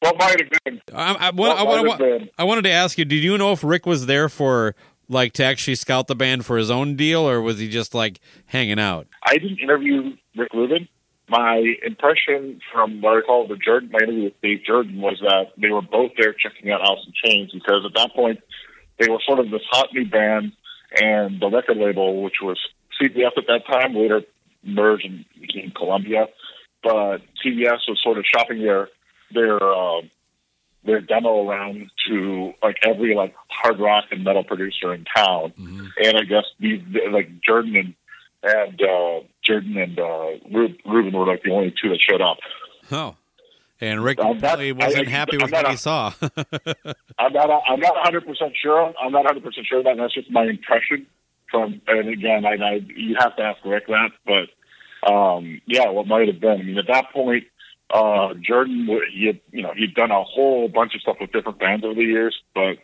what 0.00 0.18
might 0.18 0.40
have 0.40 0.50
been? 0.64 0.80
I, 0.92 1.14
I, 1.14 1.30
What 1.30 1.56
I, 1.56 1.62
been? 1.98 2.30
I 2.38 2.44
wanted 2.44 2.62
to 2.62 2.70
ask 2.70 2.98
you: 2.98 3.04
Did 3.04 3.22
you 3.22 3.38
know 3.38 3.52
if 3.52 3.62
Rick 3.62 3.86
was 3.86 4.06
there 4.06 4.28
for 4.28 4.74
like 5.08 5.32
to 5.34 5.44
actually 5.44 5.74
scout 5.74 6.06
the 6.06 6.14
band 6.14 6.46
for 6.46 6.56
his 6.56 6.70
own 6.70 6.96
deal, 6.96 7.28
or 7.28 7.40
was 7.40 7.58
he 7.58 7.68
just 7.68 7.94
like 7.94 8.20
hanging 8.46 8.78
out? 8.78 9.06
I 9.24 9.34
didn't 9.34 9.58
interview 9.58 10.16
Rick 10.36 10.52
Rubin. 10.54 10.88
My 11.28 11.74
impression 11.86 12.60
from 12.72 13.00
what 13.02 13.18
I 13.18 13.20
call 13.20 13.46
the 13.46 13.54
Jerden, 13.54 13.90
my 13.92 13.98
interview 14.02 14.24
with 14.24 14.40
Dave 14.40 14.60
Jerden 14.68 14.96
was 14.96 15.20
that 15.20 15.52
they 15.60 15.68
were 15.68 15.82
both 15.82 16.12
there 16.18 16.32
checking 16.32 16.72
out 16.72 16.80
Alice 16.80 17.06
in 17.06 17.12
Chains 17.24 17.52
because 17.52 17.84
at 17.86 17.94
that 17.94 18.14
point 18.14 18.40
they 18.98 19.08
were 19.08 19.20
sort 19.26 19.38
of 19.38 19.50
this 19.50 19.62
hot 19.70 19.88
new 19.92 20.08
band, 20.08 20.52
and 21.00 21.40
the 21.40 21.48
record 21.48 21.76
label, 21.76 22.22
which 22.22 22.36
was 22.42 22.58
CBS 23.00 23.36
at 23.36 23.46
that 23.46 23.62
time, 23.70 23.94
later 23.94 24.22
merged 24.62 25.06
and 25.06 25.24
became 25.40 25.72
Columbia, 25.74 26.26
but 26.82 27.18
CBS 27.44 27.80
was 27.88 27.98
sort 28.02 28.18
of 28.18 28.24
shopping 28.26 28.62
their 28.62 28.88
their 29.32 29.56
uh, 29.62 30.00
their 30.84 31.00
demo 31.00 31.46
around 31.48 31.90
to 32.08 32.52
like 32.62 32.76
every 32.82 33.14
like 33.14 33.34
hard 33.48 33.78
rock 33.78 34.04
and 34.10 34.24
metal 34.24 34.44
producer 34.44 34.94
in 34.94 35.04
town, 35.14 35.52
and 36.02 36.16
I 36.16 36.22
guess 36.24 36.44
these 36.58 36.80
like 37.10 37.30
Jerden 37.46 37.76
and 37.78 37.94
and 38.42 38.80
uh, 38.82 39.20
Jerden 39.46 39.76
and 39.82 39.98
uh, 39.98 40.70
Rubin 40.90 41.12
were 41.12 41.26
like 41.26 41.42
the 41.42 41.50
only 41.52 41.74
two 41.82 41.90
that 41.90 41.98
showed 42.00 42.22
up. 42.22 42.38
Oh, 42.90 43.16
and 43.80 44.02
Rick 44.02 44.18
I'm 44.20 44.32
not- 44.32 44.40
probably 44.40 44.72
wasn't 44.72 45.08
I- 45.08 45.10
happy 45.10 45.36
I'm 45.36 45.42
with 45.42 45.52
what 45.52 45.66
a- 45.66 45.70
he 45.70 45.76
saw. 45.76 46.12
I'm 47.18 47.32
not 47.34 47.50
I'm 47.68 47.80
not 47.80 47.94
100 47.94 48.26
percent 48.26 48.52
sure. 48.60 48.94
I'm 49.00 49.12
not 49.12 49.24
100 49.24 49.44
percent 49.44 49.66
sure 49.66 49.82
that. 49.82 49.96
That's 49.96 50.14
just 50.14 50.30
my 50.30 50.44
impression 50.44 51.06
from. 51.50 51.80
And 51.86 52.08
again, 52.08 52.44
I, 52.46 52.54
I 52.54 52.80
you 52.96 53.16
have 53.18 53.36
to 53.36 53.42
ask 53.42 53.58
Rick 53.64 53.86
that, 53.88 54.10
but 54.26 54.48
um, 55.06 55.60
yeah, 55.66 55.90
what 55.90 56.06
might 56.06 56.28
have 56.28 56.40
been. 56.40 56.60
I 56.60 56.62
mean, 56.62 56.78
at 56.78 56.86
that 56.88 57.12
point, 57.12 57.44
uh, 57.92 58.34
Jerden 58.34 58.86
he 59.12 59.26
had 59.26 59.40
you 59.52 59.62
know 59.62 59.72
he'd 59.76 59.94
done 59.94 60.10
a 60.10 60.22
whole 60.22 60.68
bunch 60.68 60.94
of 60.94 61.00
stuff 61.00 61.16
with 61.20 61.32
different 61.32 61.58
bands 61.58 61.84
over 61.84 61.94
the 61.94 62.02
years, 62.02 62.36
but 62.54 62.78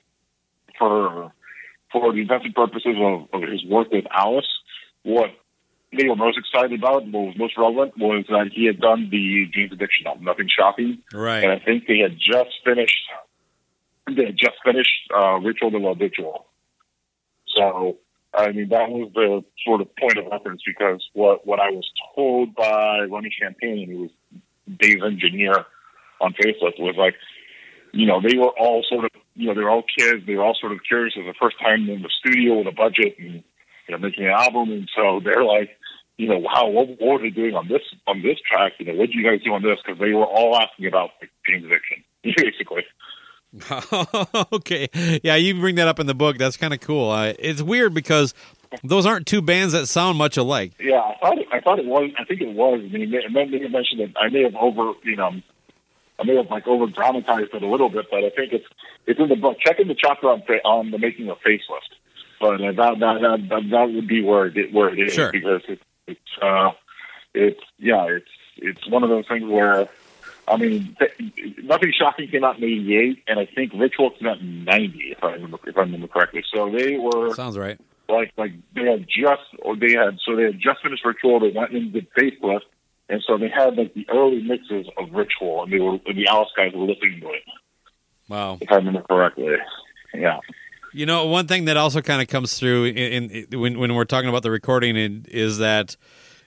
for 0.78 1.32
for 1.92 2.12
the 2.12 2.20
invested 2.20 2.54
purposes 2.54 2.96
of, 2.98 3.28
of 3.32 3.48
his 3.48 3.64
work 3.64 3.90
with 3.90 4.04
Alice, 4.10 4.48
what 5.02 5.30
they 5.96 6.08
were 6.08 6.16
most 6.16 6.38
excited 6.38 6.78
about, 6.78 7.06
what 7.06 7.26
was 7.26 7.38
most 7.38 7.56
relevant, 7.56 7.96
was 7.96 8.24
that 8.28 8.50
he 8.52 8.66
had 8.66 8.80
done 8.80 9.08
the 9.10 9.46
Jane's 9.52 9.72
Addiction 9.72 10.06
album, 10.06 10.24
Nothing 10.24 10.48
Shocking, 10.48 11.02
and 11.12 11.22
right. 11.22 11.50
I 11.50 11.58
think 11.58 11.86
they 11.86 11.98
had 11.98 12.18
just 12.18 12.50
finished. 12.64 13.08
They 14.08 14.26
had 14.26 14.36
just 14.36 14.56
finished 14.64 15.10
uh, 15.16 15.38
Ritual 15.38 15.70
de 15.70 15.78
lo 15.78 15.94
Habitual. 15.94 16.46
So, 17.56 17.96
I 18.36 18.52
mean, 18.52 18.68
that 18.68 18.90
was 18.90 19.10
the 19.14 19.42
sort 19.64 19.80
of 19.80 19.88
point 19.96 20.18
of 20.18 20.26
reference 20.30 20.62
because 20.66 21.02
what 21.14 21.46
what 21.46 21.58
I 21.58 21.70
was 21.70 21.88
told 22.14 22.54
by 22.54 23.06
Ronnie 23.10 23.32
Champagne, 23.40 23.88
who 23.88 23.98
was 24.02 24.10
Dave's 24.78 25.02
engineer 25.04 25.64
on 26.20 26.34
Facelift, 26.34 26.78
was 26.78 26.96
like, 26.98 27.14
you 27.92 28.06
know, 28.06 28.20
they 28.20 28.36
were 28.36 28.52
all 28.58 28.84
sort 28.88 29.06
of, 29.06 29.10
you 29.34 29.46
know, 29.46 29.54
they 29.54 29.62
were 29.62 29.70
all 29.70 29.84
kids. 29.98 30.26
They 30.26 30.34
were 30.34 30.44
all 30.44 30.56
sort 30.60 30.72
of 30.72 30.80
curious. 30.86 31.14
It 31.16 31.24
was 31.24 31.34
the 31.34 31.40
first 31.40 31.58
time 31.58 31.88
in 31.88 32.02
the 32.02 32.10
studio 32.20 32.58
with 32.58 32.66
a 32.66 32.76
budget 32.76 33.16
and 33.18 33.42
you 33.88 33.92
know 33.92 33.98
making 33.98 34.26
an 34.26 34.32
album, 34.36 34.70
and 34.70 34.88
so 34.94 35.20
they're 35.24 35.44
like, 35.44 35.70
you 36.18 36.28
know, 36.28 36.38
wow, 36.38 36.68
what, 36.68 36.88
what 37.00 37.00
were 37.00 37.18
they 37.20 37.30
doing 37.30 37.54
on 37.54 37.68
this 37.68 37.82
on 38.06 38.22
this 38.22 38.36
track? 38.46 38.72
You 38.78 38.86
know, 38.86 38.94
what 38.94 39.06
did 39.06 39.14
you 39.14 39.24
guys 39.24 39.42
do 39.42 39.54
on 39.54 39.62
this? 39.62 39.78
Because 39.84 39.98
they 39.98 40.12
were 40.12 40.26
all 40.26 40.56
asking 40.56 40.86
about 40.86 41.10
like, 41.20 41.30
Jane's 41.48 41.64
Addiction, 41.64 42.04
basically. 42.22 42.84
okay, 44.52 44.88
yeah, 45.22 45.36
you 45.36 45.54
bring 45.58 45.76
that 45.76 45.88
up 45.88 45.98
in 46.00 46.06
the 46.06 46.14
book. 46.14 46.38
That's 46.38 46.56
kind 46.56 46.74
of 46.74 46.80
cool. 46.80 47.10
Uh, 47.10 47.32
it's 47.38 47.62
weird 47.62 47.94
because 47.94 48.34
those 48.84 49.06
aren't 49.06 49.26
two 49.26 49.42
bands 49.42 49.72
that 49.72 49.86
sound 49.86 50.18
much 50.18 50.36
alike. 50.36 50.72
Yeah, 50.80 50.96
I 51.00 51.14
thought 51.20 51.38
it, 51.38 51.46
I 51.52 51.60
thought 51.60 51.78
it 51.78 51.86
was. 51.86 52.10
I 52.18 52.24
think 52.24 52.40
it 52.40 52.54
was. 52.54 52.80
I 52.84 52.88
mean, 52.88 53.14
and 53.14 53.34
then 53.34 53.50
they 53.50 53.66
mentioned 53.68 54.00
that 54.00 54.14
I 54.20 54.28
may 54.28 54.42
have 54.42 54.54
over, 54.56 54.92
you 55.04 55.16
know, 55.16 55.30
I 56.18 56.24
may 56.24 56.36
have 56.36 56.50
like 56.50 56.66
over 56.66 56.86
dramatized 56.86 57.54
it 57.54 57.62
a 57.62 57.66
little 57.66 57.88
bit, 57.88 58.06
but 58.10 58.24
I 58.24 58.30
think 58.30 58.52
it's 58.52 58.66
it's 59.06 59.20
in 59.20 59.28
the 59.28 59.36
book. 59.36 59.58
Check 59.60 59.78
in 59.80 59.88
the 59.88 59.94
chapter 59.94 60.28
on 60.28 60.42
on 60.64 60.90
the 60.90 60.98
making 60.98 61.28
of 61.30 61.38
Facelift. 61.38 61.94
But 62.40 62.60
uh, 62.60 62.72
that, 62.72 62.98
that 63.00 63.20
that 63.22 63.48
that 63.48 63.70
that 63.70 63.92
would 63.94 64.08
be 64.08 64.22
where 64.22 64.46
it 64.46 64.72
where 64.72 64.88
it 64.90 64.98
is 64.98 65.14
Sure. 65.14 65.32
because 65.32 65.62
it, 65.68 65.80
it's 66.06 66.20
uh 66.42 66.70
it's 67.34 67.60
yeah 67.78 68.06
it's 68.08 68.28
it's 68.56 68.88
one 68.88 69.02
of 69.02 69.08
those 69.10 69.26
things 69.28 69.44
where 69.50 69.88
I 70.48 70.56
mean 70.56 70.96
th- 70.98 71.56
nothing 71.64 71.92
shocking 71.98 72.28
came 72.28 72.44
out 72.44 72.58
in 72.58 72.64
'88, 72.64 73.22
and 73.26 73.38
I 73.40 73.46
think 73.46 73.72
Ritual 73.74 74.10
came 74.10 74.28
out 74.28 74.38
in 74.38 74.64
'90 74.64 74.98
if 75.16 75.24
I 75.24 75.32
remember 75.32 75.58
if 75.66 75.76
I 75.76 75.80
remember 75.80 76.08
correctly. 76.08 76.44
So 76.54 76.70
they 76.70 76.96
were 76.96 77.34
Sounds 77.34 77.58
right. 77.58 77.78
like 78.08 78.32
like 78.36 78.52
they 78.74 78.84
had 78.84 79.06
just 79.08 79.42
or 79.62 79.76
they 79.76 79.92
had 79.92 80.18
so 80.24 80.36
they 80.36 80.44
had 80.44 80.60
just 80.60 80.82
finished 80.82 81.04
Ritual. 81.04 81.40
They 81.40 81.50
went 81.50 81.72
and 81.72 81.92
did 81.92 82.06
Facelift, 82.12 82.60
and 83.08 83.22
so 83.26 83.38
they 83.38 83.48
had 83.48 83.76
like 83.76 83.94
the 83.94 84.06
early 84.10 84.42
mixes 84.42 84.86
of 84.96 85.12
Ritual, 85.12 85.64
and 85.64 85.72
they 85.72 85.80
were 85.80 85.98
and 86.06 86.16
the 86.16 86.28
Alice 86.28 86.50
guys 86.56 86.72
were 86.74 86.86
listening 86.86 87.20
to 87.20 87.28
it. 87.30 87.42
Wow. 88.28 88.58
If 88.60 88.70
I 88.70 88.76
remember 88.76 89.02
correctly, 89.02 89.48
yeah. 90.14 90.38
You 90.92 91.04
know, 91.06 91.26
one 91.26 91.46
thing 91.46 91.66
that 91.66 91.76
also 91.76 92.00
kind 92.00 92.22
of 92.22 92.28
comes 92.28 92.58
through 92.58 92.84
in, 92.86 93.30
in 93.30 93.60
when 93.60 93.78
when 93.78 93.94
we're 93.94 94.04
talking 94.04 94.28
about 94.28 94.42
the 94.42 94.50
recording 94.50 94.96
in- 94.96 95.26
is 95.28 95.58
that 95.58 95.96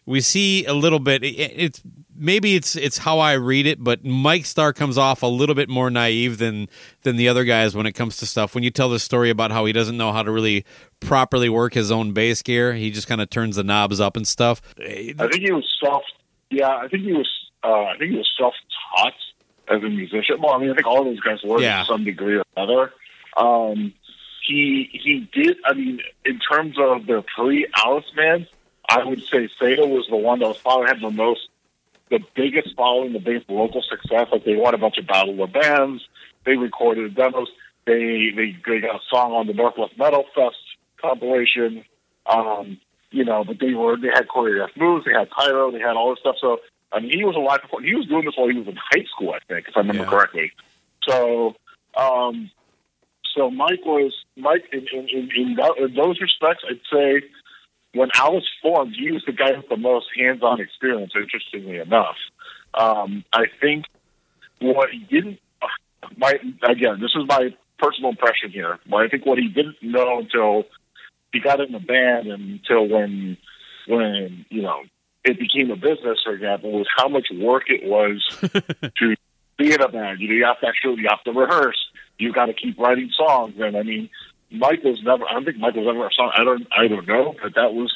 we 0.05 0.21
see 0.21 0.65
a 0.65 0.73
little 0.73 0.99
bit. 0.99 1.23
It, 1.23 1.35
it's 1.55 1.81
maybe 2.19 2.55
it's 2.55 2.75
it's 2.75 2.99
how 2.99 3.19
I 3.19 3.33
read 3.33 3.65
it, 3.65 3.83
but 3.83 4.03
Mike 4.05 4.45
Starr 4.45 4.73
comes 4.73 4.97
off 4.97 5.23
a 5.23 5.27
little 5.27 5.55
bit 5.55 5.69
more 5.69 5.89
naive 5.89 6.37
than 6.37 6.67
than 7.03 7.15
the 7.15 7.27
other 7.29 7.43
guys 7.45 7.75
when 7.75 7.85
it 7.85 7.93
comes 7.93 8.17
to 8.17 8.25
stuff. 8.25 8.53
When 8.53 8.63
you 8.63 8.69
tell 8.71 8.89
the 8.89 8.99
story 8.99 9.29
about 9.29 9.51
how 9.51 9.65
he 9.65 9.73
doesn't 9.73 9.97
know 9.97 10.11
how 10.11 10.23
to 10.23 10.31
really 10.31 10.65
properly 10.99 11.49
work 11.49 11.73
his 11.73 11.91
own 11.91 12.11
bass 12.11 12.41
gear, 12.41 12.73
he 12.73 12.91
just 12.91 13.07
kind 13.07 13.21
of 13.21 13.29
turns 13.29 13.55
the 13.55 13.63
knobs 13.63 13.99
up 13.99 14.15
and 14.17 14.27
stuff. 14.27 14.61
I 14.79 15.13
think 15.17 15.35
he 15.35 15.51
was 15.51 15.67
self. 15.83 16.03
Yeah, 16.51 16.67
I 16.69 16.87
think 16.87 17.03
he 17.03 17.13
was. 17.13 17.29
Uh, 17.63 17.83
I 17.85 17.97
think 17.97 18.11
he 18.11 18.17
was 18.17 18.29
self-taught 18.37 19.13
as 19.67 19.83
a 19.83 19.89
musician. 19.89 20.41
Well, 20.41 20.53
I 20.53 20.59
mean, 20.59 20.71
I 20.71 20.73
think 20.75 20.87
all 20.87 21.03
those 21.03 21.19
guys 21.19 21.43
were 21.43 21.61
Yeah. 21.61 21.79
to 21.81 21.85
some 21.85 22.03
degree 22.03 22.37
or 22.37 22.43
another. 22.57 22.93
Um, 23.37 23.93
he 24.47 24.89
he 24.91 25.29
did. 25.31 25.57
I 25.65 25.73
mean, 25.73 25.99
in 26.25 26.39
terms 26.39 26.75
of 26.79 27.05
the 27.05 27.23
pre-Alice 27.35 28.05
band, 28.15 28.47
I 28.89 29.03
would 29.03 29.21
say 29.27 29.47
Sato 29.59 29.85
was 29.85 30.07
the 30.09 30.15
one 30.15 30.39
that 30.39 30.47
was 30.47 30.57
probably 30.57 30.87
had 30.87 30.99
the 31.01 31.11
most, 31.11 31.41
the 32.09 32.19
biggest 32.35 32.75
following, 32.75 33.13
the 33.13 33.19
biggest 33.19 33.49
local 33.49 33.81
success. 33.81 34.27
Like 34.31 34.45
they 34.45 34.55
won 34.55 34.73
a 34.73 34.77
bunch 34.77 34.97
of 34.97 35.07
Battle 35.07 35.41
of 35.43 35.53
Bands. 35.53 36.03
They 36.45 36.55
recorded 36.57 37.15
demos. 37.15 37.47
They 37.85 38.31
they, 38.35 38.55
they 38.65 38.79
got 38.81 38.95
a 38.95 38.99
song 39.09 39.33
on 39.33 39.47
the 39.47 39.53
Northwest 39.53 39.97
Metal 39.97 40.25
Fest 40.35 40.57
compilation. 41.01 41.83
Um, 42.25 42.79
you 43.11 43.25
know, 43.25 43.43
but 43.43 43.57
they 43.59 43.73
were 43.73 43.97
they 43.97 44.09
had 44.13 44.27
choreographed 44.27 44.77
moves, 44.77 45.05
they 45.05 45.11
had 45.13 45.29
pyro, 45.31 45.71
they 45.71 45.79
had 45.79 45.95
all 45.95 46.11
this 46.11 46.19
stuff. 46.19 46.35
So 46.39 46.59
I 46.91 46.99
mean, 46.99 47.11
he 47.11 47.23
was 47.23 47.35
a 47.35 47.39
live 47.39 47.61
performer. 47.61 47.85
He 47.87 47.95
was 47.95 48.07
doing 48.07 48.25
this 48.25 48.35
while 48.37 48.47
he 48.49 48.57
was 48.57 48.67
in 48.67 48.75
high 48.75 49.05
school, 49.13 49.33
I 49.33 49.39
think, 49.47 49.67
if 49.67 49.75
I 49.77 49.79
remember 49.81 50.03
Yeah. 50.03 50.09
correctly. 50.09 50.51
So, 51.07 51.55
um, 51.97 52.51
so 53.35 53.49
Mike 53.49 53.85
was 53.85 54.13
Mike 54.37 54.65
in 54.71 54.85
in, 54.91 55.07
in, 55.09 55.29
in, 55.35 55.55
tho- 55.55 55.73
in 55.85 55.93
those 55.95 56.19
respects. 56.21 56.63
I'd 56.69 56.81
say 56.91 57.21
when 57.93 58.09
Alice 58.15 58.45
formed, 58.61 58.95
he 58.97 59.11
was 59.11 59.23
the 59.25 59.31
guy 59.31 59.51
with 59.51 59.69
the 59.69 59.77
most 59.77 60.07
hands-on 60.17 60.61
experience. 60.61 61.11
Interestingly 61.15 61.77
enough, 61.77 62.17
um, 62.73 63.23
I 63.33 63.45
think 63.59 63.85
what 64.59 64.89
he 64.91 64.99
didn't. 64.99 65.39
My 66.17 66.39
again, 66.63 66.99
this 67.01 67.11
is 67.15 67.27
my 67.27 67.53
personal 67.77 68.11
impression 68.11 68.51
here. 68.51 68.79
But 68.89 68.97
I 68.97 69.07
think 69.07 69.25
what 69.25 69.37
he 69.37 69.47
didn't 69.47 69.77
know 69.81 70.19
until 70.19 70.63
he 71.33 71.39
got 71.39 71.59
in 71.59 71.71
the 71.71 71.79
band 71.79 72.27
and 72.27 72.59
until 72.59 72.87
when 72.87 73.37
when 73.87 74.45
you 74.49 74.61
know 74.61 74.81
it 75.23 75.39
became 75.39 75.71
a 75.71 75.75
business, 75.75 76.19
for 76.23 76.33
example, 76.33 76.71
was 76.71 76.87
how 76.95 77.07
much 77.07 77.27
work 77.33 77.63
it 77.67 77.83
was 77.83 78.23
to 78.41 79.15
be 79.57 79.73
in 79.73 79.81
a 79.81 79.89
band. 79.89 80.19
You 80.19 80.29
know, 80.29 80.35
you 80.35 80.45
have 80.45 80.59
to 80.61 80.67
actually 80.67 81.01
you 81.01 81.07
have 81.09 81.23
to 81.23 81.31
rehearse. 81.31 81.77
You 82.17 82.31
got 82.33 82.47
to 82.47 82.53
keep 82.53 82.77
writing 82.77 83.09
songs, 83.17 83.55
and 83.59 83.77
I 83.77 83.83
mean, 83.83 84.09
Mike 84.51 84.83
was 84.83 85.01
never. 85.03 85.25
I 85.25 85.33
don't 85.33 85.45
think 85.45 85.57
Michaels 85.57 85.87
ever 85.89 86.09
song. 86.15 86.31
I 86.35 86.43
don't. 86.43 86.67
I 86.75 86.87
don't 86.87 87.07
know, 87.07 87.35
but 87.41 87.55
that 87.55 87.73
was 87.73 87.91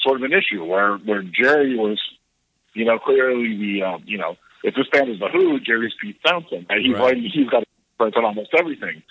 sort 0.00 0.16
of 0.16 0.22
an 0.22 0.32
issue 0.32 0.64
where 0.64 0.96
where 0.98 1.22
Jerry 1.22 1.76
was, 1.76 2.00
you 2.74 2.84
know, 2.84 2.98
clearly 2.98 3.56
the 3.56 3.82
um, 3.84 4.04
you 4.06 4.18
know 4.18 4.36
if 4.62 4.74
this 4.74 4.86
band 4.92 5.10
is 5.10 5.18
the 5.18 5.28
Who, 5.28 5.60
Jerry's 5.60 5.92
Pete 6.00 6.18
Townshend, 6.26 6.66
and 6.68 6.84
he's 6.84 6.94
Right. 6.94 7.02
writing. 7.14 7.30
He's 7.32 7.48
got 7.48 7.60
to 7.60 8.16
on 8.16 8.24
almost 8.24 8.50
everything. 8.58 9.02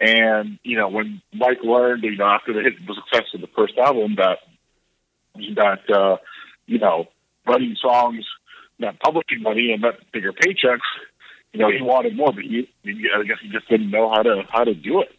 And 0.00 0.58
you 0.62 0.76
know, 0.76 0.88
when 0.88 1.20
Mike 1.32 1.58
learned, 1.62 2.04
you 2.04 2.16
know, 2.16 2.26
after 2.26 2.52
the 2.52 2.60
hit, 2.62 2.74
the 2.86 2.94
success 2.94 3.28
of 3.34 3.40
the 3.40 3.48
first 3.48 3.76
album, 3.78 4.16
that 4.16 4.38
that 5.54 5.90
uh, 5.94 6.16
you 6.66 6.78
know, 6.78 7.08
writing 7.46 7.76
songs, 7.80 8.24
that 8.78 8.98
publishing 9.00 9.42
money, 9.42 9.72
and 9.72 9.84
that 9.84 9.98
bigger 10.12 10.32
paychecks, 10.32 10.86
you 11.52 11.60
know, 11.60 11.70
he 11.70 11.82
wanted 11.82 12.16
more, 12.16 12.32
but 12.32 12.44
he, 12.44 12.68
I 12.84 13.22
guess 13.24 13.38
he 13.42 13.48
just 13.50 13.68
didn't 13.68 13.90
know 13.90 14.08
how 14.10 14.22
to 14.22 14.42
how 14.48 14.64
to 14.64 14.74
do 14.74 15.02
it. 15.02 15.10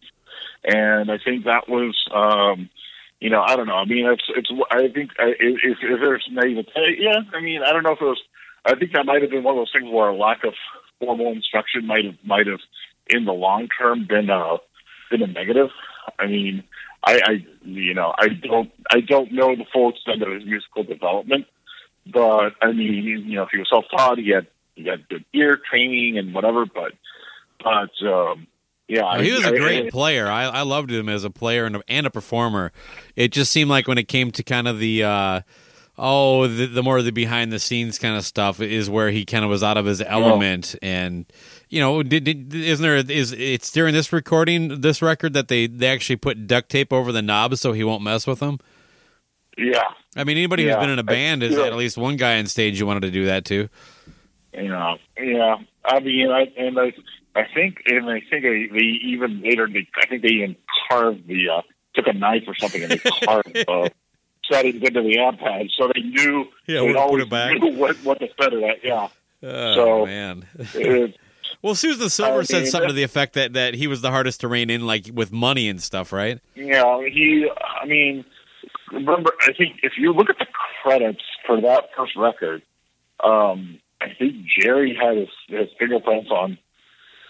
And 0.64 1.10
I 1.10 1.18
think 1.18 1.44
that 1.44 1.68
was, 1.68 1.96
um, 2.14 2.70
you 3.20 3.30
know, 3.30 3.42
I 3.42 3.56
don't 3.56 3.66
know. 3.66 3.76
I 3.76 3.84
mean, 3.84 4.06
it's 4.06 4.24
it's. 4.36 4.50
I 4.70 4.88
think 4.88 5.10
I- 5.18 5.34
if, 5.38 5.78
if 5.82 6.00
there's 6.00 6.26
naivete, 6.30 6.96
yeah. 6.98 7.20
I 7.34 7.40
mean, 7.40 7.62
I 7.62 7.72
don't 7.72 7.82
know 7.82 7.92
if 7.92 8.00
it 8.00 8.04
was. 8.04 8.22
I 8.64 8.76
think 8.76 8.92
that 8.92 9.06
might 9.06 9.22
have 9.22 9.30
been 9.30 9.42
one 9.42 9.54
of 9.56 9.60
those 9.60 9.72
things 9.72 9.90
where 9.92 10.08
a 10.08 10.16
lack 10.16 10.44
of 10.44 10.54
formal 11.00 11.32
instruction 11.32 11.86
might 11.86 12.04
have 12.04 12.14
might 12.24 12.46
have 12.46 12.60
in 13.08 13.24
the 13.24 13.32
long 13.32 13.68
term 13.78 14.06
been 14.08 14.30
a 14.30 14.56
been 15.10 15.22
a 15.22 15.26
negative. 15.26 15.70
I 16.18 16.26
mean, 16.26 16.64
I, 17.04 17.20
I 17.24 17.46
you 17.64 17.94
know 17.94 18.14
I 18.16 18.28
don't 18.28 18.70
I 18.90 19.00
don't 19.00 19.32
know 19.32 19.54
the 19.56 19.66
full 19.72 19.90
extent 19.90 20.22
of 20.22 20.32
his 20.32 20.44
musical 20.44 20.84
development, 20.84 21.46
but 22.06 22.52
I 22.60 22.72
mean 22.72 23.04
you 23.04 23.36
know 23.36 23.42
if 23.44 23.50
he 23.50 23.58
was 23.58 23.68
self 23.68 23.84
taught, 23.90 24.18
he 24.18 24.30
had 24.30 24.46
he 24.74 24.84
had 24.86 25.08
good 25.08 25.24
ear 25.32 25.58
training 25.68 26.18
and 26.18 26.34
whatever. 26.34 26.64
But 26.66 26.92
but 27.62 28.06
um, 28.06 28.46
yeah, 28.92 29.22
he 29.22 29.32
was 29.32 29.44
a 29.46 29.50
great 29.56 29.90
player. 29.90 30.26
I, 30.28 30.44
I 30.44 30.62
loved 30.62 30.90
him 30.90 31.08
as 31.08 31.24
a 31.24 31.30
player 31.30 31.64
and 31.64 31.76
a, 31.76 31.82
and 31.88 32.06
a 32.06 32.10
performer. 32.10 32.72
It 33.16 33.32
just 33.32 33.50
seemed 33.50 33.70
like 33.70 33.88
when 33.88 33.98
it 33.98 34.08
came 34.08 34.30
to 34.32 34.42
kind 34.42 34.68
of 34.68 34.78
the 34.78 35.02
uh, 35.04 35.40
oh 35.98 36.46
the, 36.46 36.66
the 36.66 36.82
more 36.82 37.00
the 37.02 37.10
behind 37.12 37.52
the 37.52 37.58
scenes 37.58 37.98
kind 37.98 38.16
of 38.16 38.24
stuff 38.24 38.60
is 38.60 38.90
where 38.90 39.10
he 39.10 39.24
kind 39.24 39.44
of 39.44 39.50
was 39.50 39.62
out 39.62 39.76
of 39.76 39.86
his 39.86 40.00
element 40.02 40.74
and 40.82 41.26
you 41.68 41.80
know 41.80 42.02
did, 42.02 42.24
did 42.24 42.54
isn't 42.54 42.82
there 42.82 42.96
is 42.96 43.32
it's 43.32 43.70
during 43.70 43.92
this 43.94 44.12
recording 44.12 44.80
this 44.80 45.00
record 45.02 45.32
that 45.34 45.48
they 45.48 45.66
they 45.66 45.88
actually 45.88 46.16
put 46.16 46.46
duct 46.46 46.68
tape 46.70 46.92
over 46.92 47.12
the 47.12 47.22
knobs 47.22 47.60
so 47.60 47.72
he 47.72 47.84
won't 47.84 48.02
mess 48.02 48.26
with 48.26 48.40
them. 48.40 48.58
Yeah, 49.58 49.82
I 50.16 50.24
mean 50.24 50.36
anybody 50.38 50.64
Yeah. 50.64 50.76
who's 50.76 50.82
been 50.84 50.90
in 50.90 50.98
a 50.98 51.02
band 51.04 51.42
is 51.42 51.56
Yeah. 51.56 51.64
at 51.64 51.76
least 51.76 51.96
one 51.98 52.16
guy 52.16 52.38
on 52.38 52.46
stage 52.46 52.80
you 52.80 52.86
wanted 52.86 53.00
to 53.02 53.10
do 53.10 53.26
that 53.26 53.44
to. 53.46 53.68
you 54.54 54.68
know, 54.68 54.96
yeah. 55.18 55.56
I 55.84 56.00
mean, 56.00 56.30
I 56.30 56.50
and 56.56 56.78
I, 56.78 56.92
I 57.34 57.42
think, 57.54 57.82
and 57.86 58.08
I 58.10 58.20
think 58.28 58.42
they, 58.42 58.68
they 58.72 58.84
even 59.04 59.42
later, 59.42 59.66
they, 59.66 59.86
I 59.96 60.06
think 60.06 60.22
they 60.22 60.28
even 60.28 60.56
carved 60.90 61.26
the, 61.26 61.48
uh, 61.48 61.62
took 61.94 62.06
a 62.06 62.12
knife 62.12 62.44
or 62.46 62.54
something 62.56 62.82
and 62.82 62.92
they 62.92 62.98
carved 63.24 63.56
uh, 63.68 63.88
settings 64.50 64.82
into 64.82 65.02
the 65.02 65.18
amp 65.18 65.40
pad, 65.40 65.66
so 65.78 65.90
they 65.94 66.00
knew, 66.02 66.44
Yeah, 66.66 66.80
they 66.80 66.86
put 66.88 66.96
always 66.96 67.26
knew 67.30 67.76
what 67.78 67.96
what 68.04 68.18
to 68.20 68.28
set 68.40 68.52
it 68.52 68.62
at. 68.62 68.84
Yeah, 68.84 69.08
Oh 69.42 69.74
So- 69.74 70.06
man. 70.06 70.46
It- 70.74 71.16
Well, 71.60 71.76
Susan 71.76 72.08
Silver 72.10 72.40
I 72.40 72.42
said 72.42 72.62
mean, 72.62 72.70
something 72.72 72.88
to 72.88 72.94
the 72.94 73.04
effect 73.04 73.34
that, 73.34 73.52
that 73.52 73.74
he 73.74 73.86
was 73.86 74.00
the 74.00 74.10
hardest 74.10 74.40
to 74.40 74.48
rein 74.48 74.68
in, 74.68 74.84
like 74.84 75.08
with 75.14 75.30
money 75.30 75.68
and 75.68 75.80
stuff, 75.80 76.12
right? 76.12 76.40
you 76.56 76.66
know, 76.66 77.02
he. 77.02 77.48
I 77.80 77.86
mean, 77.86 78.24
remember, 78.90 79.30
I 79.42 79.52
think 79.52 79.76
if 79.84 79.92
you 79.96 80.12
look 80.12 80.28
at 80.28 80.38
the 80.40 80.46
credits 80.82 81.20
for 81.46 81.60
that 81.60 81.90
first 81.96 82.16
record, 82.16 82.62
um, 83.22 83.78
I 84.00 84.06
think 84.18 84.44
Jerry 84.58 84.98
had 85.00 85.16
his, 85.18 85.28
his 85.46 85.68
fingerprints 85.78 86.30
on 86.30 86.58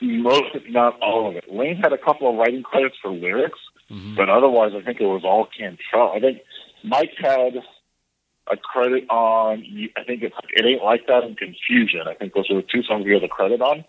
most, 0.02 0.54
if 0.54 0.62
not 0.68 0.98
all 1.00 1.28
of 1.28 1.36
it. 1.36 1.44
Layne 1.50 1.76
had 1.76 1.92
a 1.92 1.98
couple 1.98 2.28
of 2.28 2.36
writing 2.36 2.62
credits 2.62 2.96
for 3.00 3.10
lyrics, 3.10 3.58
but 4.16 4.28
otherwise, 4.28 4.72
I 4.74 4.82
think 4.82 5.00
it 5.00 5.06
was 5.06 5.22
all 5.24 5.46
Cantrell. 5.56 6.12
I 6.14 6.20
think 6.20 6.38
Mike 6.84 7.12
had 7.18 7.54
a 8.50 8.56
credit 8.56 9.04
on. 9.10 9.64
I 9.96 10.04
think 10.04 10.22
it's 10.22 10.34
it 10.50 10.64
ain't 10.64 10.82
like 10.82 11.06
that 11.06 11.24
in 11.24 11.34
Confusion. 11.36 12.02
I 12.06 12.14
think 12.14 12.34
those 12.34 12.50
are 12.50 12.56
the 12.56 12.62
two 12.62 12.82
songs 12.82 13.04
he 13.04 13.12
has 13.12 13.22
a 13.22 13.28
credit 13.28 13.60
on, 13.60 13.84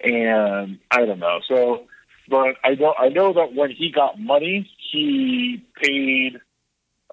and 0.00 0.78
I 0.90 1.04
don't 1.04 1.18
know. 1.18 1.40
So, 1.48 1.84
but 2.28 2.56
I 2.64 2.74
know 2.74 2.94
I 2.98 3.08
know 3.08 3.32
that 3.34 3.54
when 3.54 3.70
he 3.70 3.90
got 3.90 4.18
money, 4.18 4.70
he 4.90 5.64
paid. 5.82 6.40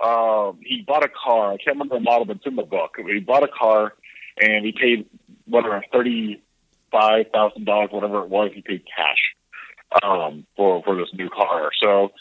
Um, 0.02 0.60
he 0.64 0.82
bought 0.88 1.04
a 1.04 1.10
car. 1.10 1.52
I 1.52 1.58
can't 1.58 1.76
remember 1.76 1.96
the 1.96 2.02
model, 2.02 2.24
but 2.26 2.38
it's 2.38 2.46
in 2.46 2.56
the 2.56 2.64
book. 2.64 2.96
He 2.98 3.20
bought 3.20 3.44
a 3.44 3.50
car, 3.50 3.94
and 4.42 4.66
he 4.66 4.72
paid 4.72 5.06
whatever 5.46 5.84
thirty 5.92 6.42
five 6.92 7.28
thousand 7.34 7.66
dollars, 7.66 7.90
whatever 7.92 8.24
it 8.24 8.30
was. 8.30 8.52
He 8.54 8.62
paid 8.62 8.84
cash 8.86 10.02
um, 10.04 10.46
for 10.56 10.84
for 10.84 10.96
this 10.96 11.10
new 11.14 11.30
car. 11.30 11.72
So, 11.82 12.12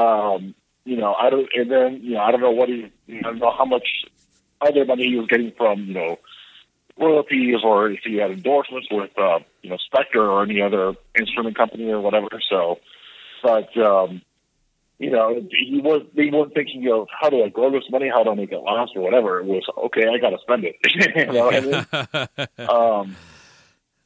um, 0.00 0.54
you 0.84 0.96
know, 0.96 1.14
I 1.14 1.30
don't. 1.30 1.48
And 1.54 1.70
then 1.70 2.00
you 2.02 2.14
know, 2.14 2.20
I 2.20 2.30
don't 2.30 2.40
know 2.40 2.50
what 2.50 2.68
he. 2.68 2.90
I 3.08 3.22
don't 3.22 3.38
know 3.38 3.54
how 3.56 3.64
much 3.64 3.86
other 4.60 4.84
money 4.84 5.08
he 5.08 5.16
was 5.16 5.26
getting 5.28 5.52
from 5.56 5.84
you 5.84 5.94
know 5.94 6.18
royalties 6.98 7.56
or 7.64 7.90
if 7.90 8.00
he 8.04 8.16
had 8.16 8.30
endorsements 8.30 8.88
with 8.90 9.10
uh, 9.18 9.40
you 9.62 9.70
know 9.70 9.78
Spector 9.92 10.28
or 10.28 10.42
any 10.42 10.60
other 10.60 10.94
instrument 11.18 11.56
company 11.56 11.90
or 11.90 12.00
whatever. 12.00 12.28
So, 12.48 12.78
but 13.42 13.76
um, 13.78 14.22
you 15.00 15.10
know, 15.10 15.34
he 15.50 15.80
was 15.80 16.06
they 16.14 16.28
weren't 16.30 16.52
thinking 16.52 16.86
of 16.92 17.08
how 17.18 17.30
do 17.30 17.42
I 17.42 17.48
grow 17.48 17.70
this 17.70 17.84
money, 17.90 18.10
how 18.10 18.22
do 18.22 18.30
I 18.30 18.34
make 18.34 18.52
it 18.52 18.58
last 18.58 18.92
or 18.94 19.00
whatever. 19.00 19.40
It 19.40 19.46
was 19.46 19.64
okay, 19.86 20.04
I 20.06 20.18
got 20.18 20.30
to 20.30 20.38
spend 20.42 20.64
it. 20.64 20.76
you 21.16 21.32
know, 21.32 21.48
and 21.48 21.86
then, 22.58 22.68
um, 22.68 23.16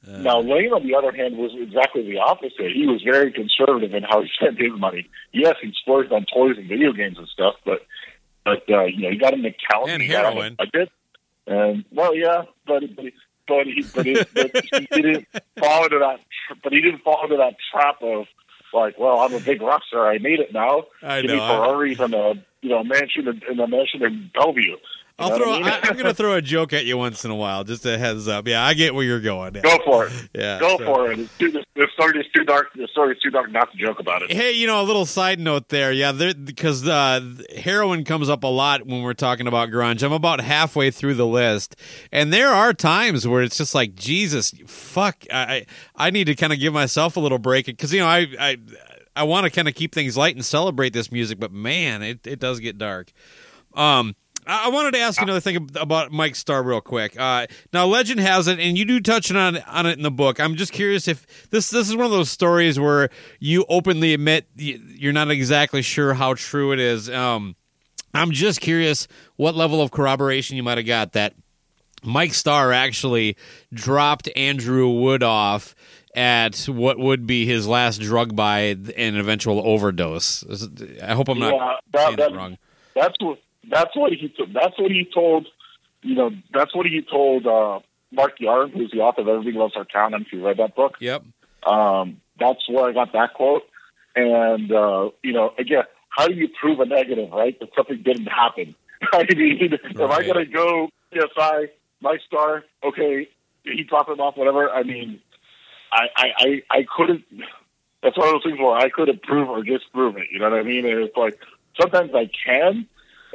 now 0.07 0.41
Layne, 0.41 0.73
on 0.73 0.87
the 0.87 0.95
other 0.95 1.13
hand, 1.13 1.37
was 1.37 1.53
exactly 1.59 2.03
the 2.03 2.19
opposite. 2.19 2.73
He 2.75 2.87
was 2.87 3.03
very 3.03 3.33
conservative 3.33 3.95
in 3.95 4.03
how 4.03 4.23
he 4.23 4.29
spent 4.41 4.59
his 4.59 4.73
money. 4.79 5.09
Yes, 5.33 5.57
he 5.63 5.73
splurged 5.81 6.13
on 6.13 6.27
toys 6.33 6.57
and 6.59 6.69
video 6.69 6.93
games 6.93 7.19
and 7.19 7.29
stuff, 7.29 7.55
but 7.65 7.81
but 8.45 8.63
uh, 8.71 8.85
you 8.85 9.03
know 9.03 9.11
he 9.11 9.17
got 9.17 9.35
an 9.35 9.45
account 9.45 9.89
And 9.89 10.03
he 10.03 10.09
got 10.09 10.25
heroin. 10.25 10.57
a 10.59 10.67
budget, 10.67 10.91
and 11.47 11.85
well, 11.91 12.15
yeah, 12.15 12.43
but 12.67 12.83
but 12.95 13.05
he, 13.05 13.13
but 13.47 13.67
he 13.67 13.83
but, 13.95 14.07
he, 14.07 14.15
but 14.35 14.65
he 14.95 15.03
didn't 15.03 15.27
fall 15.59 15.85
into 15.85 15.99
that. 15.99 16.21
But 16.63 16.73
he 16.73 16.81
didn't 16.81 17.03
fall 17.03 17.25
into 17.25 17.37
that 17.37 17.57
trap 17.73 17.97
of 18.03 18.27
like, 18.73 18.99
well, 18.99 19.21
I'm 19.21 19.33
a 19.33 19.41
big 19.41 19.63
rock 19.63 19.83
star. 19.89 20.11
I 20.11 20.19
made 20.19 20.41
it 20.41 20.53
now. 20.53 20.85
I 21.03 21.23
Give 21.23 21.31
me 21.31 21.37
know. 21.39 21.47
Ferraris 21.65 22.01
and 22.01 22.15
a 22.15 22.35
you 22.61 22.71
know 22.71 22.83
mansion 22.85 23.29
in, 23.29 23.41
in 23.51 23.61
a 23.61 23.67
mansion 23.67 24.03
in 24.05 24.31
Bellevue. 24.35 24.77
You 25.19 25.27
I'll 25.27 25.37
throw. 25.37 25.53
I 25.53 25.59
mean? 25.63 25.73
I'm 25.85 25.93
going 25.93 26.07
to 26.07 26.15
throw 26.15 26.35
a 26.35 26.43
joke 26.43 26.73
at 26.73 26.87
you 26.87 26.99
once 26.99 27.25
in 27.25 27.31
a 27.31 27.37
while, 27.37 27.63
just 27.63 27.87
a 27.87 27.97
heads 27.97 28.27
up. 28.27 28.49
Yeah, 28.49 28.65
I 28.65 28.75
get 28.75 28.97
where 28.97 29.05
you're 29.05 29.21
going. 29.21 29.55
Yeah. 29.55 29.61
Go 29.61 29.79
for 29.85 30.07
it. 30.09 30.13
Yeah, 30.35 30.59
Go 30.59 30.77
so- 30.77 30.85
for 30.85 31.13
it. 31.13 31.21
It's 31.21 31.39
too, 31.39 31.53
the 31.53 31.87
story 31.95 32.19
is 32.19 32.27
too 32.35 32.43
dark. 32.43 32.73
The 32.75 32.89
story 32.91 33.15
is 33.15 33.23
too 33.23 33.31
dark 33.31 33.53
not 33.53 33.71
to 33.71 33.79
joke 33.79 34.01
about 34.01 34.23
it. 34.23 34.33
Hey, 34.33 34.51
you 34.53 34.67
know, 34.67 34.81
a 34.81 34.83
little 34.83 35.07
side 35.07 35.39
note 35.39 35.69
there. 35.69 35.93
Yeah, 35.93 36.11
because 36.13 36.87
uh, 36.89 37.21
heroin 37.57 38.05
comes 38.05 38.29
up 38.29 38.43
a 38.43 38.49
lot 38.49 38.85
when 38.87 39.03
we're 39.03 39.15
talking 39.15 39.47
about 39.47 39.69
grunge. 39.69 40.03
I'm 40.03 40.13
about 40.13 40.41
halfway 40.41 40.91
through 40.91 41.15
the 41.15 41.27
list, 41.27 41.77
and 42.11 42.33
there 42.33 42.49
are 42.49 42.73
times 42.75 43.27
where 43.29 43.43
it's 43.43 43.57
just 43.57 43.73
like, 43.75 43.95
Jesus, 43.95 44.53
fuck, 44.67 45.25
I 45.33 45.67
I 45.97 46.07
I 46.07 46.11
need 46.11 46.25
to 46.25 46.35
kind 46.35 46.53
of 46.53 46.59
give 46.59 46.73
myself 46.73 47.17
a 47.17 47.21
little 47.21 47.39
break 47.39 47.67
because 47.67 47.93
you 47.93 48.01
know 48.01 48.09
I 48.09 48.27
I 48.41 48.57
I 49.15 49.23
want 49.23 49.45
to 49.45 49.51
kind 49.51 49.69
of 49.69 49.75
keep 49.77 49.95
things 49.95 50.17
light 50.17 50.35
and 50.35 50.45
celebrate 50.45 50.93
this 50.93 51.13
music, 51.13 51.39
but 51.39 51.53
man, 51.53 52.03
it 52.03 52.27
it 52.27 52.41
does 52.41 52.59
get 52.59 52.79
dark. 52.79 53.13
Um. 53.75 54.17
I 54.47 54.69
wanted 54.69 54.93
to 54.95 54.99
ask 55.01 55.19
you 55.21 55.25
another 55.25 55.41
thing 55.41 55.71
about 55.77 56.13
Mike 56.13 56.35
Starr 56.37 56.63
real 56.63 56.81
quick. 56.81 57.19
Uh, 57.19 57.47
now, 57.73 57.87
legend 57.87 58.21
has 58.21 58.47
it, 58.49 58.59
and 58.61 58.77
you 58.77 58.85
do 58.85 59.01
touch 59.01 59.31
on 59.33 59.57
on 59.63 59.87
it 59.87 59.97
in 59.97 60.03
the 60.03 60.11
book. 60.11 60.39
I'm 60.41 60.55
just 60.57 60.73
curious 60.73 61.09
if 61.09 61.49
this 61.51 61.71
this 61.71 61.89
is 61.89 61.97
one 61.97 62.05
of 62.07 62.13
those 62.13 62.31
stories 62.31 62.79
where 62.79 63.09
you 63.41 63.65
openly 63.69 64.15
admit 64.15 64.47
you're 64.57 65.13
not 65.13 65.31
exactly 65.31 65.83
sure 65.83 66.15
how 66.15 66.35
true 66.35 66.73
it 66.73 66.79
is. 66.81 67.09
Um, 67.11 67.57
I'm 68.13 68.31
just 68.33 68.61
curious 68.61 69.09
what 69.37 69.55
level 69.55 69.81
of 69.83 69.91
corroboration 69.91 70.57
you 70.57 70.63
might 70.63 70.79
have 70.79 70.87
got 70.87 71.13
that 71.13 71.35
Mike 72.03 72.35
Starr 72.35 72.73
actually 72.73 73.37
dropped 73.73 74.29
Andrew 74.37 74.89
Wood 74.89 75.23
off 75.23 75.75
at 76.15 76.57
what 76.67 76.99
would 76.99 77.27
be 77.27 77.45
his 77.47 77.67
last 77.67 78.01
drug 78.01 78.37
buy 78.37 78.77
and 78.97 79.17
eventual 79.17 79.67
overdose. 79.67 80.45
I 81.03 81.15
hope 81.15 81.29
I'm 81.29 81.41
not 81.41 81.55
Yeah, 81.55 81.77
that- 81.93 82.01
saying 82.07 82.17
that 82.17 82.31
that- 82.31 82.37
wrong. 82.37 82.59
That's 82.95 83.15
what 83.19 83.39
that's 83.71 83.97
what 83.97 84.13
he 84.13 84.33
that's 84.53 84.79
what 84.79 84.91
he 84.91 85.09
told 85.13 85.47
you 86.03 86.15
know 86.15 86.31
that's 86.53 86.75
what 86.75 86.87
he 86.87 87.03
told 87.03 87.47
uh, 87.47 87.81
Mark 88.13 88.39
Yarm, 88.39 88.73
who's 88.73 88.91
the 88.91 88.99
author 89.01 89.23
of 89.23 89.29
Everybody 89.29 89.57
Loves 89.57 89.75
Our 89.77 89.85
Town. 89.85 90.15
And 90.15 90.25
if 90.27 90.33
you 90.33 90.47
read 90.47 90.59
that 90.59 90.77
book, 90.77 90.97
Yep. 91.01 91.25
um, 91.67 92.21
that's 92.39 92.61
where 92.69 92.89
I 92.89 92.93
got 92.93 93.13
that 93.13 93.35
quote. 93.35 93.63
And 94.17 94.71
uh, 94.71 95.11
you 95.23 95.33
know, 95.33 95.53
again, 95.59 95.85
how 96.11 96.29
do 96.29 96.35
you 96.35 96.49
prove 96.61 96.79
a 96.81 96.87
negative, 96.87 97.31
right? 97.33 97.59
That 97.59 97.71
something 97.77 98.03
didn't 98.03 98.27
happen. 98.27 98.75
I 99.13 99.25
mean, 99.35 99.59
if 99.73 99.81
I 100.01 100.05
Right. 100.05 100.27
gotta 100.27 100.47
go 100.47 100.89
PSI, 101.13 101.71
my 102.01 102.19
star, 102.27 102.65
okay, 102.85 103.29
he 103.65 103.83
dropped 103.83 104.11
him 104.11 104.21
off, 104.21 104.37
whatever. 104.37 104.71
I 104.71 104.83
mean, 104.83 105.21
I, 105.93 106.07
I, 106.17 106.27
I, 106.39 106.63
I 106.71 106.87
couldn't. 106.97 107.25
That's 108.03 108.17
one 108.19 108.29
of 108.29 108.35
those 108.35 108.45
things 108.45 108.59
where 108.59 108.77
I 108.77 108.91
couldn't 108.91 109.23
prove 109.23 109.49
or 109.49 109.63
disprove 109.63 110.17
it. 110.19 110.27
You 110.31 110.39
know 110.39 110.51
what 110.51 110.59
I 110.59 110.63
mean? 110.63 110.85
And 110.87 111.01
it's 111.05 111.17
like 111.17 111.39
sometimes 111.81 112.11
I 112.15 112.29
can, 112.47 112.87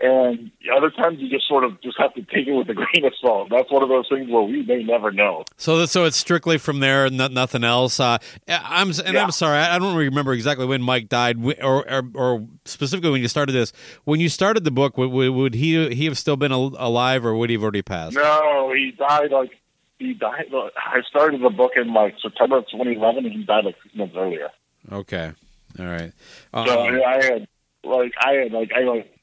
and 0.02 0.52
other 0.76 0.89
times 0.91 1.20
you 1.20 1.30
just 1.30 1.47
sort 1.47 1.64
of 1.64 1.82
just 1.82 1.97
have 2.00 2.14
to 2.16 2.22
take 2.24 2.47
it 2.47 2.54
with 2.54 2.70
a 2.70 2.74
grain 2.76 3.06
of 3.06 3.14
salt. 3.22 3.50
That's 3.50 3.72
one 3.72 3.84
of 3.84 3.89
those 3.89 4.08
things 4.10 4.30
where 4.30 4.41
we 4.43 4.64
may 4.64 4.84
never 4.84 5.12
know. 5.12 5.43
So, 5.58 5.86
so 5.86 6.06
it's 6.06 6.18
strictly 6.18 6.58
from 6.58 6.80
there, 6.80 7.10
no, 7.10 7.28
nothing 7.28 7.64
else. 7.64 8.00
Uh, 8.00 8.18
I'm 8.47 8.89
and 8.89 9.14
Yeah. 9.14 9.24
I'm 9.24 9.32
sorry, 9.32 9.58
I 9.60 9.78
don't 9.80 9.95
remember 9.95 10.34
exactly 10.34 10.66
when 10.66 10.82
Mike 10.82 11.10
died, 11.10 11.38
or, 11.62 11.89
or 11.91 12.04
or 12.14 12.47
specifically 12.66 13.12
when 13.12 13.22
you 13.22 13.28
started 13.28 13.54
this. 13.54 13.72
When 14.06 14.20
you 14.20 14.30
started 14.30 14.64
the 14.64 14.72
book, 14.72 14.97
would, 14.97 15.10
would, 15.12 15.54
he 15.56 15.93
he 15.93 16.06
have 16.06 16.18
still 16.18 16.38
been 16.38 16.52
alive, 16.52 17.26
or 17.26 17.36
would 17.36 17.50
he 17.50 17.56
have 17.56 17.64
already 17.64 17.82
passed? 17.82 18.16
No, 18.16 18.74
he 18.76 18.91
died 18.91 19.32
like 19.32 19.52
he 19.97 20.14
died. 20.14 20.45
I 20.54 21.02
started 21.10 21.41
the 21.41 21.50
book 21.50 21.72
in 21.76 21.93
like 21.93 22.16
September 22.22 22.58
of 22.58 22.66
2011, 22.72 23.26
and 23.26 23.34
he 23.34 23.43
died 23.43 23.66
like 23.66 23.76
six 23.84 23.93
months 23.95 24.16
earlier. 24.18 24.50
Okay, 24.91 25.32
all 25.78 25.86
right. 25.86 26.14
So 26.54 26.60
Um, 26.88 27.02
I 27.06 27.24
had 27.24 27.47
like 27.84 28.14
I 28.20 28.32
had 28.34 28.52
like 28.54 28.72
I 28.76 28.82
like 28.82 29.19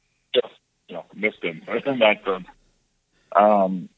you 0.89 0.95
know 0.97 1.05
missed 1.15 1.43
him. 1.43 1.63
That 1.67 2.23
um, 2.27 2.47
um 3.35 3.89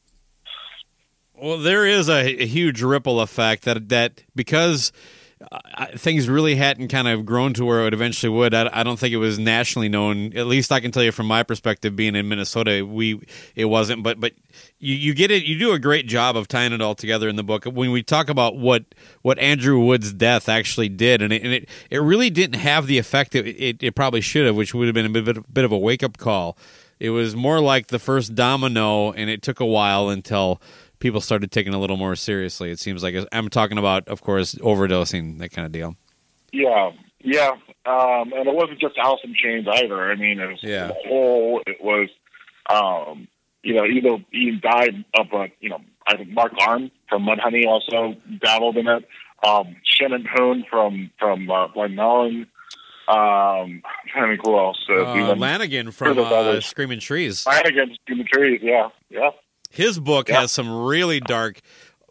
Well, 1.35 1.57
there 1.57 1.85
is 1.85 2.09
a, 2.09 2.41
a 2.41 2.45
huge 2.45 2.81
ripple 2.81 3.19
effect 3.21 3.63
that 3.63 3.89
that 3.89 4.23
because 4.35 4.91
uh, 5.51 5.87
things 5.95 6.27
really 6.27 6.55
hadn't 6.55 6.89
kind 6.89 7.07
of 7.07 7.25
grown 7.25 7.53
to 7.53 7.63
where 7.63 7.87
it 7.87 7.93
eventually 7.93 8.29
would. 8.29 8.53
I, 8.53 8.69
I, 8.73 8.83
don't 8.83 8.99
think 8.99 9.13
it 9.13 9.17
was 9.17 9.39
nationally 9.39 9.87
known. 9.87 10.35
At 10.35 10.47
least 10.47 10.69
I 10.69 10.81
can 10.81 10.91
tell 10.91 11.01
you 11.01 11.13
from 11.13 11.27
my 11.27 11.43
perspective, 11.43 11.95
being 11.95 12.13
in 12.15 12.27
Minnesota, 12.27 12.85
we 12.85 13.21
it 13.55 13.65
wasn't. 13.65 14.03
But 14.03 14.19
but 14.19 14.33
you, 14.79 14.95
you 14.95 15.13
get 15.13 15.31
it. 15.31 15.43
You 15.43 15.57
do 15.57 15.71
a 15.71 15.79
great 15.79 16.07
job 16.07 16.35
of 16.35 16.49
tying 16.49 16.73
it 16.73 16.81
all 16.81 16.93
together 16.93 17.29
in 17.29 17.37
the 17.37 17.43
book. 17.43 17.63
When 17.63 17.91
we 17.91 18.03
talk 18.03 18.29
about 18.29 18.57
what 18.57 18.83
what 19.21 19.39
Andrew 19.39 19.79
Wood's 19.79 20.11
death 20.11 20.49
actually 20.49 20.89
did, 20.89 21.21
and 21.21 21.31
it 21.31 21.41
and 21.41 21.53
it, 21.53 21.69
it 21.89 21.99
really 21.99 22.29
didn't 22.29 22.59
have 22.59 22.87
the 22.87 22.97
effect 22.97 23.31
that 23.31 23.47
it, 23.47 23.81
it 23.81 23.95
probably 23.95 24.21
should 24.21 24.45
have, 24.45 24.57
which 24.57 24.73
would 24.73 24.87
have 24.87 24.95
been 24.95 25.15
a 25.15 25.21
bit, 25.21 25.53
bit 25.53 25.63
of 25.63 25.71
a 25.71 25.77
wake 25.77 26.03
up 26.03 26.17
call. 26.17 26.57
It 26.99 27.11
was 27.11 27.33
more 27.33 27.61
like 27.61 27.87
the 27.87 27.99
first 27.99 28.35
domino, 28.35 29.13
and 29.13 29.29
it 29.29 29.41
took 29.41 29.61
a 29.61 29.65
while 29.65 30.09
until 30.09 30.61
people 30.99 31.21
started 31.21 31.51
taking 31.51 31.73
a 31.73 31.79
little 31.79 31.97
more 31.97 32.15
seriously. 32.15 32.71
It 32.71 32.79
seems 32.79 33.03
like 33.03 33.15
I'm 33.31 33.49
talking 33.49 33.77
about, 33.77 34.07
of 34.07 34.21
course, 34.21 34.55
overdosing, 34.55 35.39
that 35.39 35.49
kind 35.49 35.65
of 35.65 35.71
deal. 35.71 35.95
Yeah, 36.51 36.91
yeah, 37.21 37.51
um, 37.85 38.33
and 38.33 38.47
it 38.47 38.55
wasn't 38.55 38.79
just 38.79 38.97
Alice 38.97 39.21
in 39.23 39.33
Chains 39.35 39.67
either. 39.67 40.11
I 40.11 40.15
mean, 40.15 40.39
it 40.39 40.47
was 40.47 40.59
yeah. 40.61 40.87
the 40.87 40.95
whole. 41.07 41.61
It 41.65 41.81
was, 41.81 42.09
um, 42.69 43.27
you 43.63 43.73
know, 43.73 43.85
either 43.85 44.23
he 44.31 44.59
died 44.61 45.03
of 45.15 45.27
a, 45.33 45.51
you 45.59 45.69
know, 45.69 45.81
I 46.07 46.17
think 46.17 46.29
Mark 46.29 46.53
Arm 46.59 46.91
from 47.07 47.25
Mudhoney 47.25 47.65
also 47.67 48.15
dabbled 48.41 48.77
in 48.77 48.87
it. 48.87 49.07
Um, 49.45 49.75
Shannon 49.83 50.25
Hoon 50.35 50.65
from 50.69 51.11
from 51.19 51.49
uh, 51.49 51.67
Blind 51.67 51.95
Melon. 51.95 52.47
Um, 53.07 53.81
to 54.13 54.27
think 54.27 54.41
who 54.45 54.55
else. 54.55 54.77
Uh, 54.87 55.01
uh, 55.01 55.35
Lanegan 55.35 55.91
from 55.91 56.19
uh, 56.19 56.61
Screaming 56.61 56.99
Trees. 56.99 57.43
Lanegan, 57.43 57.95
Screaming 58.03 58.27
Trees. 58.31 58.59
Yeah, 58.61 58.89
yeah. 59.09 59.31
His 59.69 59.99
book 59.99 60.29
has 60.29 60.51
some 60.51 60.85
really 60.85 61.19
dark, 61.19 61.61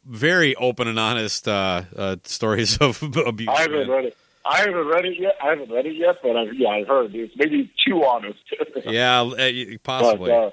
very 0.04 0.54
open 0.56 0.86
and 0.86 0.98
honest 0.98 1.48
uh, 1.48 1.82
uh, 1.96 2.16
stories 2.24 2.78
of 2.80 3.02
abuse. 3.02 3.48
I 3.48 3.62
haven't 3.62 3.88
read 3.88 4.04
it. 4.06 4.16
I 4.46 4.60
haven't 4.60 4.86
read 4.86 5.04
it 5.04 5.20
yet. 5.20 5.34
I 5.42 5.48
haven't 5.50 5.70
read 5.70 5.86
it 5.86 5.96
yet, 5.96 6.16
but 6.22 6.36
I've, 6.36 6.54
yeah, 6.54 6.68
I've 6.68 6.86
heard 6.86 7.14
it's 7.14 7.34
maybe 7.36 7.70
too 7.86 8.02
honest. 8.04 8.38
yeah, 8.86 9.20
uh, 9.22 9.76
possibly. 9.82 10.30
But, 10.30 10.46
uh, 10.46 10.50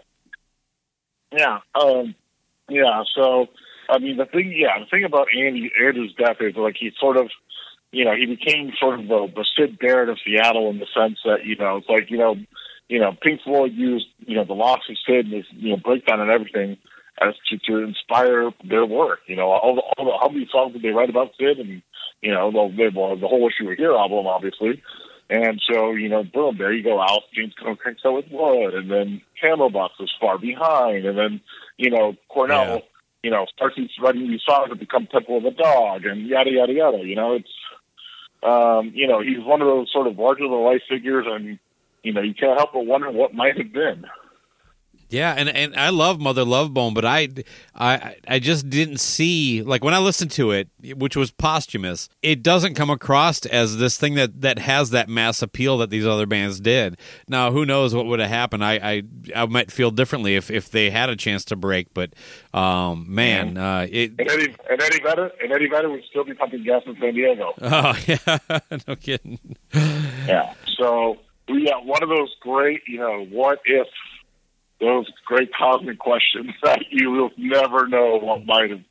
yeah, 1.31 1.59
um, 1.75 2.15
yeah. 2.67 3.03
So, 3.15 3.47
I 3.89 3.99
mean, 3.99 4.17
the 4.17 4.25
thing, 4.25 4.53
yeah, 4.55 4.79
the 4.79 4.85
thing 4.87 5.05
about 5.05 5.27
Andy 5.33 5.71
Andrew's 5.81 6.13
death 6.15 6.37
is 6.41 6.55
like 6.55 6.75
he 6.77 6.91
sort 6.99 7.15
of, 7.15 7.29
you 7.91 8.03
know, 8.03 8.15
he 8.15 8.25
became 8.25 8.73
sort 8.77 8.99
of 8.99 9.07
the, 9.07 9.31
the 9.33 9.45
Syd 9.55 9.79
Barrett 9.79 10.09
of 10.09 10.17
Seattle 10.25 10.69
in 10.71 10.79
the 10.79 10.87
sense 10.93 11.19
that 11.23 11.45
you 11.45 11.55
know, 11.55 11.77
it's 11.77 11.87
like 11.87 12.09
you 12.09 12.17
know, 12.17 12.35
you 12.89 12.99
know, 12.99 13.13
Pink 13.21 13.41
Floyd 13.43 13.71
used 13.73 14.07
you 14.19 14.35
know 14.35 14.43
the 14.43 14.53
loss 14.53 14.81
of 14.89 14.97
Syd 15.07 15.25
and 15.25 15.33
his 15.33 15.45
you 15.51 15.69
know 15.69 15.77
breakdown 15.77 16.19
and 16.19 16.31
everything 16.31 16.77
as 17.21 17.33
to, 17.49 17.57
to 17.59 17.77
inspire 17.83 18.51
their 18.63 18.85
work. 18.85 19.19
You 19.27 19.35
know, 19.35 19.49
all 19.51 19.75
the, 19.75 19.81
all 19.81 20.05
the 20.05 20.17
how 20.19 20.29
many 20.29 20.47
songs 20.51 20.73
did 20.73 20.81
they 20.81 20.89
write 20.89 21.09
about 21.09 21.31
Syd, 21.39 21.59
and 21.59 21.81
you 22.21 22.31
know 22.31 22.51
the 22.51 23.17
the 23.19 23.27
whole 23.27 23.49
issue 23.49 23.75
here 23.75 23.93
album 23.93 24.27
obviously. 24.27 24.81
And 25.29 25.59
so, 25.71 25.93
you 25.93 26.07
know, 26.07 26.23
boom, 26.23 26.57
there 26.59 26.71
you 26.71 26.83
go. 26.83 27.01
Al 27.01 27.23
James 27.33 27.53
Cone 27.59 27.77
cranks 27.77 28.03
out 28.05 28.13
with 28.13 28.25
Wood, 28.29 28.75
and 28.75 28.91
then 28.91 29.21
Candlebox 29.41 29.89
is 29.99 30.11
far 30.19 30.37
behind, 30.37 31.05
and 31.05 31.17
then, 31.17 31.41
you 31.77 31.89
know, 31.89 32.15
Cornell, 32.29 32.75
yeah. 32.75 32.79
you 33.23 33.31
know, 33.31 33.47
starts 33.55 33.75
writing 33.99 34.29
these 34.29 34.41
songs 34.47 34.69
that 34.69 34.79
become 34.79 35.07
Temple 35.07 35.37
of 35.37 35.43
the 35.43 35.49
Dog, 35.51 36.05
and 36.05 36.27
yada 36.27 36.51
yada 36.51 36.73
yada. 36.73 36.97
You 36.99 37.15
know, 37.15 37.33
it's, 37.33 37.49
um, 38.43 38.91
you 38.93 39.07
know, 39.07 39.19
he's 39.21 39.43
one 39.43 39.61
of 39.61 39.67
those 39.67 39.91
sort 39.91 40.05
of 40.05 40.19
larger 40.19 40.43
than 40.43 40.63
life 40.63 40.83
figures, 40.87 41.25
and 41.27 41.57
you 42.03 42.13
know, 42.13 42.21
you 42.21 42.35
can't 42.35 42.59
help 42.59 42.73
but 42.73 42.85
wonder 42.85 43.09
what 43.09 43.33
might 43.33 43.57
have 43.57 43.73
been. 43.73 44.05
Yeah, 45.09 45.33
and, 45.37 45.47
and 45.49 45.75
I 45.75 45.89
love 45.89 46.19
Mother 46.19 46.43
Love 46.43 46.73
Bone, 46.73 46.93
but 46.93 47.05
I, 47.05 47.29
I 47.75 48.15
I 48.27 48.39
just 48.39 48.69
didn't 48.69 48.99
see 48.99 49.61
like 49.61 49.83
when 49.83 49.93
I 49.93 49.99
listened 49.99 50.31
to 50.31 50.51
it, 50.51 50.67
which 50.95 51.15
was 51.15 51.31
posthumous. 51.31 52.09
It 52.21 52.41
doesn't 52.41 52.73
come 52.73 52.89
across 52.89 53.45
as 53.45 53.77
this 53.77 53.97
thing 53.97 54.15
that, 54.15 54.41
that 54.41 54.59
has 54.59 54.89
that 54.91 55.07
mass 55.07 55.41
appeal 55.41 55.77
that 55.77 55.89
these 55.89 56.05
other 56.05 56.25
bands 56.25 56.59
did. 56.59 56.97
Now, 57.27 57.51
who 57.51 57.65
knows 57.65 57.93
what 57.93 58.07
would 58.07 58.19
have 58.19 58.29
happened? 58.29 58.65
I, 58.65 58.73
I, 58.73 59.03
I 59.35 59.45
might 59.45 59.71
feel 59.71 59.91
differently 59.91 60.35
if, 60.35 60.49
if 60.49 60.69
they 60.69 60.89
had 60.89 61.09
a 61.09 61.15
chance 61.15 61.45
to 61.45 61.55
break, 61.55 61.93
but 61.93 62.13
um, 62.53 63.05
man, 63.07 63.57
uh, 63.57 63.87
it 63.89 64.13
and 64.17 64.29
Eddie 64.29 64.55
and 64.69 64.81
Eddie 64.81 65.01
Vedder 65.03 65.31
and 65.41 65.51
Eddie 65.51 65.69
Vedder 65.69 65.89
would 65.89 66.03
still 66.09 66.23
be 66.23 66.33
pumping 66.33 66.63
gas 66.63 66.81
in 66.85 66.97
San 66.99 67.13
Diego. 67.13 67.53
Oh 67.61 67.97
yeah, 68.07 68.59
no 68.87 68.95
kidding. 68.95 69.39
yeah, 69.73 70.53
so 70.77 71.17
yeah, 71.47 71.77
one 71.83 72.01
of 72.01 72.09
those 72.09 72.33
great, 72.39 72.81
you 72.87 72.97
know, 72.99 73.25
what 73.29 73.59
if 73.65 73.87
those 74.79 75.09
great 75.25 75.51
cosmic 75.53 75.99
questions 75.99 76.51
that 76.63 76.79
you 76.91 77.11
will 77.11 77.31
never 77.37 77.87
know 77.87 78.17
what 78.17 78.45
might 78.45 78.69
have 78.71 78.81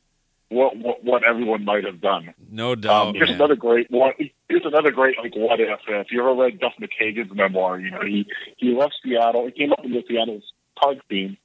what 0.49 0.77
what, 0.77 1.03
what 1.03 1.23
everyone 1.23 1.65
might 1.65 1.83
have 1.83 2.01
done. 2.01 2.33
No 2.51 2.75
doubt. 2.75 3.07
Um, 3.07 3.15
here's 3.15 3.29
man. 3.29 3.37
another 3.37 3.55
great 3.55 3.89
one. 3.89 4.13
Here's 4.47 4.65
another 4.65 4.91
great 4.91 5.17
like 5.17 5.35
what 5.35 5.59
if. 5.59 5.79
If 5.87 6.07
you 6.11 6.21
ever 6.21 6.33
read 6.33 6.59
Duff 6.59 6.73
McKagan's 6.79 7.33
memoir, 7.33 7.79
you 7.79 7.91
know 7.91 8.01
he 8.01 8.27
he 8.57 8.75
left 8.75 8.95
Seattle. 9.03 9.45
He 9.45 9.51
came 9.51 9.71
up 9.71 9.83
into 9.83 10.01
Seattle's 10.07 10.43
punk 10.81 11.01
scene. 11.09 11.37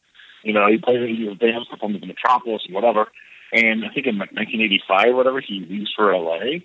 You 0.43 0.53
know 0.53 0.67
he 0.69 0.79
played 0.79 1.09
he 1.09 1.25
was 1.25 1.39
bands 1.39 1.69
in 1.83 2.01
the 2.01 2.07
Metropolis 2.07 2.63
and 2.67 2.75
whatever. 2.75 3.09
And 3.53 3.85
I 3.85 3.89
think 3.93 4.07
in 4.07 4.19
like 4.19 4.31
1985 4.33 5.09
or 5.09 5.17
whatever, 5.17 5.41
he 5.41 5.67
leaves 5.69 5.91
for 5.97 6.15
LA, 6.15 6.63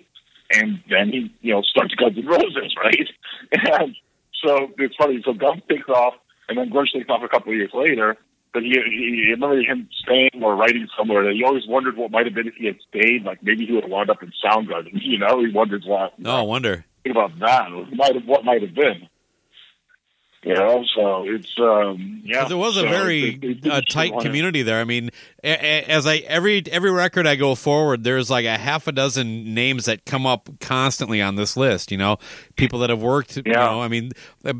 and 0.52 0.80
then 0.88 1.08
he 1.10 1.34
you 1.40 1.54
know 1.54 1.62
starts 1.62 1.94
Guns 1.94 2.16
N' 2.16 2.26
Roses, 2.26 2.76
right? 2.84 3.08
And 3.50 3.96
so 4.44 4.68
it's 4.78 4.94
funny. 4.96 5.22
So 5.24 5.32
Guns 5.32 5.62
takes 5.68 5.88
off 5.88 6.14
and 6.48 6.58
then 6.58 6.70
Grunge 6.70 6.92
takes 6.92 7.08
off 7.08 7.22
a 7.22 7.28
couple 7.28 7.52
of 7.52 7.58
years 7.58 7.72
later. 7.74 8.16
But 8.52 8.62
he, 8.62 8.70
he, 8.70 9.22
he 9.24 9.30
remember 9.32 9.60
him 9.60 9.88
staying 10.02 10.42
or 10.42 10.56
writing 10.56 10.88
somewhere 10.96 11.24
that 11.24 11.34
he 11.34 11.44
always 11.44 11.66
wondered 11.68 11.96
what 11.96 12.10
might 12.10 12.24
have 12.24 12.34
been 12.34 12.48
if 12.48 12.54
he 12.54 12.66
had 12.66 12.78
stayed. 12.88 13.24
Like 13.24 13.42
maybe 13.42 13.66
he 13.66 13.72
would 13.72 13.82
have 13.82 13.90
wound 13.90 14.08
up 14.08 14.22
in 14.22 14.32
Soundgarden. 14.42 14.92
You 15.06 15.18
know, 15.18 15.40
he 15.44 15.52
wonders 15.52 15.84
what. 15.86 16.18
No, 16.18 16.30
I 16.30 16.42
wonder. 16.42 16.84
Think 17.02 17.16
about 17.16 17.38
that. 17.40 17.70
What 17.70 17.92
Might 17.92 18.14
have, 18.14 18.26
what 18.26 18.44
might 18.44 18.62
have 18.62 18.74
been. 18.74 19.08
You 20.46 20.54
know, 20.54 20.84
so 20.94 21.24
it's 21.26 21.58
um, 21.58 22.22
yeah. 22.24 22.44
There 22.44 22.56
was 22.56 22.76
a 22.76 22.82
so 22.82 22.88
very 22.88 23.34
it, 23.34 23.66
it, 23.66 23.68
uh, 23.68 23.80
tight 23.80 24.12
community 24.20 24.62
there. 24.62 24.80
I 24.80 24.84
mean, 24.84 25.10
as 25.42 26.06
I 26.06 26.18
every 26.18 26.62
every 26.70 26.92
record 26.92 27.26
I 27.26 27.34
go 27.34 27.56
forward, 27.56 28.04
there's 28.04 28.30
like 28.30 28.44
a 28.46 28.56
half 28.56 28.86
a 28.86 28.92
dozen 28.92 29.54
names 29.54 29.86
that 29.86 30.04
come 30.04 30.24
up 30.24 30.48
constantly 30.60 31.20
on 31.20 31.34
this 31.34 31.56
list. 31.56 31.90
You 31.90 31.98
know, 31.98 32.18
people 32.54 32.78
that 32.78 32.90
have 32.90 33.02
worked. 33.02 33.38
Yeah. 33.38 33.42
You 33.44 33.52
know, 33.54 33.82
I 33.82 33.88
mean, 33.88 34.12
uh, 34.44 34.52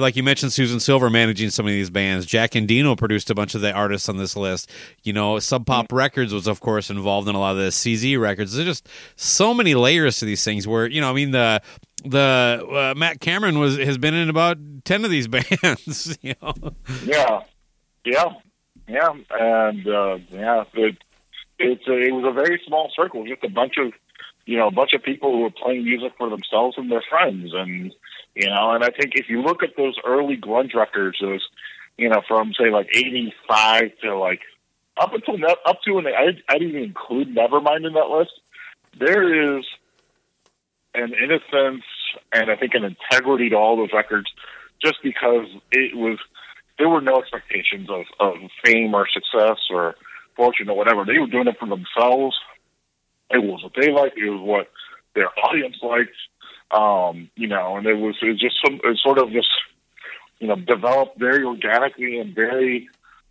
like 0.00 0.16
you 0.16 0.24
mentioned, 0.24 0.52
Susan 0.52 0.80
Silver 0.80 1.08
managing 1.08 1.50
some 1.50 1.66
of 1.66 1.70
these 1.70 1.88
bands. 1.88 2.26
Jack 2.26 2.50
Endino 2.52 2.98
produced 2.98 3.30
a 3.30 3.34
bunch 3.36 3.54
of 3.54 3.60
the 3.60 3.72
artists 3.72 4.08
on 4.08 4.16
this 4.16 4.34
list. 4.34 4.68
You 5.04 5.12
know, 5.12 5.38
Sub 5.38 5.64
Pop 5.64 5.86
mm-hmm. 5.86 5.98
Records 5.98 6.34
was 6.34 6.48
of 6.48 6.58
course 6.58 6.90
involved 6.90 7.28
in 7.28 7.36
a 7.36 7.38
lot 7.38 7.52
of 7.52 7.58
the 7.58 7.68
CZ 7.68 8.18
records. 8.20 8.54
There's 8.54 8.66
just 8.66 8.88
so 9.14 9.54
many 9.54 9.76
layers 9.76 10.18
to 10.18 10.24
these 10.24 10.42
things. 10.42 10.66
Where 10.66 10.88
you 10.88 11.00
know, 11.00 11.10
I 11.10 11.12
mean 11.12 11.30
the 11.30 11.62
the 12.04 12.66
uh, 12.70 12.98
Matt 12.98 13.20
Cameron 13.20 13.58
was 13.58 13.78
has 13.78 13.98
been 13.98 14.14
in 14.14 14.28
about 14.28 14.58
ten 14.84 15.04
of 15.04 15.10
these 15.10 15.28
bands. 15.28 16.18
You 16.22 16.34
know? 16.42 16.54
Yeah, 17.04 17.40
yeah, 18.04 18.32
yeah, 18.88 19.10
and 19.30 19.86
uh, 19.86 20.18
yeah, 20.30 20.64
it 20.74 20.98
it's 21.58 21.86
a, 21.86 21.98
it 21.98 22.12
was 22.12 22.24
a 22.26 22.32
very 22.32 22.60
small 22.66 22.90
circle, 22.94 23.24
just 23.26 23.44
a 23.44 23.48
bunch 23.48 23.74
of 23.78 23.92
you 24.46 24.56
know 24.58 24.68
a 24.68 24.72
bunch 24.72 24.92
of 24.94 25.02
people 25.02 25.32
who 25.32 25.40
were 25.40 25.50
playing 25.50 25.84
music 25.84 26.12
for 26.18 26.28
themselves 26.28 26.76
and 26.76 26.90
their 26.90 27.04
friends, 27.08 27.52
and 27.54 27.94
you 28.34 28.48
know, 28.48 28.72
and 28.72 28.84
I 28.84 28.90
think 28.90 29.12
if 29.14 29.28
you 29.28 29.42
look 29.42 29.62
at 29.62 29.76
those 29.76 29.96
early 30.04 30.36
grunge 30.36 30.74
records, 30.74 31.18
those 31.20 31.46
you 31.96 32.08
know 32.08 32.22
from 32.26 32.52
say 32.58 32.70
like 32.70 32.88
eighty 32.94 33.32
five 33.48 33.90
to 34.02 34.16
like 34.16 34.40
up 34.96 35.12
until 35.12 35.36
up 35.66 35.78
to 35.86 35.98
and 35.98 36.08
I 36.08 36.38
I 36.48 36.58
didn't 36.58 36.70
even 36.70 36.82
include 36.84 37.34
Nevermind 37.34 37.86
in 37.86 37.94
that 37.94 38.10
list. 38.10 38.32
There 38.98 39.56
is 39.58 39.64
an 40.94 41.12
innocence 41.14 41.84
and 42.32 42.50
I 42.50 42.56
think 42.56 42.74
an 42.74 42.84
integrity 42.84 43.50
to 43.50 43.56
all 43.56 43.76
those 43.76 43.92
records, 43.92 44.26
just 44.82 44.96
because 45.02 45.46
it 45.70 45.96
was 45.96 46.18
there 46.78 46.88
were 46.88 47.00
no 47.00 47.20
expectations 47.20 47.88
of, 47.90 48.04
of 48.18 48.36
fame 48.64 48.94
or 48.94 49.06
success 49.08 49.58
or 49.70 49.94
fortune 50.36 50.68
or 50.68 50.76
whatever. 50.76 51.04
They 51.04 51.18
were 51.18 51.26
doing 51.26 51.46
it 51.46 51.58
for 51.58 51.68
themselves. 51.68 52.36
It 53.30 53.42
was 53.42 53.62
what 53.62 53.72
they 53.78 53.90
liked. 53.92 54.18
It 54.18 54.30
was 54.30 54.40
what 54.40 54.70
their 55.14 55.28
audience 55.44 55.76
liked. 55.82 56.16
Um, 56.70 57.30
you 57.36 57.48
know, 57.48 57.76
and 57.76 57.86
it 57.86 57.94
was, 57.94 58.16
it 58.22 58.26
was 58.26 58.40
just 58.40 58.56
some 58.64 58.80
it 58.82 58.98
sort 59.02 59.18
of 59.18 59.30
just 59.30 59.48
you 60.38 60.48
know 60.48 60.56
developed 60.56 61.18
very 61.18 61.44
organically 61.44 62.18
and 62.18 62.34
very 62.34 62.88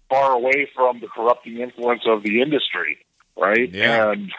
far 0.10 0.34
away 0.34 0.70
from 0.76 1.00
the 1.00 1.08
corrupting 1.08 1.58
influence 1.58 2.04
of 2.06 2.22
the 2.24 2.42
industry, 2.42 3.00
right? 3.36 3.72
Yeah. 3.72 4.12
And 4.12 4.32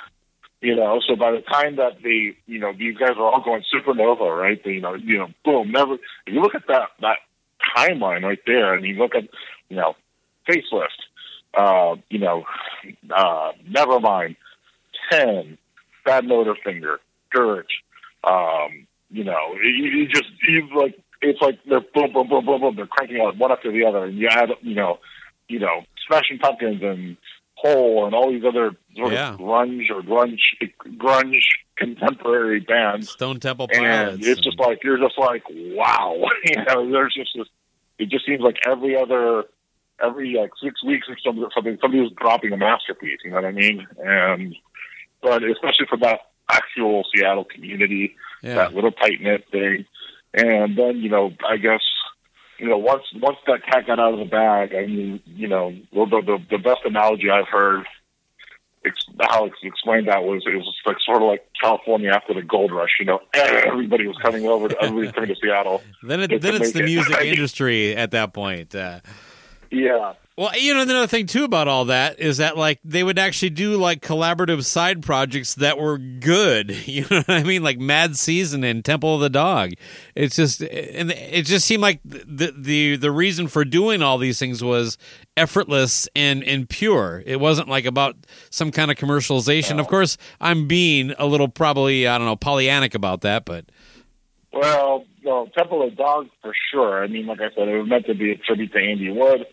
you 0.62 0.76
know, 0.76 1.00
so 1.06 1.16
by 1.16 1.32
the 1.32 1.40
time 1.40 1.76
that 1.76 2.00
the, 2.02 2.34
you 2.46 2.60
know, 2.60 2.72
these 2.72 2.96
guys 2.96 3.16
are 3.16 3.24
all 3.24 3.42
going 3.44 3.64
supernova, 3.74 4.30
right? 4.38 4.64
You 4.64 4.80
know, 4.80 4.94
you 4.94 5.18
know, 5.18 5.28
boom, 5.44 5.72
never. 5.72 5.94
If 5.94 6.32
you 6.32 6.40
look 6.40 6.54
at 6.54 6.68
that 6.68 6.90
that 7.00 7.18
timeline 7.76 8.22
right 8.22 8.38
there, 8.46 8.74
and 8.74 8.84
you 8.86 8.94
look 8.94 9.16
at, 9.16 9.24
you 9.68 9.76
know, 9.76 9.94
facelift, 10.48 10.86
uh, 11.54 11.96
you 12.10 12.20
know, 12.20 12.44
uh, 13.14 13.50
Nevermind, 13.68 14.36
ten, 15.10 15.58
Bad 16.04 16.24
Motorfinger, 16.24 16.98
Dirt, 17.34 17.66
um, 18.22 18.86
you 19.10 19.24
know, 19.24 19.54
you, 19.60 19.86
you 19.86 20.08
just 20.08 20.30
you 20.48 20.68
like 20.76 20.96
it's 21.22 21.42
like 21.42 21.58
they're 21.68 21.80
boom, 21.80 22.12
boom, 22.12 22.28
boom, 22.28 22.46
boom, 22.46 22.60
boom. 22.60 22.76
They're 22.76 22.86
cranking 22.86 23.20
out 23.20 23.36
one 23.36 23.50
after 23.50 23.72
the 23.72 23.84
other, 23.84 24.04
and 24.04 24.16
you 24.16 24.28
add, 24.30 24.50
you 24.60 24.76
know, 24.76 25.00
you 25.48 25.58
know, 25.58 25.82
Smashing 26.06 26.38
Pumpkins 26.38 26.82
and 26.82 27.16
Hole 27.54 28.06
and 28.06 28.14
all 28.14 28.30
these 28.30 28.44
other 28.44 28.72
sort 28.96 29.12
yeah. 29.12 29.34
of 29.34 29.40
grunge 29.40 29.90
or 29.90 30.02
grunge 30.02 30.40
grunge 30.96 31.42
contemporary 31.76 32.60
bands. 32.60 33.10
Stone 33.10 33.40
Temple 33.40 33.68
Pilots. 33.68 34.14
and 34.14 34.24
it's 34.24 34.40
just 34.40 34.58
like 34.58 34.82
you're 34.84 34.98
just 34.98 35.18
like 35.18 35.44
wow 35.50 36.16
you 36.44 36.56
know 36.64 36.90
there's 36.90 37.14
just 37.14 37.30
this 37.36 37.46
it 37.98 38.08
just 38.08 38.26
seems 38.26 38.40
like 38.40 38.56
every 38.66 38.96
other 38.96 39.44
every 40.02 40.34
like 40.34 40.50
six 40.62 40.82
weeks 40.84 41.06
or 41.08 41.16
something 41.24 41.46
something 41.54 41.78
somebody 41.80 42.02
was 42.02 42.12
dropping 42.12 42.52
a 42.52 42.56
masterpiece 42.56 43.18
you 43.24 43.30
know 43.30 43.36
what 43.36 43.44
i 43.44 43.52
mean 43.52 43.86
and 44.02 44.56
but 45.20 45.44
especially 45.44 45.86
for 45.88 45.98
that 45.98 46.20
actual 46.50 47.04
seattle 47.14 47.44
community 47.44 48.16
yeah. 48.42 48.54
that 48.54 48.74
little 48.74 48.90
tight 48.90 49.20
knit 49.20 49.44
thing 49.50 49.84
and 50.34 50.76
then 50.76 50.96
you 50.96 51.08
know 51.08 51.32
i 51.48 51.56
guess 51.56 51.82
you 52.62 52.68
know 52.68 52.78
once 52.78 53.02
once 53.20 53.36
that 53.46 53.64
cat 53.64 53.86
got 53.86 53.98
out 53.98 54.14
of 54.14 54.20
the 54.20 54.24
bag 54.24 54.74
i 54.74 54.86
mean 54.86 55.20
you 55.26 55.48
know 55.48 55.70
the 55.92 56.22
the, 56.24 56.38
the 56.50 56.58
best 56.58 56.80
analogy 56.84 57.28
i've 57.28 57.48
heard 57.48 57.84
ex- 58.84 59.06
how 59.20 59.44
it's 59.46 59.56
explained 59.62 60.08
that 60.08 60.22
was 60.22 60.42
it 60.46 60.54
was 60.54 60.74
like 60.86 60.96
sort 61.04 61.22
of 61.22 61.28
like 61.28 61.46
California 61.60 62.10
after 62.10 62.34
the 62.34 62.42
gold 62.42 62.72
rush. 62.72 62.90
You 62.98 63.06
know, 63.06 63.20
everybody 63.34 64.06
was 64.06 64.16
coming 64.18 64.46
over. 64.46 64.68
To, 64.68 64.76
everybody 64.82 65.06
was 65.06 65.12
coming 65.12 65.28
to 65.28 65.36
Seattle. 65.40 65.82
then 66.02 66.20
it, 66.20 66.40
then 66.40 66.60
it's 66.60 66.72
the 66.72 66.80
it. 66.80 66.86
music 66.86 67.16
industry 67.22 67.94
at 67.96 68.10
that 68.12 68.32
point. 68.32 68.74
Uh, 68.74 69.00
Yeah, 69.70 70.14
Well, 70.36 70.56
you 70.58 70.72
know, 70.72 70.80
another 70.80 71.06
thing 71.06 71.26
too 71.26 71.44
about 71.44 71.68
all 71.68 71.84
that 71.86 72.18
is 72.18 72.38
that 72.38 72.56
like 72.56 72.80
they 72.82 73.04
would 73.04 73.18
actually 73.18 73.50
do 73.50 73.76
like 73.76 74.00
collaborative 74.00 74.64
side 74.64 75.02
projects 75.02 75.54
that 75.56 75.78
were 75.78 75.98
good. 75.98 76.76
You 76.92 77.06
know 77.10 77.18
what 77.18 77.30
I 77.30 77.42
mean? 77.42 77.62
Like 77.62 77.78
Mad 77.78 78.16
Season 78.16 78.64
and 78.64 78.84
Temple 78.84 79.14
of 79.14 79.20
the 79.20 79.30
Dog. 79.30 79.72
It's 80.14 80.36
just 80.36 80.60
and 80.60 81.10
it 81.10 81.46
just 81.46 81.66
seemed 81.66 81.80
like 81.80 82.00
the 82.04 82.52
the 82.56 82.96
the 82.96 83.10
reason 83.10 83.48
for 83.48 83.64
doing 83.64 84.02
all 84.02 84.18
these 84.18 84.38
things 84.38 84.62
was 84.62 84.98
effortless 85.36 86.08
and 86.14 86.42
and 86.44 86.68
pure. 86.68 87.22
It 87.24 87.40
wasn't 87.40 87.68
like 87.68 87.86
about 87.86 88.16
some 88.50 88.70
kind 88.70 88.90
of 88.90 88.98
commercialization. 88.98 89.80
Of 89.80 89.88
course, 89.88 90.18
I'm 90.40 90.66
being 90.66 91.14
a 91.18 91.26
little 91.26 91.48
probably 91.48 92.06
I 92.06 92.18
don't 92.18 92.26
know 92.26 92.36
Pollyannic 92.36 92.94
about 92.94 93.22
that, 93.22 93.46
but 93.46 93.64
well, 94.52 95.04
no, 95.24 95.48
Temple 95.56 95.82
of 95.82 95.90
the 95.90 95.96
Dog 95.96 96.28
for 96.42 96.52
sure. 96.70 97.02
I 97.02 97.06
mean, 97.06 97.26
like 97.26 97.40
I 97.40 97.48
said, 97.54 97.68
it 97.68 97.78
was 97.78 97.88
meant 97.88 98.06
to 98.06 98.14
be 98.14 98.32
a 98.32 98.36
tribute 98.36 98.72
to 98.72 98.78
Andy 98.78 99.10
Wood, 99.10 99.46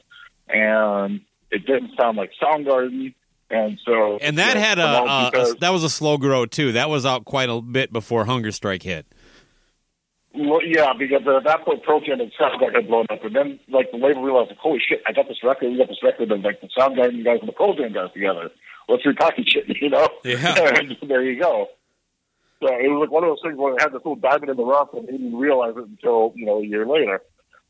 and 0.50 1.22
it 1.52 1.66
didn't 1.66 1.92
sound 2.00 2.18
like 2.18 2.32
Soundgarden. 2.42 3.14
And 3.52 3.80
so, 3.84 4.20
and 4.22 4.38
that 4.38 4.50
you 4.50 4.54
know, 4.56 4.60
had 4.62 4.80
a, 4.80 4.84
well, 4.84 5.32
a, 5.34 5.52
a 5.52 5.56
that 5.56 5.70
was 5.72 5.84
a 5.84 5.90
slow 5.90 6.18
grow 6.18 6.46
too. 6.46 6.74
That 6.74 6.90
was 6.90 7.04
out 7.06 7.26
quite 7.26 7.50
a 7.50 7.60
bit 7.62 7.92
before 7.92 8.26
Hunger 8.26 8.52
Strike 8.52 8.84
hit. 8.84 9.08
Well, 10.36 10.64
yeah, 10.64 10.94
because 10.94 11.26
at 11.28 11.44
that 11.46 11.66
point, 11.66 11.84
Pearl 11.84 12.02
Jam 12.02 12.22
and 12.22 12.32
Soundgarden 12.40 12.76
had 12.76 12.88
blown 12.88 13.08
up, 13.10 13.24
and 13.24 13.36
then 13.36 13.60
like 13.68 13.92
the 13.92 13.98
label 13.98 14.22
realized, 14.22 14.50
like, 14.50 14.60
holy 14.60 14.80
shit, 14.80 15.02
I 15.08 15.14
got 15.14 15.28
this 15.28 15.44
record. 15.44 15.72
We 15.72 15.78
got 15.78 15.88
this 15.88 16.04
record 16.04 16.32
of 16.32 16.42
like 16.42 16.62
the 16.62 16.70
Soundgarden 16.78 17.26
guys 17.26 17.40
and 17.40 17.50
the 17.50 17.54
Pearl 17.54 17.76
Jam 17.76 17.92
guys 17.92 18.14
together. 18.14 18.52
Let's 18.88 19.04
repackage 19.04 19.56
it, 19.56 19.78
you 19.82 19.90
know? 19.90 20.08
Yeah. 20.24 20.78
and 20.80 20.96
there 21.10 21.24
you 21.24 21.42
go. 21.42 21.70
So 22.62 22.68
it 22.68 22.90
was 22.90 23.02
like 23.02 23.12
one 23.12 23.24
of 23.24 23.30
those 23.30 23.42
things 23.44 23.58
where 23.58 23.74
it 23.74 23.82
had 23.82 23.92
this 23.92 24.02
little 24.06 24.16
diamond 24.16 24.50
in 24.50 24.58
the 24.58 24.66
rough, 24.66 24.90
and 24.94 25.08
they 25.08 25.14
didn't 25.14 25.36
realize 25.36 25.74
it 25.78 25.88
until 25.88 26.34
you 26.36 26.46
know 26.46 26.60
a 26.60 26.66
year 26.66 26.86
later. 26.86 27.22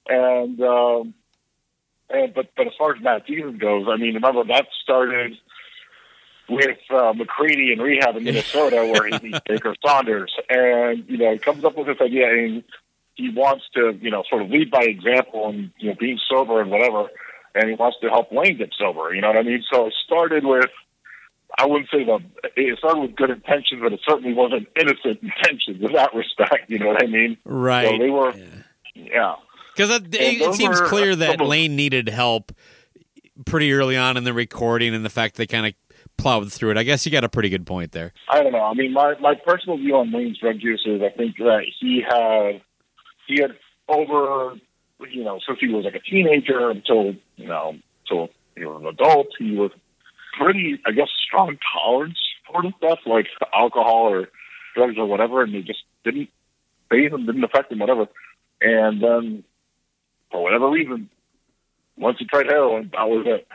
And 0.08 0.60
um, 0.62 1.14
and 2.10 2.34
but 2.34 2.47
but 2.55 2.68
as 2.68 2.74
far 2.78 2.95
as 2.95 3.01
Mad 3.01 3.24
Season 3.28 3.57
goes, 3.57 3.88
I 3.88 3.97
mean, 3.97 4.16
remember 4.16 4.43
that 4.45 4.68
started 4.84 5.38
with 6.49 6.78
uh, 6.89 7.14
McCready 7.14 7.72
in 7.72 7.80
rehab 7.80 8.18
in 8.18 8.24
Minnesota, 8.24 8.78
where 8.91 9.07
he 9.07 9.30
meets 9.30 9.39
Baker 9.47 9.76
Saunders, 9.86 10.34
and 10.49 11.05
you 11.07 11.18
know 11.18 11.32
he 11.32 11.38
comes 11.38 11.64
up 11.64 11.78
with 11.78 11.88
this 11.88 12.01
idea, 12.01 12.28
and 12.30 12.64
he 13.16 13.30
wants 13.30 13.66
to 13.76 13.97
you 14.01 14.10
know 14.10 14.24
sort 14.30 14.41
of 14.41 14.49
lead 14.49 14.72
by 14.72 14.84
example, 14.84 15.49
and 15.49 15.72
you 15.78 15.89
know 15.89 15.95
being 15.99 16.20
sober 16.30 16.62
and 16.62 16.72
whatever, 16.72 17.07
and 17.55 17.70
he 17.70 17.76
wants 17.76 17.97
to 18.01 18.10
help 18.10 18.32
Layne 18.32 18.57
get 18.57 18.74
sober. 18.78 19.14
You 19.14 19.22
know 19.22 19.28
what 19.28 19.38
I 19.38 19.43
mean? 19.43 19.64
So 19.72 19.88
it 19.88 19.93
started 20.05 20.45
with. 20.45 20.70
I 21.57 21.66
wouldn't 21.66 21.89
say 21.89 22.03
the 22.03 22.20
it 22.55 22.78
started 22.78 23.01
with 23.01 23.16
good 23.16 23.32
intentions, 23.32 23.82
but 23.82 23.91
it 23.91 23.99
certainly 24.07 24.34
wasn't 24.34 24.68
innocent 24.80 25.20
intentions 25.22 25.82
in 25.82 25.93
that 25.93 26.14
respect. 26.16 26.70
You 26.70 26.80
know 26.80 26.88
what 26.88 27.03
I 27.03 27.07
mean? 27.07 27.38
Right. 27.43 27.88
So 27.88 27.97
they 27.97 28.10
were, 28.10 28.34
yeah. 28.93 29.36
Because 29.80 29.96
it, 29.96 30.14
it 30.14 30.56
seems 30.56 30.82
clear 30.82 31.16
that 31.16 31.40
Layne 31.40 31.78
needed 31.78 32.10
help 32.10 32.52
pretty 33.46 33.72
early 33.72 33.96
on 33.96 34.18
in 34.18 34.26
the 34.26 34.34
recording, 34.34 34.94
and 34.94 35.06
the 35.06 35.10
fact 35.10 35.38
they 35.38 35.48
kind 35.48 35.68
of 35.68 35.74
plowed 36.18 36.52
through 36.52 36.72
it. 36.72 36.78
I 36.78 36.84
guess 36.84 37.06
you 37.06 37.14
got 37.14 37.24
a 37.24 37.30
pretty 37.30 37.48
good 37.48 37.66
point 37.66 37.94
there. 37.94 38.12
I 38.28 38.44
don't 38.44 38.52
know. 38.52 38.66
I 38.66 38.74
mean, 38.74 38.92
my 38.92 39.16
my 39.22 39.36
personal 39.36 39.78
view 39.78 39.96
on 39.96 40.12
Layne's 40.12 40.38
drug 40.40 40.58
use 40.60 40.84
is 40.86 41.02
I 41.02 41.16
think 41.16 41.38
that 41.38 41.62
he 41.80 42.04
had 42.06 42.62
he 43.26 43.42
had 43.42 43.52
over 43.88 44.56
you 45.10 45.24
know 45.24 45.40
since 45.48 45.60
he 45.62 45.70
was 45.70 45.86
like 45.86 45.96
a 45.96 46.00
teenager 46.00 46.70
until 46.70 47.16
you 47.38 47.48
know 47.48 47.78
until 48.04 48.32
he 48.58 48.66
was 48.66 48.82
an 48.82 48.88
adult 48.88 49.28
he 49.38 49.56
was 49.56 49.72
pretty 50.38 50.78
I 50.86 50.92
guess 50.92 51.08
strong 51.26 51.58
tolerance 51.74 52.20
for 52.52 52.64
the 52.64 52.74
stuff 52.80 53.00
like 53.06 53.28
alcohol 53.54 54.10
or 54.10 54.28
drugs 54.76 54.98
or 54.98 55.06
whatever, 55.06 55.42
and 55.42 55.56
they 55.56 55.62
just 55.62 55.84
didn't 56.04 56.28
phase 56.90 57.14
him, 57.14 57.26
didn't 57.26 57.46
affect 57.46 57.72
him, 57.72 57.80
whatever. 57.80 58.08
And 58.62 59.02
then 59.02 59.46
for 60.32 60.44
whatever 60.44 60.70
reason, 60.70 61.10
once 61.98 62.18
he 62.20 62.26
tried 62.26 62.48
heroin, 62.48 62.92
that 62.94 63.08
was 63.08 63.26
it. 63.28 63.48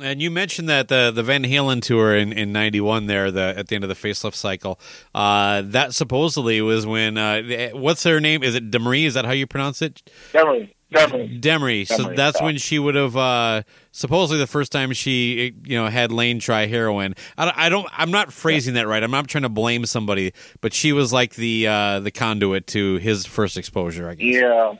And 0.00 0.22
you 0.22 0.30
mentioned 0.30 0.70
that 0.70 0.88
the 0.88 1.12
the 1.14 1.22
Van 1.22 1.44
Halen 1.44 1.82
tour 1.82 2.16
in 2.16 2.32
in 2.32 2.50
'91 2.50 3.06
there, 3.06 3.30
the 3.30 3.54
at 3.56 3.68
the 3.68 3.74
end 3.74 3.84
of 3.84 3.88
the 3.88 3.94
facelift 3.94 4.34
cycle, 4.34 4.80
uh, 5.14 5.62
that 5.66 5.92
supposedly 5.92 6.62
was 6.62 6.86
when 6.86 7.18
uh, 7.18 7.70
what's 7.72 8.02
her 8.04 8.18
name? 8.18 8.42
Is 8.42 8.54
it 8.54 8.70
Demri? 8.70 9.04
Is 9.04 9.14
that 9.14 9.26
how 9.26 9.32
you 9.32 9.46
pronounce 9.46 9.82
it? 9.82 10.02
Definitely, 10.32 10.74
definitely. 10.90 11.38
Demri. 11.38 11.86
So 11.86 12.04
Demri, 12.04 12.16
that's 12.16 12.40
yeah. 12.40 12.46
when 12.46 12.56
she 12.56 12.78
would 12.78 12.94
have 12.94 13.18
uh, 13.18 13.64
supposedly 13.90 14.38
the 14.38 14.46
first 14.46 14.72
time 14.72 14.94
she 14.94 15.52
you 15.62 15.76
know 15.76 15.88
had 15.88 16.10
Layne 16.10 16.38
try 16.38 16.64
heroin. 16.64 17.14
I 17.36 17.44
don't, 17.44 17.58
I 17.58 17.68
don't. 17.68 17.88
I'm 17.92 18.10
not 18.10 18.32
phrasing 18.32 18.72
that 18.74 18.88
right. 18.88 19.02
I'm 19.02 19.10
not 19.10 19.28
trying 19.28 19.42
to 19.42 19.50
blame 19.50 19.84
somebody, 19.84 20.32
but 20.62 20.72
she 20.72 20.94
was 20.94 21.12
like 21.12 21.34
the 21.34 21.66
uh, 21.66 22.00
the 22.00 22.10
conduit 22.10 22.66
to 22.68 22.96
his 22.96 23.26
first 23.26 23.58
exposure. 23.58 24.08
I 24.08 24.14
guess. 24.14 24.24
Yeah, 24.24 24.76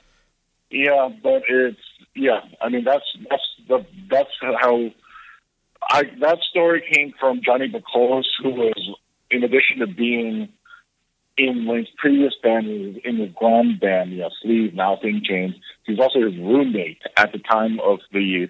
yeah, 0.72 1.08
but 1.22 1.42
it's 1.48 1.78
yeah. 2.14 2.40
I 2.60 2.68
mean, 2.68 2.84
that's 2.84 3.04
that's 3.28 3.42
the 3.68 3.86
that's 4.10 4.30
how 4.40 4.90
I 5.88 6.04
that 6.20 6.38
story 6.50 6.82
came 6.92 7.14
from 7.18 7.42
Johnny 7.44 7.68
Bacolas, 7.68 8.24
who 8.42 8.50
was 8.50 8.96
in 9.30 9.44
addition 9.44 9.78
to 9.80 9.86
being 9.86 10.48
in 11.38 11.66
Link's 11.66 11.90
previous 11.96 12.34
band, 12.42 12.66
he 12.66 12.86
was 12.86 12.96
in 13.04 13.16
his 13.16 13.30
grand 13.34 13.80
band, 13.80 14.12
know, 14.18 14.30
Sleeve, 14.42 14.74
Now 14.74 14.96
Thing 14.96 15.22
Change. 15.24 15.54
He 15.86 15.92
was 15.92 16.00
also 16.00 16.20
his 16.20 16.36
roommate 16.38 17.02
at 17.16 17.32
the 17.32 17.38
time 17.38 17.80
of 17.80 18.00
the 18.12 18.48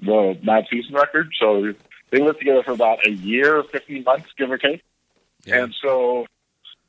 the 0.00 0.38
Mad 0.42 0.64
Season 0.70 0.94
record. 0.94 1.30
So 1.40 1.72
they 2.10 2.20
lived 2.20 2.38
together 2.38 2.62
for 2.62 2.72
about 2.72 3.06
a 3.06 3.10
year, 3.10 3.62
fifteen 3.62 4.04
months, 4.04 4.28
give 4.36 4.50
or 4.50 4.58
take. 4.58 4.82
Yeah. 5.44 5.64
And 5.64 5.74
so, 5.82 6.26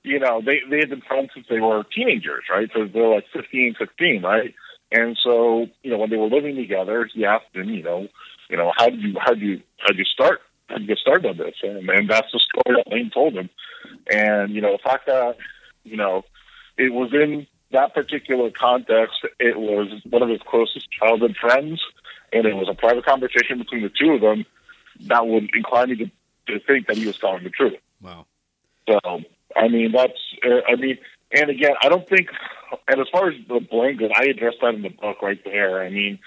you 0.04 0.20
know, 0.20 0.42
they 0.42 0.60
they 0.70 0.78
had 0.78 0.90
been 0.90 1.02
friends 1.02 1.32
since 1.34 1.48
they 1.50 1.60
were 1.60 1.84
teenagers, 1.84 2.44
right? 2.52 2.70
So 2.74 2.86
they're 2.86 3.08
like 3.08 3.26
15, 3.34 3.76
16, 3.78 4.22
right? 4.22 4.54
And 4.92 5.18
so, 5.24 5.68
you 5.84 5.92
know, 5.92 5.98
when 5.98 6.10
they 6.10 6.18
were 6.18 6.28
living 6.30 6.56
together, 6.56 7.08
he 7.14 7.26
asked 7.26 7.54
him, 7.54 7.70
you 7.70 7.84
know, 7.84 8.08
you 8.50 8.58
know, 8.58 8.72
how 8.76 8.90
did 8.90 9.02
you 9.02 9.16
how 9.20 9.34
did 9.34 9.42
you 9.42 9.62
how 9.78 9.88
did 9.88 10.00
you 10.00 10.06
start 10.06 10.42
how 10.68 10.76
did 10.76 10.84
you 10.84 10.88
get 10.88 10.98
started 11.00 11.30
on 11.30 11.38
this? 11.38 11.56
And, 11.64 11.90
and 11.90 12.10
that's 12.10 12.32
the 12.32 12.40
story 12.40 12.82
that 12.82 12.92
Lane 12.92 13.12
told 13.14 13.34
him. 13.34 13.50
And 14.12 14.54
you 14.54 14.62
know, 14.62 14.74
the 14.74 14.84
fact 14.84 15.08
that 15.08 15.38
you 15.84 15.98
know 15.98 16.24
it 16.78 16.94
was 16.94 17.14
in 17.14 17.48
that 17.72 17.94
particular 17.94 18.50
context, 18.52 19.18
it 19.40 19.58
was 19.58 19.88
one 20.10 20.24
of 20.24 20.30
his 20.30 20.42
closest 20.48 20.88
childhood 20.92 21.36
friends, 21.40 21.82
and 22.34 22.46
it 22.46 22.56
was 22.56 22.68
a 22.70 22.74
private 22.74 23.06
conversation 23.06 23.60
between 23.60 23.84
the 23.84 23.90
two 23.90 24.12
of 24.14 24.22
them 24.22 24.46
that 25.02 25.28
would 25.28 25.50
incline 25.54 25.90
me 25.90 25.96
to, 25.96 26.06
to 26.48 26.60
think 26.66 26.88
that 26.88 26.98
he 26.98 27.06
was 27.06 27.18
telling 27.18 27.44
the 27.44 27.50
truth. 27.50 27.76
Wow. 28.02 28.26
So, 28.90 29.22
I 29.56 29.68
mean, 29.68 29.92
that's, 29.92 30.20
uh, 30.46 30.62
I 30.72 30.76
mean, 30.76 30.98
and 31.32 31.50
again, 31.50 31.74
I 31.82 31.90
don't 31.90 32.08
think, 32.08 32.30
and 32.88 33.02
as 33.02 33.08
far 33.12 33.30
as 33.30 33.36
the 33.48 33.60
blame 33.60 34.00
I 34.16 34.26
addressed 34.26 34.58
that 34.62 34.76
in 34.76 34.82
the 34.82 34.90
book 34.90 35.22
right 35.22 35.40
there. 35.44 35.82
I 35.82 35.90
mean, 35.90 36.20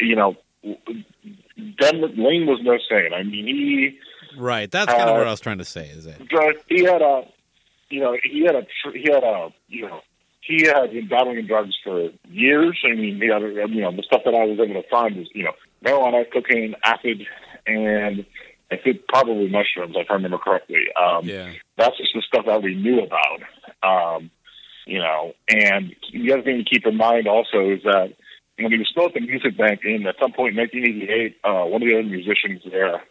you 0.00 0.16
know, 0.16 0.36
Den 0.62 2.00
Layne 2.16 2.46
was 2.46 2.60
no 2.62 2.78
saint. 2.88 3.14
I 3.14 3.22
mean, 3.22 3.46
he, 3.46 3.98
Right. 4.36 4.70
That's 4.70 4.90
kind 4.90 5.02
of 5.02 5.08
Uh, 5.08 5.18
what 5.18 5.26
I 5.26 5.30
was 5.30 5.40
trying 5.40 5.58
to 5.58 5.64
say. 5.64 5.88
Is 5.88 6.06
drug, 6.28 6.56
he 6.68 6.84
had 6.84 7.02
a, 7.02 7.24
you 7.90 8.00
know, 8.00 8.16
he 8.22 8.42
had 8.44 8.54
a, 8.54 8.66
he 8.92 9.10
had 9.10 9.24
a, 9.24 9.52
you 9.68 9.86
know, 9.86 10.00
he 10.40 10.66
had 10.66 10.92
been 10.92 11.08
battling 11.08 11.46
drugs 11.46 11.76
for 11.82 12.10
years. 12.30 12.78
I 12.84 12.94
mean, 12.94 13.20
he 13.20 13.28
had, 13.28 13.42
you 13.42 13.80
know, 13.82 13.94
the 13.94 14.02
stuff 14.02 14.22
that 14.24 14.34
I 14.34 14.44
was 14.44 14.58
able 14.58 14.80
to 14.80 14.88
find 14.88 15.16
was, 15.16 15.28
you 15.34 15.44
know, 15.44 15.52
marijuana, 15.84 16.24
cocaine, 16.32 16.74
acid, 16.84 17.26
and 17.66 18.24
I 18.70 18.76
think 18.76 19.06
probably 19.08 19.48
mushrooms, 19.48 19.96
if 19.96 20.10
I 20.10 20.14
remember 20.14 20.38
correctly. 20.38 20.84
Um, 21.00 21.24
yeah. 21.24 21.52
that's 21.76 21.96
just 21.96 22.10
the 22.14 22.22
stuff 22.22 22.46
that 22.46 22.62
we 22.62 22.74
knew 22.74 23.00
about. 23.00 23.40
Um, 23.82 24.30
you 24.86 24.98
know, 24.98 25.34
and 25.48 25.94
the 26.12 26.32
other 26.32 26.42
thing 26.42 26.64
to 26.64 26.64
keep 26.64 26.86
in 26.86 26.96
mind 26.96 27.28
also 27.28 27.70
is 27.70 27.82
that 27.84 28.14
when 28.58 28.72
he 28.72 28.78
was 28.78 28.88
still 28.90 29.06
at 29.06 29.14
the 29.14 29.20
music 29.20 29.56
bank 29.56 29.80
in 29.84 30.06
at 30.06 30.16
some 30.20 30.32
point 30.32 30.56
in 30.56 30.60
1988, 30.60 31.36
uh, 31.44 31.64
one 31.64 31.82
of 31.82 31.88
the 31.88 31.94
other 31.94 32.08
musicians 32.08 32.62
there 32.70 33.02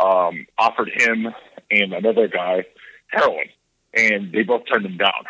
um, 0.00 0.46
offered 0.58 0.90
him 0.94 1.28
and 1.70 1.92
another 1.92 2.28
guy 2.28 2.64
heroin, 3.08 3.46
and 3.94 4.32
they 4.32 4.42
both 4.42 4.62
turned 4.70 4.86
him 4.86 4.96
down. 4.96 5.24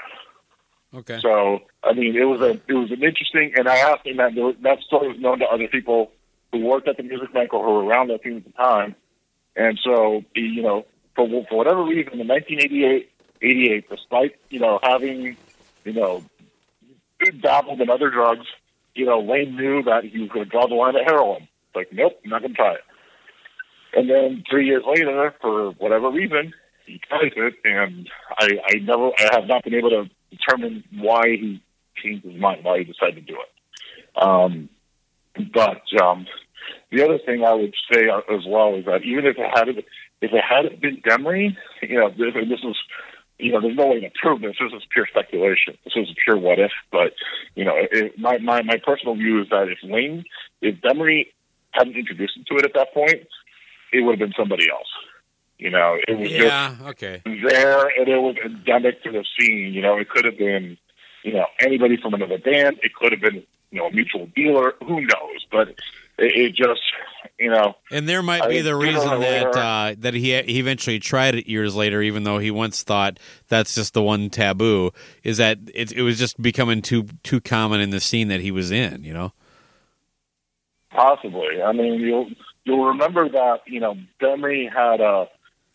Okay. 0.95 1.19
So 1.21 1.61
I 1.83 1.95
mean, 1.95 2.17
it 2.17 2.25
was 2.25 2.41
a 2.41 2.61
it 2.69 2.75
was 2.75 2.91
an 2.91 3.03
interesting, 3.03 3.53
and 3.57 3.69
I 3.69 3.79
asked 3.79 4.07
him 4.07 4.19
that 4.19 4.35
that 4.63 4.81
story 4.81 5.09
was 5.09 5.19
known 5.19 5.39
to 5.39 5.47
other 5.47 5.69
people 5.69 6.11
who 6.53 6.61
worked 6.61 6.89
at 6.89 6.97
the 6.97 7.03
music 7.03 7.33
bank 7.33 7.55
or 7.55 7.65
who 7.65 7.73
were 7.73 7.85
around 7.85 8.09
that 8.09 8.23
thing 8.23 8.37
at 8.37 8.45
the 8.45 8.53
time, 8.53 8.95
and 9.57 9.79
so 9.83 10.23
you 10.35 10.63
know, 10.63 10.87
for 11.15 11.29
for 11.49 11.57
whatever 11.57 11.85
reason, 11.85 12.21
in 12.21 12.29
1988, 12.29 13.11
'88, 13.43 13.91
despite 13.91 14.37
you 14.51 14.61
know 14.61 14.79
having 14.83 15.37
you 15.85 15.93
know 15.93 16.25
dabbled 17.41 17.81
in 17.81 17.91
other 17.91 18.11
drugs, 18.11 18.47
you 18.95 19.07
know 19.07 19.21
Layne 19.21 19.57
knew 19.57 19.83
that 19.85 20.05
he 20.05 20.19
was 20.21 20.29
going 20.31 20.45
to 20.45 20.51
draw 20.51 20.67
the 20.67 20.75
line 20.75 20.97
at 20.97 21.05
heroin. 21.05 21.49
Like, 21.75 21.93
nope, 21.93 22.21
not 22.25 22.43
going 22.43 22.53
to 22.53 22.57
try 22.57 22.75
it. 22.75 22.81
And 23.95 24.09
then 24.09 24.45
three 24.49 24.67
years 24.67 24.83
later, 24.87 25.35
for 25.41 25.73
whatever 25.73 26.11
reason, 26.11 26.53
he 26.87 27.01
tries 27.09 27.33
it, 27.37 27.55
and 27.65 28.09
I, 28.39 28.59
I 28.69 28.75
never, 28.79 29.11
I 29.19 29.29
have 29.35 29.47
not 29.47 29.65
been 29.65 29.75
able 29.75 29.91
to 29.91 30.11
determine 30.31 30.85
why 30.97 31.29
he 31.29 31.63
changed 32.03 32.25
his 32.25 32.41
mind, 32.41 32.65
why 32.65 32.79
he 32.79 32.85
decided 32.85 33.15
to 33.15 33.21
do 33.21 33.39
it. 33.39 34.23
Um, 34.23 34.69
but 35.53 35.83
um, 36.03 36.27
the 36.91 37.05
other 37.05 37.19
thing 37.19 37.45
I 37.45 37.55
would 37.55 37.75
say 37.93 38.09
uh, 38.09 38.21
as 38.35 38.45
well 38.47 38.75
is 38.75 38.85
that 38.87 39.03
even 39.05 39.27
if 39.27 39.37
it 39.39 39.51
had 39.55 39.69
if 39.69 40.33
it 40.33 40.45
hadn't 40.49 40.81
been 40.81 41.03
Demri, 41.03 41.57
you 41.83 41.99
know, 41.99 42.11
this, 42.11 42.35
this 42.35 42.61
is 42.65 42.77
you 43.39 43.51
know, 43.51 43.61
there's 43.61 43.77
no 43.77 43.89
way 43.89 44.01
to 44.01 44.11
prove 44.21 44.41
this. 44.41 44.57
This 44.61 44.73
is 44.73 44.83
pure 44.93 45.07
speculation. 45.07 45.77
This 45.85 45.95
is 45.97 46.11
a 46.11 46.15
pure 46.25 46.39
what 46.39 46.59
if. 46.59 46.71
But 46.91 47.13
you 47.57 47.65
know, 47.65 47.75
it, 47.77 48.19
my 48.19 48.39
my 48.39 48.63
my 48.63 48.77
personal 48.85 49.15
view 49.17 49.43
is 49.43 49.49
that 49.51 49.69
if 49.69 49.79
Layne, 49.83 50.25
if 50.61 50.77
Demri 50.81 51.27
hadn't 51.73 51.97
introduced 51.97 52.37
him 52.37 52.45
to 52.49 52.57
it 52.57 52.65
at 52.65 52.75
that 52.75 52.95
point, 52.95 53.27
it 53.93 54.01
would 54.01 54.19
have 54.19 54.29
been 54.29 54.35
somebody 54.37 54.71
else. 54.71 54.89
You 55.59 55.71
know, 55.71 55.97
it 56.09 56.19
was 56.19 56.31
Yeah, 56.31 56.71
just 56.71 56.83
okay. 56.91 57.23
there, 57.25 57.87
and 57.87 58.09
it 58.09 58.19
was 58.19 58.37
endemic 58.45 59.03
to 59.05 59.13
the 59.13 59.25
scene. 59.39 59.73
You 59.73 59.83
know, 59.83 59.97
it 59.97 60.09
could 60.09 60.25
have 60.25 60.37
been, 60.37 60.77
you 61.23 61.33
know, 61.33 61.47
anybody 61.61 61.97
from 61.97 62.15
another 62.15 62.39
band. 62.39 62.79
It 62.83 62.95
could 62.95 63.13
have 63.13 63.21
been, 63.21 63.43
you 63.71 63.79
know, 63.79 63.87
a 63.87 63.93
mutual 63.93 64.27
dealer. 64.35 64.75
Who 64.81 65.01
knows? 65.01 65.47
But 65.51 65.75
it, 66.19 66.33
it 66.37 66.55
just, 66.55 66.81
you 67.39 67.51
know, 67.51 67.75
And 67.91 68.09
there 68.09 68.23
might 68.23 68.49
be 68.49 68.57
think 68.57 68.65
the 68.65 68.77
reason 68.77 69.21
that 69.21 69.57
uh, 69.57 69.95
that 69.99 70.15
he 70.15 70.41
he 70.43 70.59
eventually 70.59 70.99
tried 70.99 71.35
it 71.35 71.49
years 71.49 71.75
later, 71.75 72.03
even 72.03 72.25
though 72.25 72.39
he 72.39 72.51
once 72.51 72.83
thought 72.83 73.19
that's 73.49 73.75
just 73.75 73.95
the 73.95 74.03
one 74.03 74.31
taboo, 74.31 74.93
is 75.23 75.39
that 75.39 75.59
it, 75.75 75.93
it 75.93 76.03
was 76.03 76.19
just 76.19 76.41
becoming 76.41 76.83
too 76.83 77.05
too 77.23 77.41
common 77.41 77.81
in 77.81 77.91
the 77.91 78.01
scene 78.01 78.29
that 78.29 78.41
he 78.41 78.51
was 78.51 78.71
in. 78.71 79.05
You 79.05 79.15
know. 79.15 79.33
Possibly. 80.91 81.63
I 81.63 81.73
mean, 81.73 82.01
you'll 82.01 82.29
you'll 82.65 82.87
remember 82.87 83.29
that 83.29 83.61
you 83.67 83.81
know 83.81 83.97
Demri 84.21 84.73
had 84.73 85.01
a. 85.01 85.29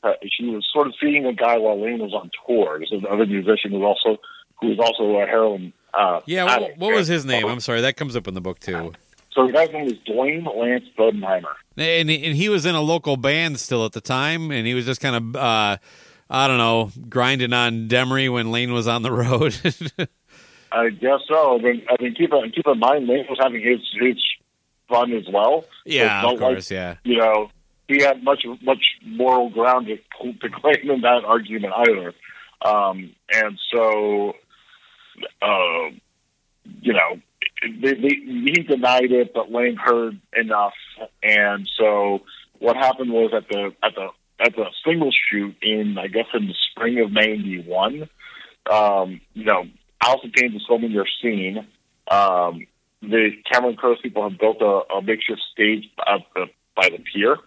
Uh, 0.03 0.13
she 0.31 0.45
was 0.45 0.65
sort 0.71 0.85
of 0.85 0.93
seeing 1.01 1.25
a 1.25 1.33
guy 1.33 1.57
while 1.57 1.81
Layne 1.81 1.99
was 1.99 2.13
on 2.13 2.29
tour. 2.45 2.79
This 2.79 2.89
is 2.91 3.03
another 3.03 3.25
musician 3.25 3.71
who 3.71 3.83
also 3.83 4.17
who 4.61 4.67
was 4.67 4.79
also 4.79 5.17
a 5.19 5.25
heroin. 5.25 5.73
Uh, 5.93 6.21
Yeah. 6.27 6.45
What, 6.45 6.77
what 6.77 6.93
was 6.93 7.07
his 7.07 7.25
name? 7.25 7.47
I'm 7.47 7.59
sorry, 7.59 7.81
that 7.81 7.97
comes 7.97 8.15
up 8.15 8.27
in 8.27 8.35
the 8.35 8.41
book 8.41 8.59
too. 8.59 8.93
So 9.37 9.45
the 9.45 9.53
guy's 9.53 9.71
name 9.71 9.85
is 9.85 9.93
Dwayne 10.09 10.45
Lance 10.57 10.85
Bodenheimer. 10.97 11.53
And 11.77 12.09
and 12.09 12.35
he 12.35 12.49
was 12.49 12.65
in 12.65 12.73
a 12.73 12.81
local 12.81 13.17
band 13.17 13.59
still 13.59 13.85
at 13.85 13.91
the 13.91 14.01
time, 14.01 14.49
and 14.49 14.65
he 14.65 14.73
was 14.73 14.83
just 14.85 14.99
kind 14.99 15.15
of 15.15 15.35
uh, 15.35 15.77
I 16.27 16.47
don't 16.47 16.57
know 16.57 16.89
grinding 17.07 17.53
on 17.53 17.87
Demri 17.87 18.33
when 18.33 18.51
Layne 18.51 18.73
was 18.73 18.87
on 18.87 19.03
the 19.03 19.11
road. 19.23 19.55
I 20.71 20.89
guess 20.89 21.19
so. 21.29 21.59
I 21.59 21.61
mean, 21.61 21.85
I 21.87 22.01
mean, 22.01 22.15
keep 22.15 22.33
in, 22.33 22.51
keep 22.51 22.65
in 22.65 22.79
mind, 22.79 23.07
Layne 23.07 23.27
was 23.29 23.37
having 23.39 23.61
his 23.61 23.79
his 24.01 24.17
fun 24.89 25.13
as 25.13 25.25
well. 25.31 25.65
yeah, 25.85 26.21
So 26.23 26.29
of 26.29 26.39
not 26.39 26.41
like, 26.47 26.53
course. 26.55 26.71
Yeah. 26.71 26.95
you 27.03 27.17
know, 27.17 27.51
he 27.87 28.01
had 28.01 28.23
much 28.23 28.43
much 28.63 28.81
moral 29.05 29.51
ground 29.51 29.85
to, 29.85 29.97
to 30.33 30.49
claim 30.49 30.89
in 30.89 31.01
that 31.01 31.23
argument 31.25 31.73
either. 31.77 32.13
Um, 32.65 33.13
and 33.31 33.59
so, 33.71 34.33
uh, 35.43 35.89
you 36.81 36.93
know, 36.93 37.21
they, 37.61 37.93
they, 37.93 38.15
he 38.25 38.63
denied 38.67 39.11
it, 39.11 39.33
but 39.33 39.51
Layne 39.51 39.75
heard 39.75 40.19
enough, 40.35 40.73
and 41.23 41.67
so 41.77 42.21
what 42.59 42.75
happened 42.75 43.11
was 43.11 43.31
at 43.35 43.47
the 43.49 43.73
at 43.83 43.95
the 43.95 44.07
at 44.39 44.55
the 44.55 44.65
single 44.85 45.11
shoot 45.11 45.55
in 45.61 45.97
I 45.97 46.07
guess 46.07 46.27
in 46.33 46.47
the 46.47 46.55
spring 46.71 46.99
of 46.99 47.11
'91, 47.11 48.09
um, 48.71 49.21
you 49.33 49.45
know, 49.45 49.63
Alice 50.01 50.21
in 50.23 50.31
Chains 50.35 50.53
was 50.53 50.65
filming 50.67 50.93
their 50.93 51.07
scene. 51.21 51.67
Um, 52.09 52.67
the 53.01 53.31
Cameron 53.51 53.75
Crowe 53.75 53.95
people 54.01 54.27
have 54.27 54.39
built 54.39 54.61
a, 54.61 54.93
a 54.93 55.01
makeshift 55.01 55.41
stage 55.51 55.85
at 56.07 56.21
the, 56.35 56.45
by 56.75 56.89
the 56.89 56.99
pier. 56.99 57.37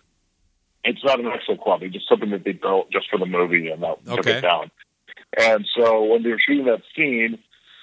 It's 0.85 1.05
not 1.05 1.21
an 1.21 1.27
actual 1.27 1.57
club; 1.57 1.83
it's 1.83 1.95
just 1.95 2.09
something 2.09 2.31
that 2.31 2.45
they 2.45 2.53
built 2.53 2.91
just 2.91 3.09
for 3.11 3.19
the 3.19 3.27
movie, 3.27 3.69
and 3.69 3.83
that 3.83 4.05
took 4.07 4.27
it 4.27 4.41
down. 4.41 4.71
And 5.39 5.67
so 5.77 6.03
when 6.05 6.23
they 6.23 6.31
were 6.31 6.41
shooting 6.45 6.65
that 6.65 6.83
scene, 6.97 7.39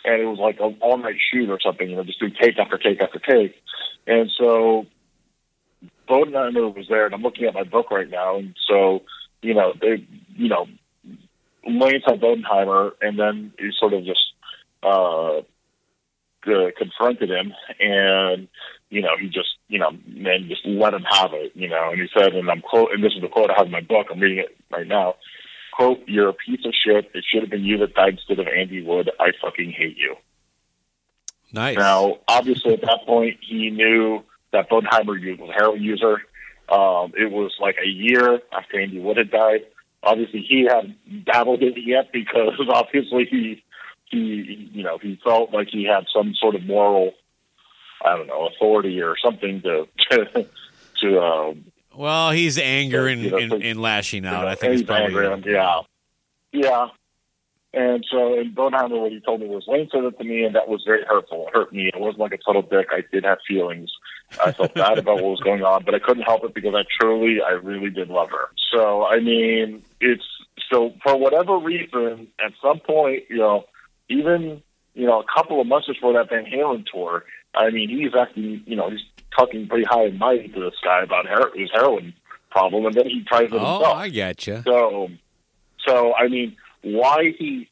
and 0.06 0.22
it 0.22 0.26
was 0.26 0.40
like 0.40 0.60
an 0.60 0.78
all 0.82 0.98
night 0.98 1.18
shoot 1.32 1.50
or 1.50 1.60
something, 1.64 1.90
you 1.90 1.96
know, 1.96 2.04
just 2.04 2.20
doing 2.20 2.34
take 2.40 2.58
after 2.58 2.78
take 2.78 3.02
after 3.02 3.20
take. 3.20 3.56
And 4.06 4.30
so 4.38 4.86
Bodenheimer 6.08 6.76
was 6.76 6.88
there, 6.88 7.06
and 7.06 7.14
I'm 7.14 7.22
looking 7.22 7.46
at 7.46 7.54
my 7.54 7.64
book 7.64 7.92
right 7.92 8.10
now, 8.10 8.38
and 8.38 8.56
so 8.68 9.04
you 9.42 9.54
know 9.54 9.74
they, 9.80 10.06
you 10.36 10.50
know, 10.50 10.68
Layne 11.66 12.02
saw 12.04 12.16
Bodenheimer, 12.16 12.92
and 13.02 13.20
then 13.20 13.54
he 13.60 13.70
sort 13.78 13.94
of 13.94 14.06
just 14.06 14.22
uh, 14.84 15.40
uh, 15.40 16.72
confronted 16.78 17.30
him, 17.30 17.54
and 17.80 18.48
you 18.90 19.02
know 19.02 19.18
he 19.20 19.28
just 19.28 19.50
you 19.68 19.80
know 19.80 19.90
and 19.90 20.50
just 20.50 20.66
let 20.66 20.94
him 20.94 21.04
have 21.10 21.34
it, 21.34 21.52
you 21.56 21.68
know. 21.68 21.90
And 21.92 22.02
he 22.02 22.08
said, 22.18 22.34
and 22.34 22.50
I'm 22.50 22.62
quote, 22.62 22.92
and 22.94 23.04
this 23.04 23.14
is 23.14 23.22
the 23.22 23.28
quote 23.28 23.50
I 23.52 23.56
have 23.58 23.68
in 23.68 23.72
my 23.72 23.82
book. 23.82 24.08
I'm 24.12 24.20
reading 24.20 24.40
it 24.40 24.58
right 24.72 24.88
now. 24.88 25.16
Quote: 25.78 26.00
"You're 26.08 26.30
a 26.30 26.34
piece 26.34 26.66
of 26.66 26.74
shit. 26.74 27.12
It 27.14 27.24
should 27.32 27.42
have 27.42 27.52
been 27.52 27.64
you 27.64 27.78
that 27.78 27.94
died 27.94 28.14
instead 28.14 28.40
of 28.40 28.48
Andy 28.48 28.82
Wood. 28.82 29.12
I 29.20 29.32
fucking 29.40 29.72
hate 29.72 29.96
you." 29.96 30.16
Nice. 31.54 31.78
Now, 31.78 32.18
obviously, 32.28 32.74
at 32.74 32.82
that 32.82 33.06
point, 33.06 33.38
he 33.48 33.70
knew 33.70 34.24
that 34.52 34.72
Bodenheimer 34.72 35.40
was 35.40 35.50
a 35.50 35.54
heroin 35.54 35.84
user. 35.84 36.24
Um, 36.68 37.14
it 37.16 37.32
was 37.32 37.56
like 37.62 37.76
a 37.84 37.88
year 37.88 38.42
after 38.52 38.80
Andy 38.80 39.00
Wood 39.00 39.18
had 39.18 39.30
died. 39.30 39.68
Obviously, 40.02 40.42
he 40.42 40.64
hadn't 40.68 40.98
dabbled 41.26 41.62
in 41.62 41.74
it 41.74 41.86
yet 41.86 42.12
because 42.12 42.60
obviously 42.70 43.26
he, 43.30 43.64
he, 44.06 44.70
you 44.74 44.84
know, 44.84 44.98
he 44.98 45.20
felt 45.24 45.54
like 45.54 45.68
he 45.70 45.84
had 45.84 46.06
some 46.12 46.34
sort 46.34 46.56
of 46.56 46.64
moral, 46.64 47.14
I 48.04 48.18
don't 48.18 48.28
know, 48.28 48.48
authority 48.48 49.00
or 49.02 49.16
something 49.24 49.62
to 49.62 49.88
to, 50.10 50.48
to 51.02 51.22
um, 51.22 51.66
well, 51.98 52.32
he's 52.32 52.58
anger 52.58 53.08
and, 53.08 53.22
You 53.22 53.48
know, 53.48 53.58
and, 53.58 53.82
lashing 53.82 54.24
you 54.24 54.30
out. 54.30 54.42
know, 54.44 54.48
I 54.48 54.56
think 54.56 54.74
it's 54.74 54.82
he's 54.82 54.88
probably 54.88 55.26
and- 55.26 55.46
yeah, 55.46 55.82
yeah. 56.52 56.88
And 57.74 58.06
so, 58.10 58.40
and 58.40 58.56
Bodenheimer, 58.56 59.00
what 59.02 59.12
he 59.12 59.20
told 59.20 59.42
me 59.42 59.48
was, 59.48 59.66
Layne 59.68 59.90
said 59.92 60.04
it 60.04 60.18
to 60.18 60.24
me, 60.24 60.44
and 60.44 60.56
that 60.56 60.68
was 60.68 60.84
very 60.86 61.04
hurtful. 61.04 61.48
It 61.48 61.54
hurt 61.54 61.72
me. 61.74 61.88
It 61.94 62.00
wasn't 62.00 62.20
like 62.20 62.32
a 62.34 62.38
total 62.38 62.62
dick. 62.62 62.88
I 62.92 63.04
did 63.12 63.24
have 63.26 63.40
feelings. 63.48 63.92
I 64.44 64.52
felt 64.52 64.74
bad 64.74 64.98
about 64.98 65.16
what 65.16 65.26
was 65.26 65.42
going 65.42 65.64
on, 65.64 65.84
but 65.84 65.94
I 65.94 66.00
couldn't 66.00 66.24
help 66.24 66.44
it 66.46 66.54
because 66.54 66.74
I 66.74 66.84
truly, 67.00 67.40
I 67.42 67.52
really 67.52 67.90
did 67.90 68.08
love 68.10 68.30
her. 68.32 68.50
So, 68.72 69.06
I 69.06 69.20
mean, 69.20 69.84
it's 70.00 70.24
so 70.72 70.94
for 71.04 71.18
whatever 71.18 71.58
reason, 71.58 72.28
at 72.44 72.54
some 72.62 72.80
point, 72.80 73.24
you 73.30 73.38
know, 73.38 73.66
even 74.10 74.64
you 74.98 75.06
know, 75.06 75.20
a 75.22 75.26
couple 75.32 75.62
of 75.62 75.68
months 75.68 75.88
before 75.88 76.14
that 76.14 76.30
Van 76.30 76.46
Halen 76.46 76.86
tour, 76.92 77.24
I 77.54 77.70
mean, 77.70 77.88
he's 77.90 78.16
acting, 78.20 78.64
you 78.66 78.76
know, 78.76 78.90
he's 78.90 79.02
talking 79.36 79.68
pretty 79.68 79.86
high 79.86 80.06
and 80.06 80.20
mighty 80.20 80.48
to 80.50 80.60
this 80.60 80.74
guy 80.84 81.02
about 81.04 81.26
her- 81.28 81.52
his 81.56 81.70
heroin 81.74 82.14
problem, 82.52 82.86
and 82.86 82.94
then 82.96 83.06
he 83.08 83.24
tries 83.24 83.46
it 83.46 83.54
Oh, 83.54 83.58
himself. 83.80 83.98
I 83.98 84.10
gotcha. 84.10 84.64
So, 84.66 85.10
so 85.88 86.14
I 86.16 86.28
mean, 86.28 86.56
why 86.82 87.34
he 87.38 87.70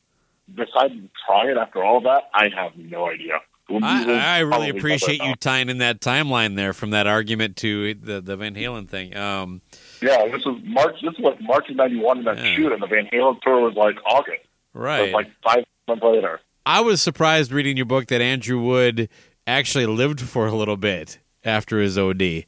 decided 0.54 1.02
to 1.04 1.10
try 1.26 1.50
it 1.50 1.58
after 1.58 1.84
all 1.84 2.02
that, 2.02 2.30
I 2.34 2.50
have 2.56 2.76
no 2.78 3.10
idea. 3.10 3.40
I, 3.68 4.38
I 4.38 4.40
really 4.42 4.70
appreciate 4.70 5.24
you 5.24 5.34
tying 5.36 5.70
in 5.70 5.80
that 5.80 6.00
timeline 6.00 6.56
there 6.56 6.72
from 6.72 6.92
that 6.92 7.08
argument 7.08 7.56
to 7.58 7.96
the 7.96 8.22
the 8.22 8.38
Van 8.38 8.54
Halen 8.54 8.88
thing. 8.88 9.18
Um, 9.18 9.62
Yeah, 10.04 10.28
this 10.28 10.46
was 10.46 10.62
March. 10.64 10.98
This 11.02 11.14
was 11.18 11.22
like 11.22 11.42
March 11.42 11.68
of 11.72 11.76
'91 11.76 12.20
in 12.20 12.24
that 12.26 12.38
Yeah. 12.38 12.56
shoot, 12.56 12.72
and 12.72 12.82
the 12.84 12.86
Van 12.86 13.08
Halen 13.12 13.42
tour 13.42 13.62
was 13.62 13.74
like 13.76 13.96
August. 14.06 14.44
So 14.74 14.80
right. 14.82 15.06
it's 15.06 15.14
like 15.16 15.32
five 15.44 15.64
months 15.88 16.04
later. 16.04 16.40
I 16.68 16.82
was 16.82 17.02
surprised 17.02 17.52
reading 17.52 17.76
your 17.76 17.88
book 17.88 18.06
that 18.08 18.22
Andrew 18.22 18.60
Wood 18.60 19.10
actually 19.48 19.88
lived 19.88 20.22
for 20.22 20.46
a 20.46 20.52
little 20.52 20.78
bit 20.78 21.18
after 21.46 21.80
his 21.80 21.98
OD. 21.98 22.46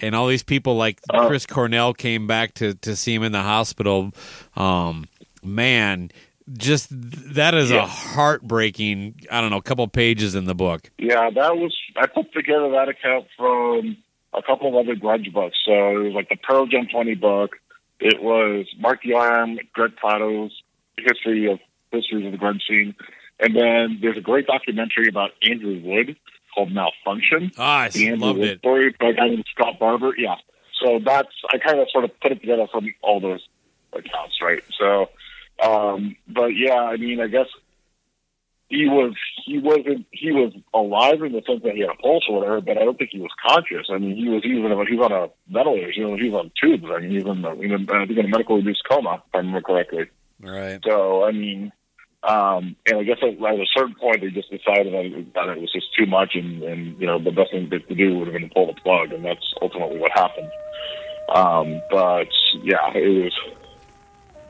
And 0.00 0.14
all 0.14 0.26
these 0.28 0.42
people 0.42 0.76
like 0.76 1.00
Oh. 1.12 1.26
Chris 1.26 1.46
Cornell 1.46 1.92
came 1.94 2.26
back 2.26 2.54
to, 2.54 2.74
to 2.74 2.94
see 2.96 3.14
him 3.14 3.22
in 3.22 3.32
the 3.32 3.42
hospital. 3.42 4.12
Um, 4.54 5.06
man, 5.42 6.10
just 6.56 6.88
that 6.90 7.54
is 7.54 7.70
Yeah. 7.70 7.84
a 7.84 7.86
heartbreaking, 7.86 9.14
I 9.30 9.40
don't 9.40 9.50
know, 9.50 9.60
couple 9.60 9.86
pages 9.88 10.34
in 10.34 10.44
the 10.44 10.54
book. 10.54 10.90
Yeah, 10.98 11.30
that 11.30 11.56
was. 11.56 11.74
I 11.96 12.06
put 12.06 12.32
together 12.32 12.70
that 12.72 12.88
account 12.88 13.26
from 13.36 13.96
a 14.34 14.42
couple 14.42 14.68
of 14.68 14.74
other 14.74 14.94
grunge 14.96 15.32
books. 15.32 15.56
So 15.64 15.72
it 15.72 16.04
was 16.04 16.12
like 16.14 16.28
the 16.28 16.36
Pearl 16.36 16.66
Jam 16.66 16.86
20 16.92 17.14
book. 17.14 17.56
It 17.98 18.22
was 18.22 18.66
Mark 18.78 19.02
Yarm, 19.04 19.56
Greg 19.72 19.92
Prato's 19.96 20.52
history 20.98 21.50
of 21.50 21.58
histories 21.90 22.26
of 22.26 22.32
the 22.32 22.38
grunge 22.38 22.60
scene, 22.68 22.94
and 23.40 23.56
then 23.56 23.98
there's 24.02 24.18
a 24.18 24.20
great 24.20 24.46
documentary 24.46 25.08
about 25.08 25.30
Andrew 25.48 25.80
Wood 25.82 26.16
called 26.56 26.70
Malfunkshun. 26.70 27.52
Ah, 27.58 27.82
I 27.82 27.88
the 27.90 28.16
loved 28.16 28.40
it. 28.40 28.58
story 28.60 28.94
by 28.98 29.08
a 29.08 29.12
guy 29.12 29.28
named 29.28 29.44
Scot 29.54 29.78
Barbour. 29.78 30.14
Yeah. 30.16 30.36
So 30.82 30.98
that's 31.04 31.28
I 31.52 31.58
kind 31.58 31.78
of 31.78 31.88
sort 31.92 32.04
of 32.04 32.18
put 32.20 32.32
it 32.32 32.40
together 32.40 32.66
from 32.72 32.92
all 33.02 33.20
those 33.20 33.46
accounts, 33.92 34.36
right? 34.42 34.62
So, 34.78 35.10
um, 35.62 36.16
but 36.28 36.48
yeah, 36.48 36.80
I 36.80 36.96
mean, 36.96 37.20
I 37.20 37.28
guess 37.28 37.46
he 38.68 38.88
was 38.88 39.14
he 39.44 39.58
wasn't 39.58 40.06
he 40.10 40.32
was 40.32 40.52
alive 40.74 41.22
in 41.22 41.32
the 41.32 41.42
sense 41.46 41.62
that 41.62 41.74
he 41.74 41.80
had 41.80 41.90
a 41.90 41.94
pulse 41.94 42.24
or 42.28 42.40
whatever, 42.40 42.60
but 42.60 42.78
I 42.78 42.84
don't 42.84 42.98
think 42.98 43.10
he 43.12 43.20
was 43.20 43.30
conscious. 43.46 43.86
I 43.90 43.98
mean, 43.98 44.16
he 44.16 44.28
was 44.28 44.42
even 44.44 44.70
he 44.88 44.96
was 44.96 45.10
on 45.10 45.12
a 45.12 45.28
ventilator, 45.52 45.90
you 45.90 46.04
know, 46.04 46.16
he 46.16 46.30
was 46.30 46.44
on 46.44 46.52
tubes. 46.60 46.84
I 46.90 47.00
mean, 47.00 47.10
he 47.10 47.22
was 47.22 47.36
in, 47.36 47.42
the, 47.42 47.50
in 47.52 47.72
a, 47.72 47.94
I 47.94 48.06
think 48.06 48.18
in 48.18 48.26
a 48.26 48.28
medical 48.28 48.56
induced 48.56 48.82
coma, 48.88 49.22
if 49.26 49.34
I 49.34 49.38
remember 49.38 49.60
correctly. 49.60 50.06
Right. 50.40 50.80
So 50.84 51.24
I 51.24 51.32
mean, 51.32 51.72
um, 52.26 52.74
and 52.86 52.98
I 52.98 53.04
guess 53.04 53.18
at, 53.22 53.28
at 53.28 53.60
a 53.60 53.66
certain 53.76 53.94
point 53.94 54.20
they 54.20 54.30
just 54.30 54.50
decided 54.50 54.92
that 54.92 55.04
it, 55.04 55.34
that 55.34 55.48
it 55.48 55.60
was 55.60 55.72
just 55.72 55.94
too 55.94 56.06
much, 56.06 56.34
and, 56.34 56.62
and 56.62 57.00
you 57.00 57.06
know 57.06 57.18
the 57.18 57.30
best 57.30 57.52
thing 57.52 57.70
to 57.70 57.94
do 57.94 58.18
would 58.18 58.26
have 58.26 58.34
been 58.34 58.48
to 58.48 58.54
pull 58.54 58.66
the 58.66 58.80
plug, 58.80 59.12
and 59.12 59.24
that's 59.24 59.54
ultimately 59.62 59.98
what 59.98 60.10
happened. 60.12 60.50
Um, 61.32 61.80
but 61.90 62.28
yeah, 62.62 62.92
it 62.94 63.22
was 63.22 63.32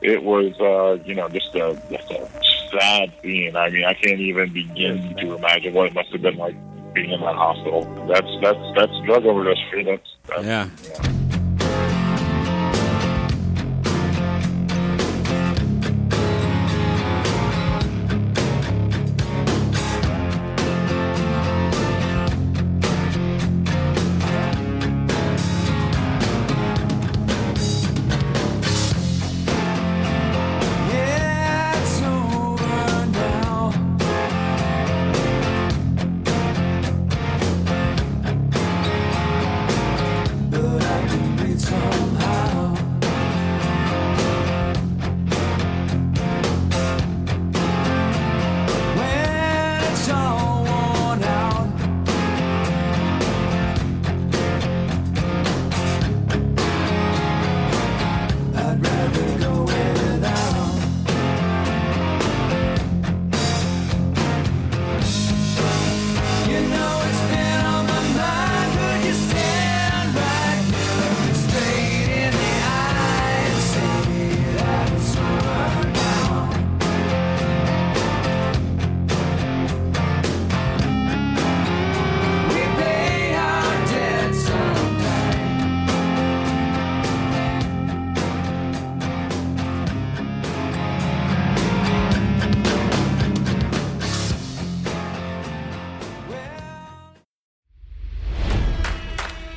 it 0.01 0.23
was 0.23 0.59
uh, 0.59 1.03
you 1.05 1.13
know 1.13 1.29
just 1.29 1.53
a 1.53 1.79
just 1.91 2.09
a 2.11 2.29
sad 2.71 3.13
scene. 3.21 3.55
I 3.55 3.69
mean, 3.69 3.85
I 3.85 3.93
can't 3.93 4.21
even 4.21 4.51
begin 4.51 5.15
to 5.17 5.35
imagine 5.35 5.73
what 5.73 5.87
it 5.87 5.93
must 5.93 6.11
have 6.11 6.21
been 6.21 6.37
like 6.37 6.55
being 6.93 7.11
in 7.11 7.21
that 7.21 7.35
hospital. 7.35 7.83
That's 8.07 8.27
that's 8.41 8.75
that's 8.75 9.05
drug 9.05 9.23
overdose. 9.25 9.57
That's, 9.85 10.01
that's 10.27 10.45
Yeah. 10.45 10.69
yeah. 10.83 11.16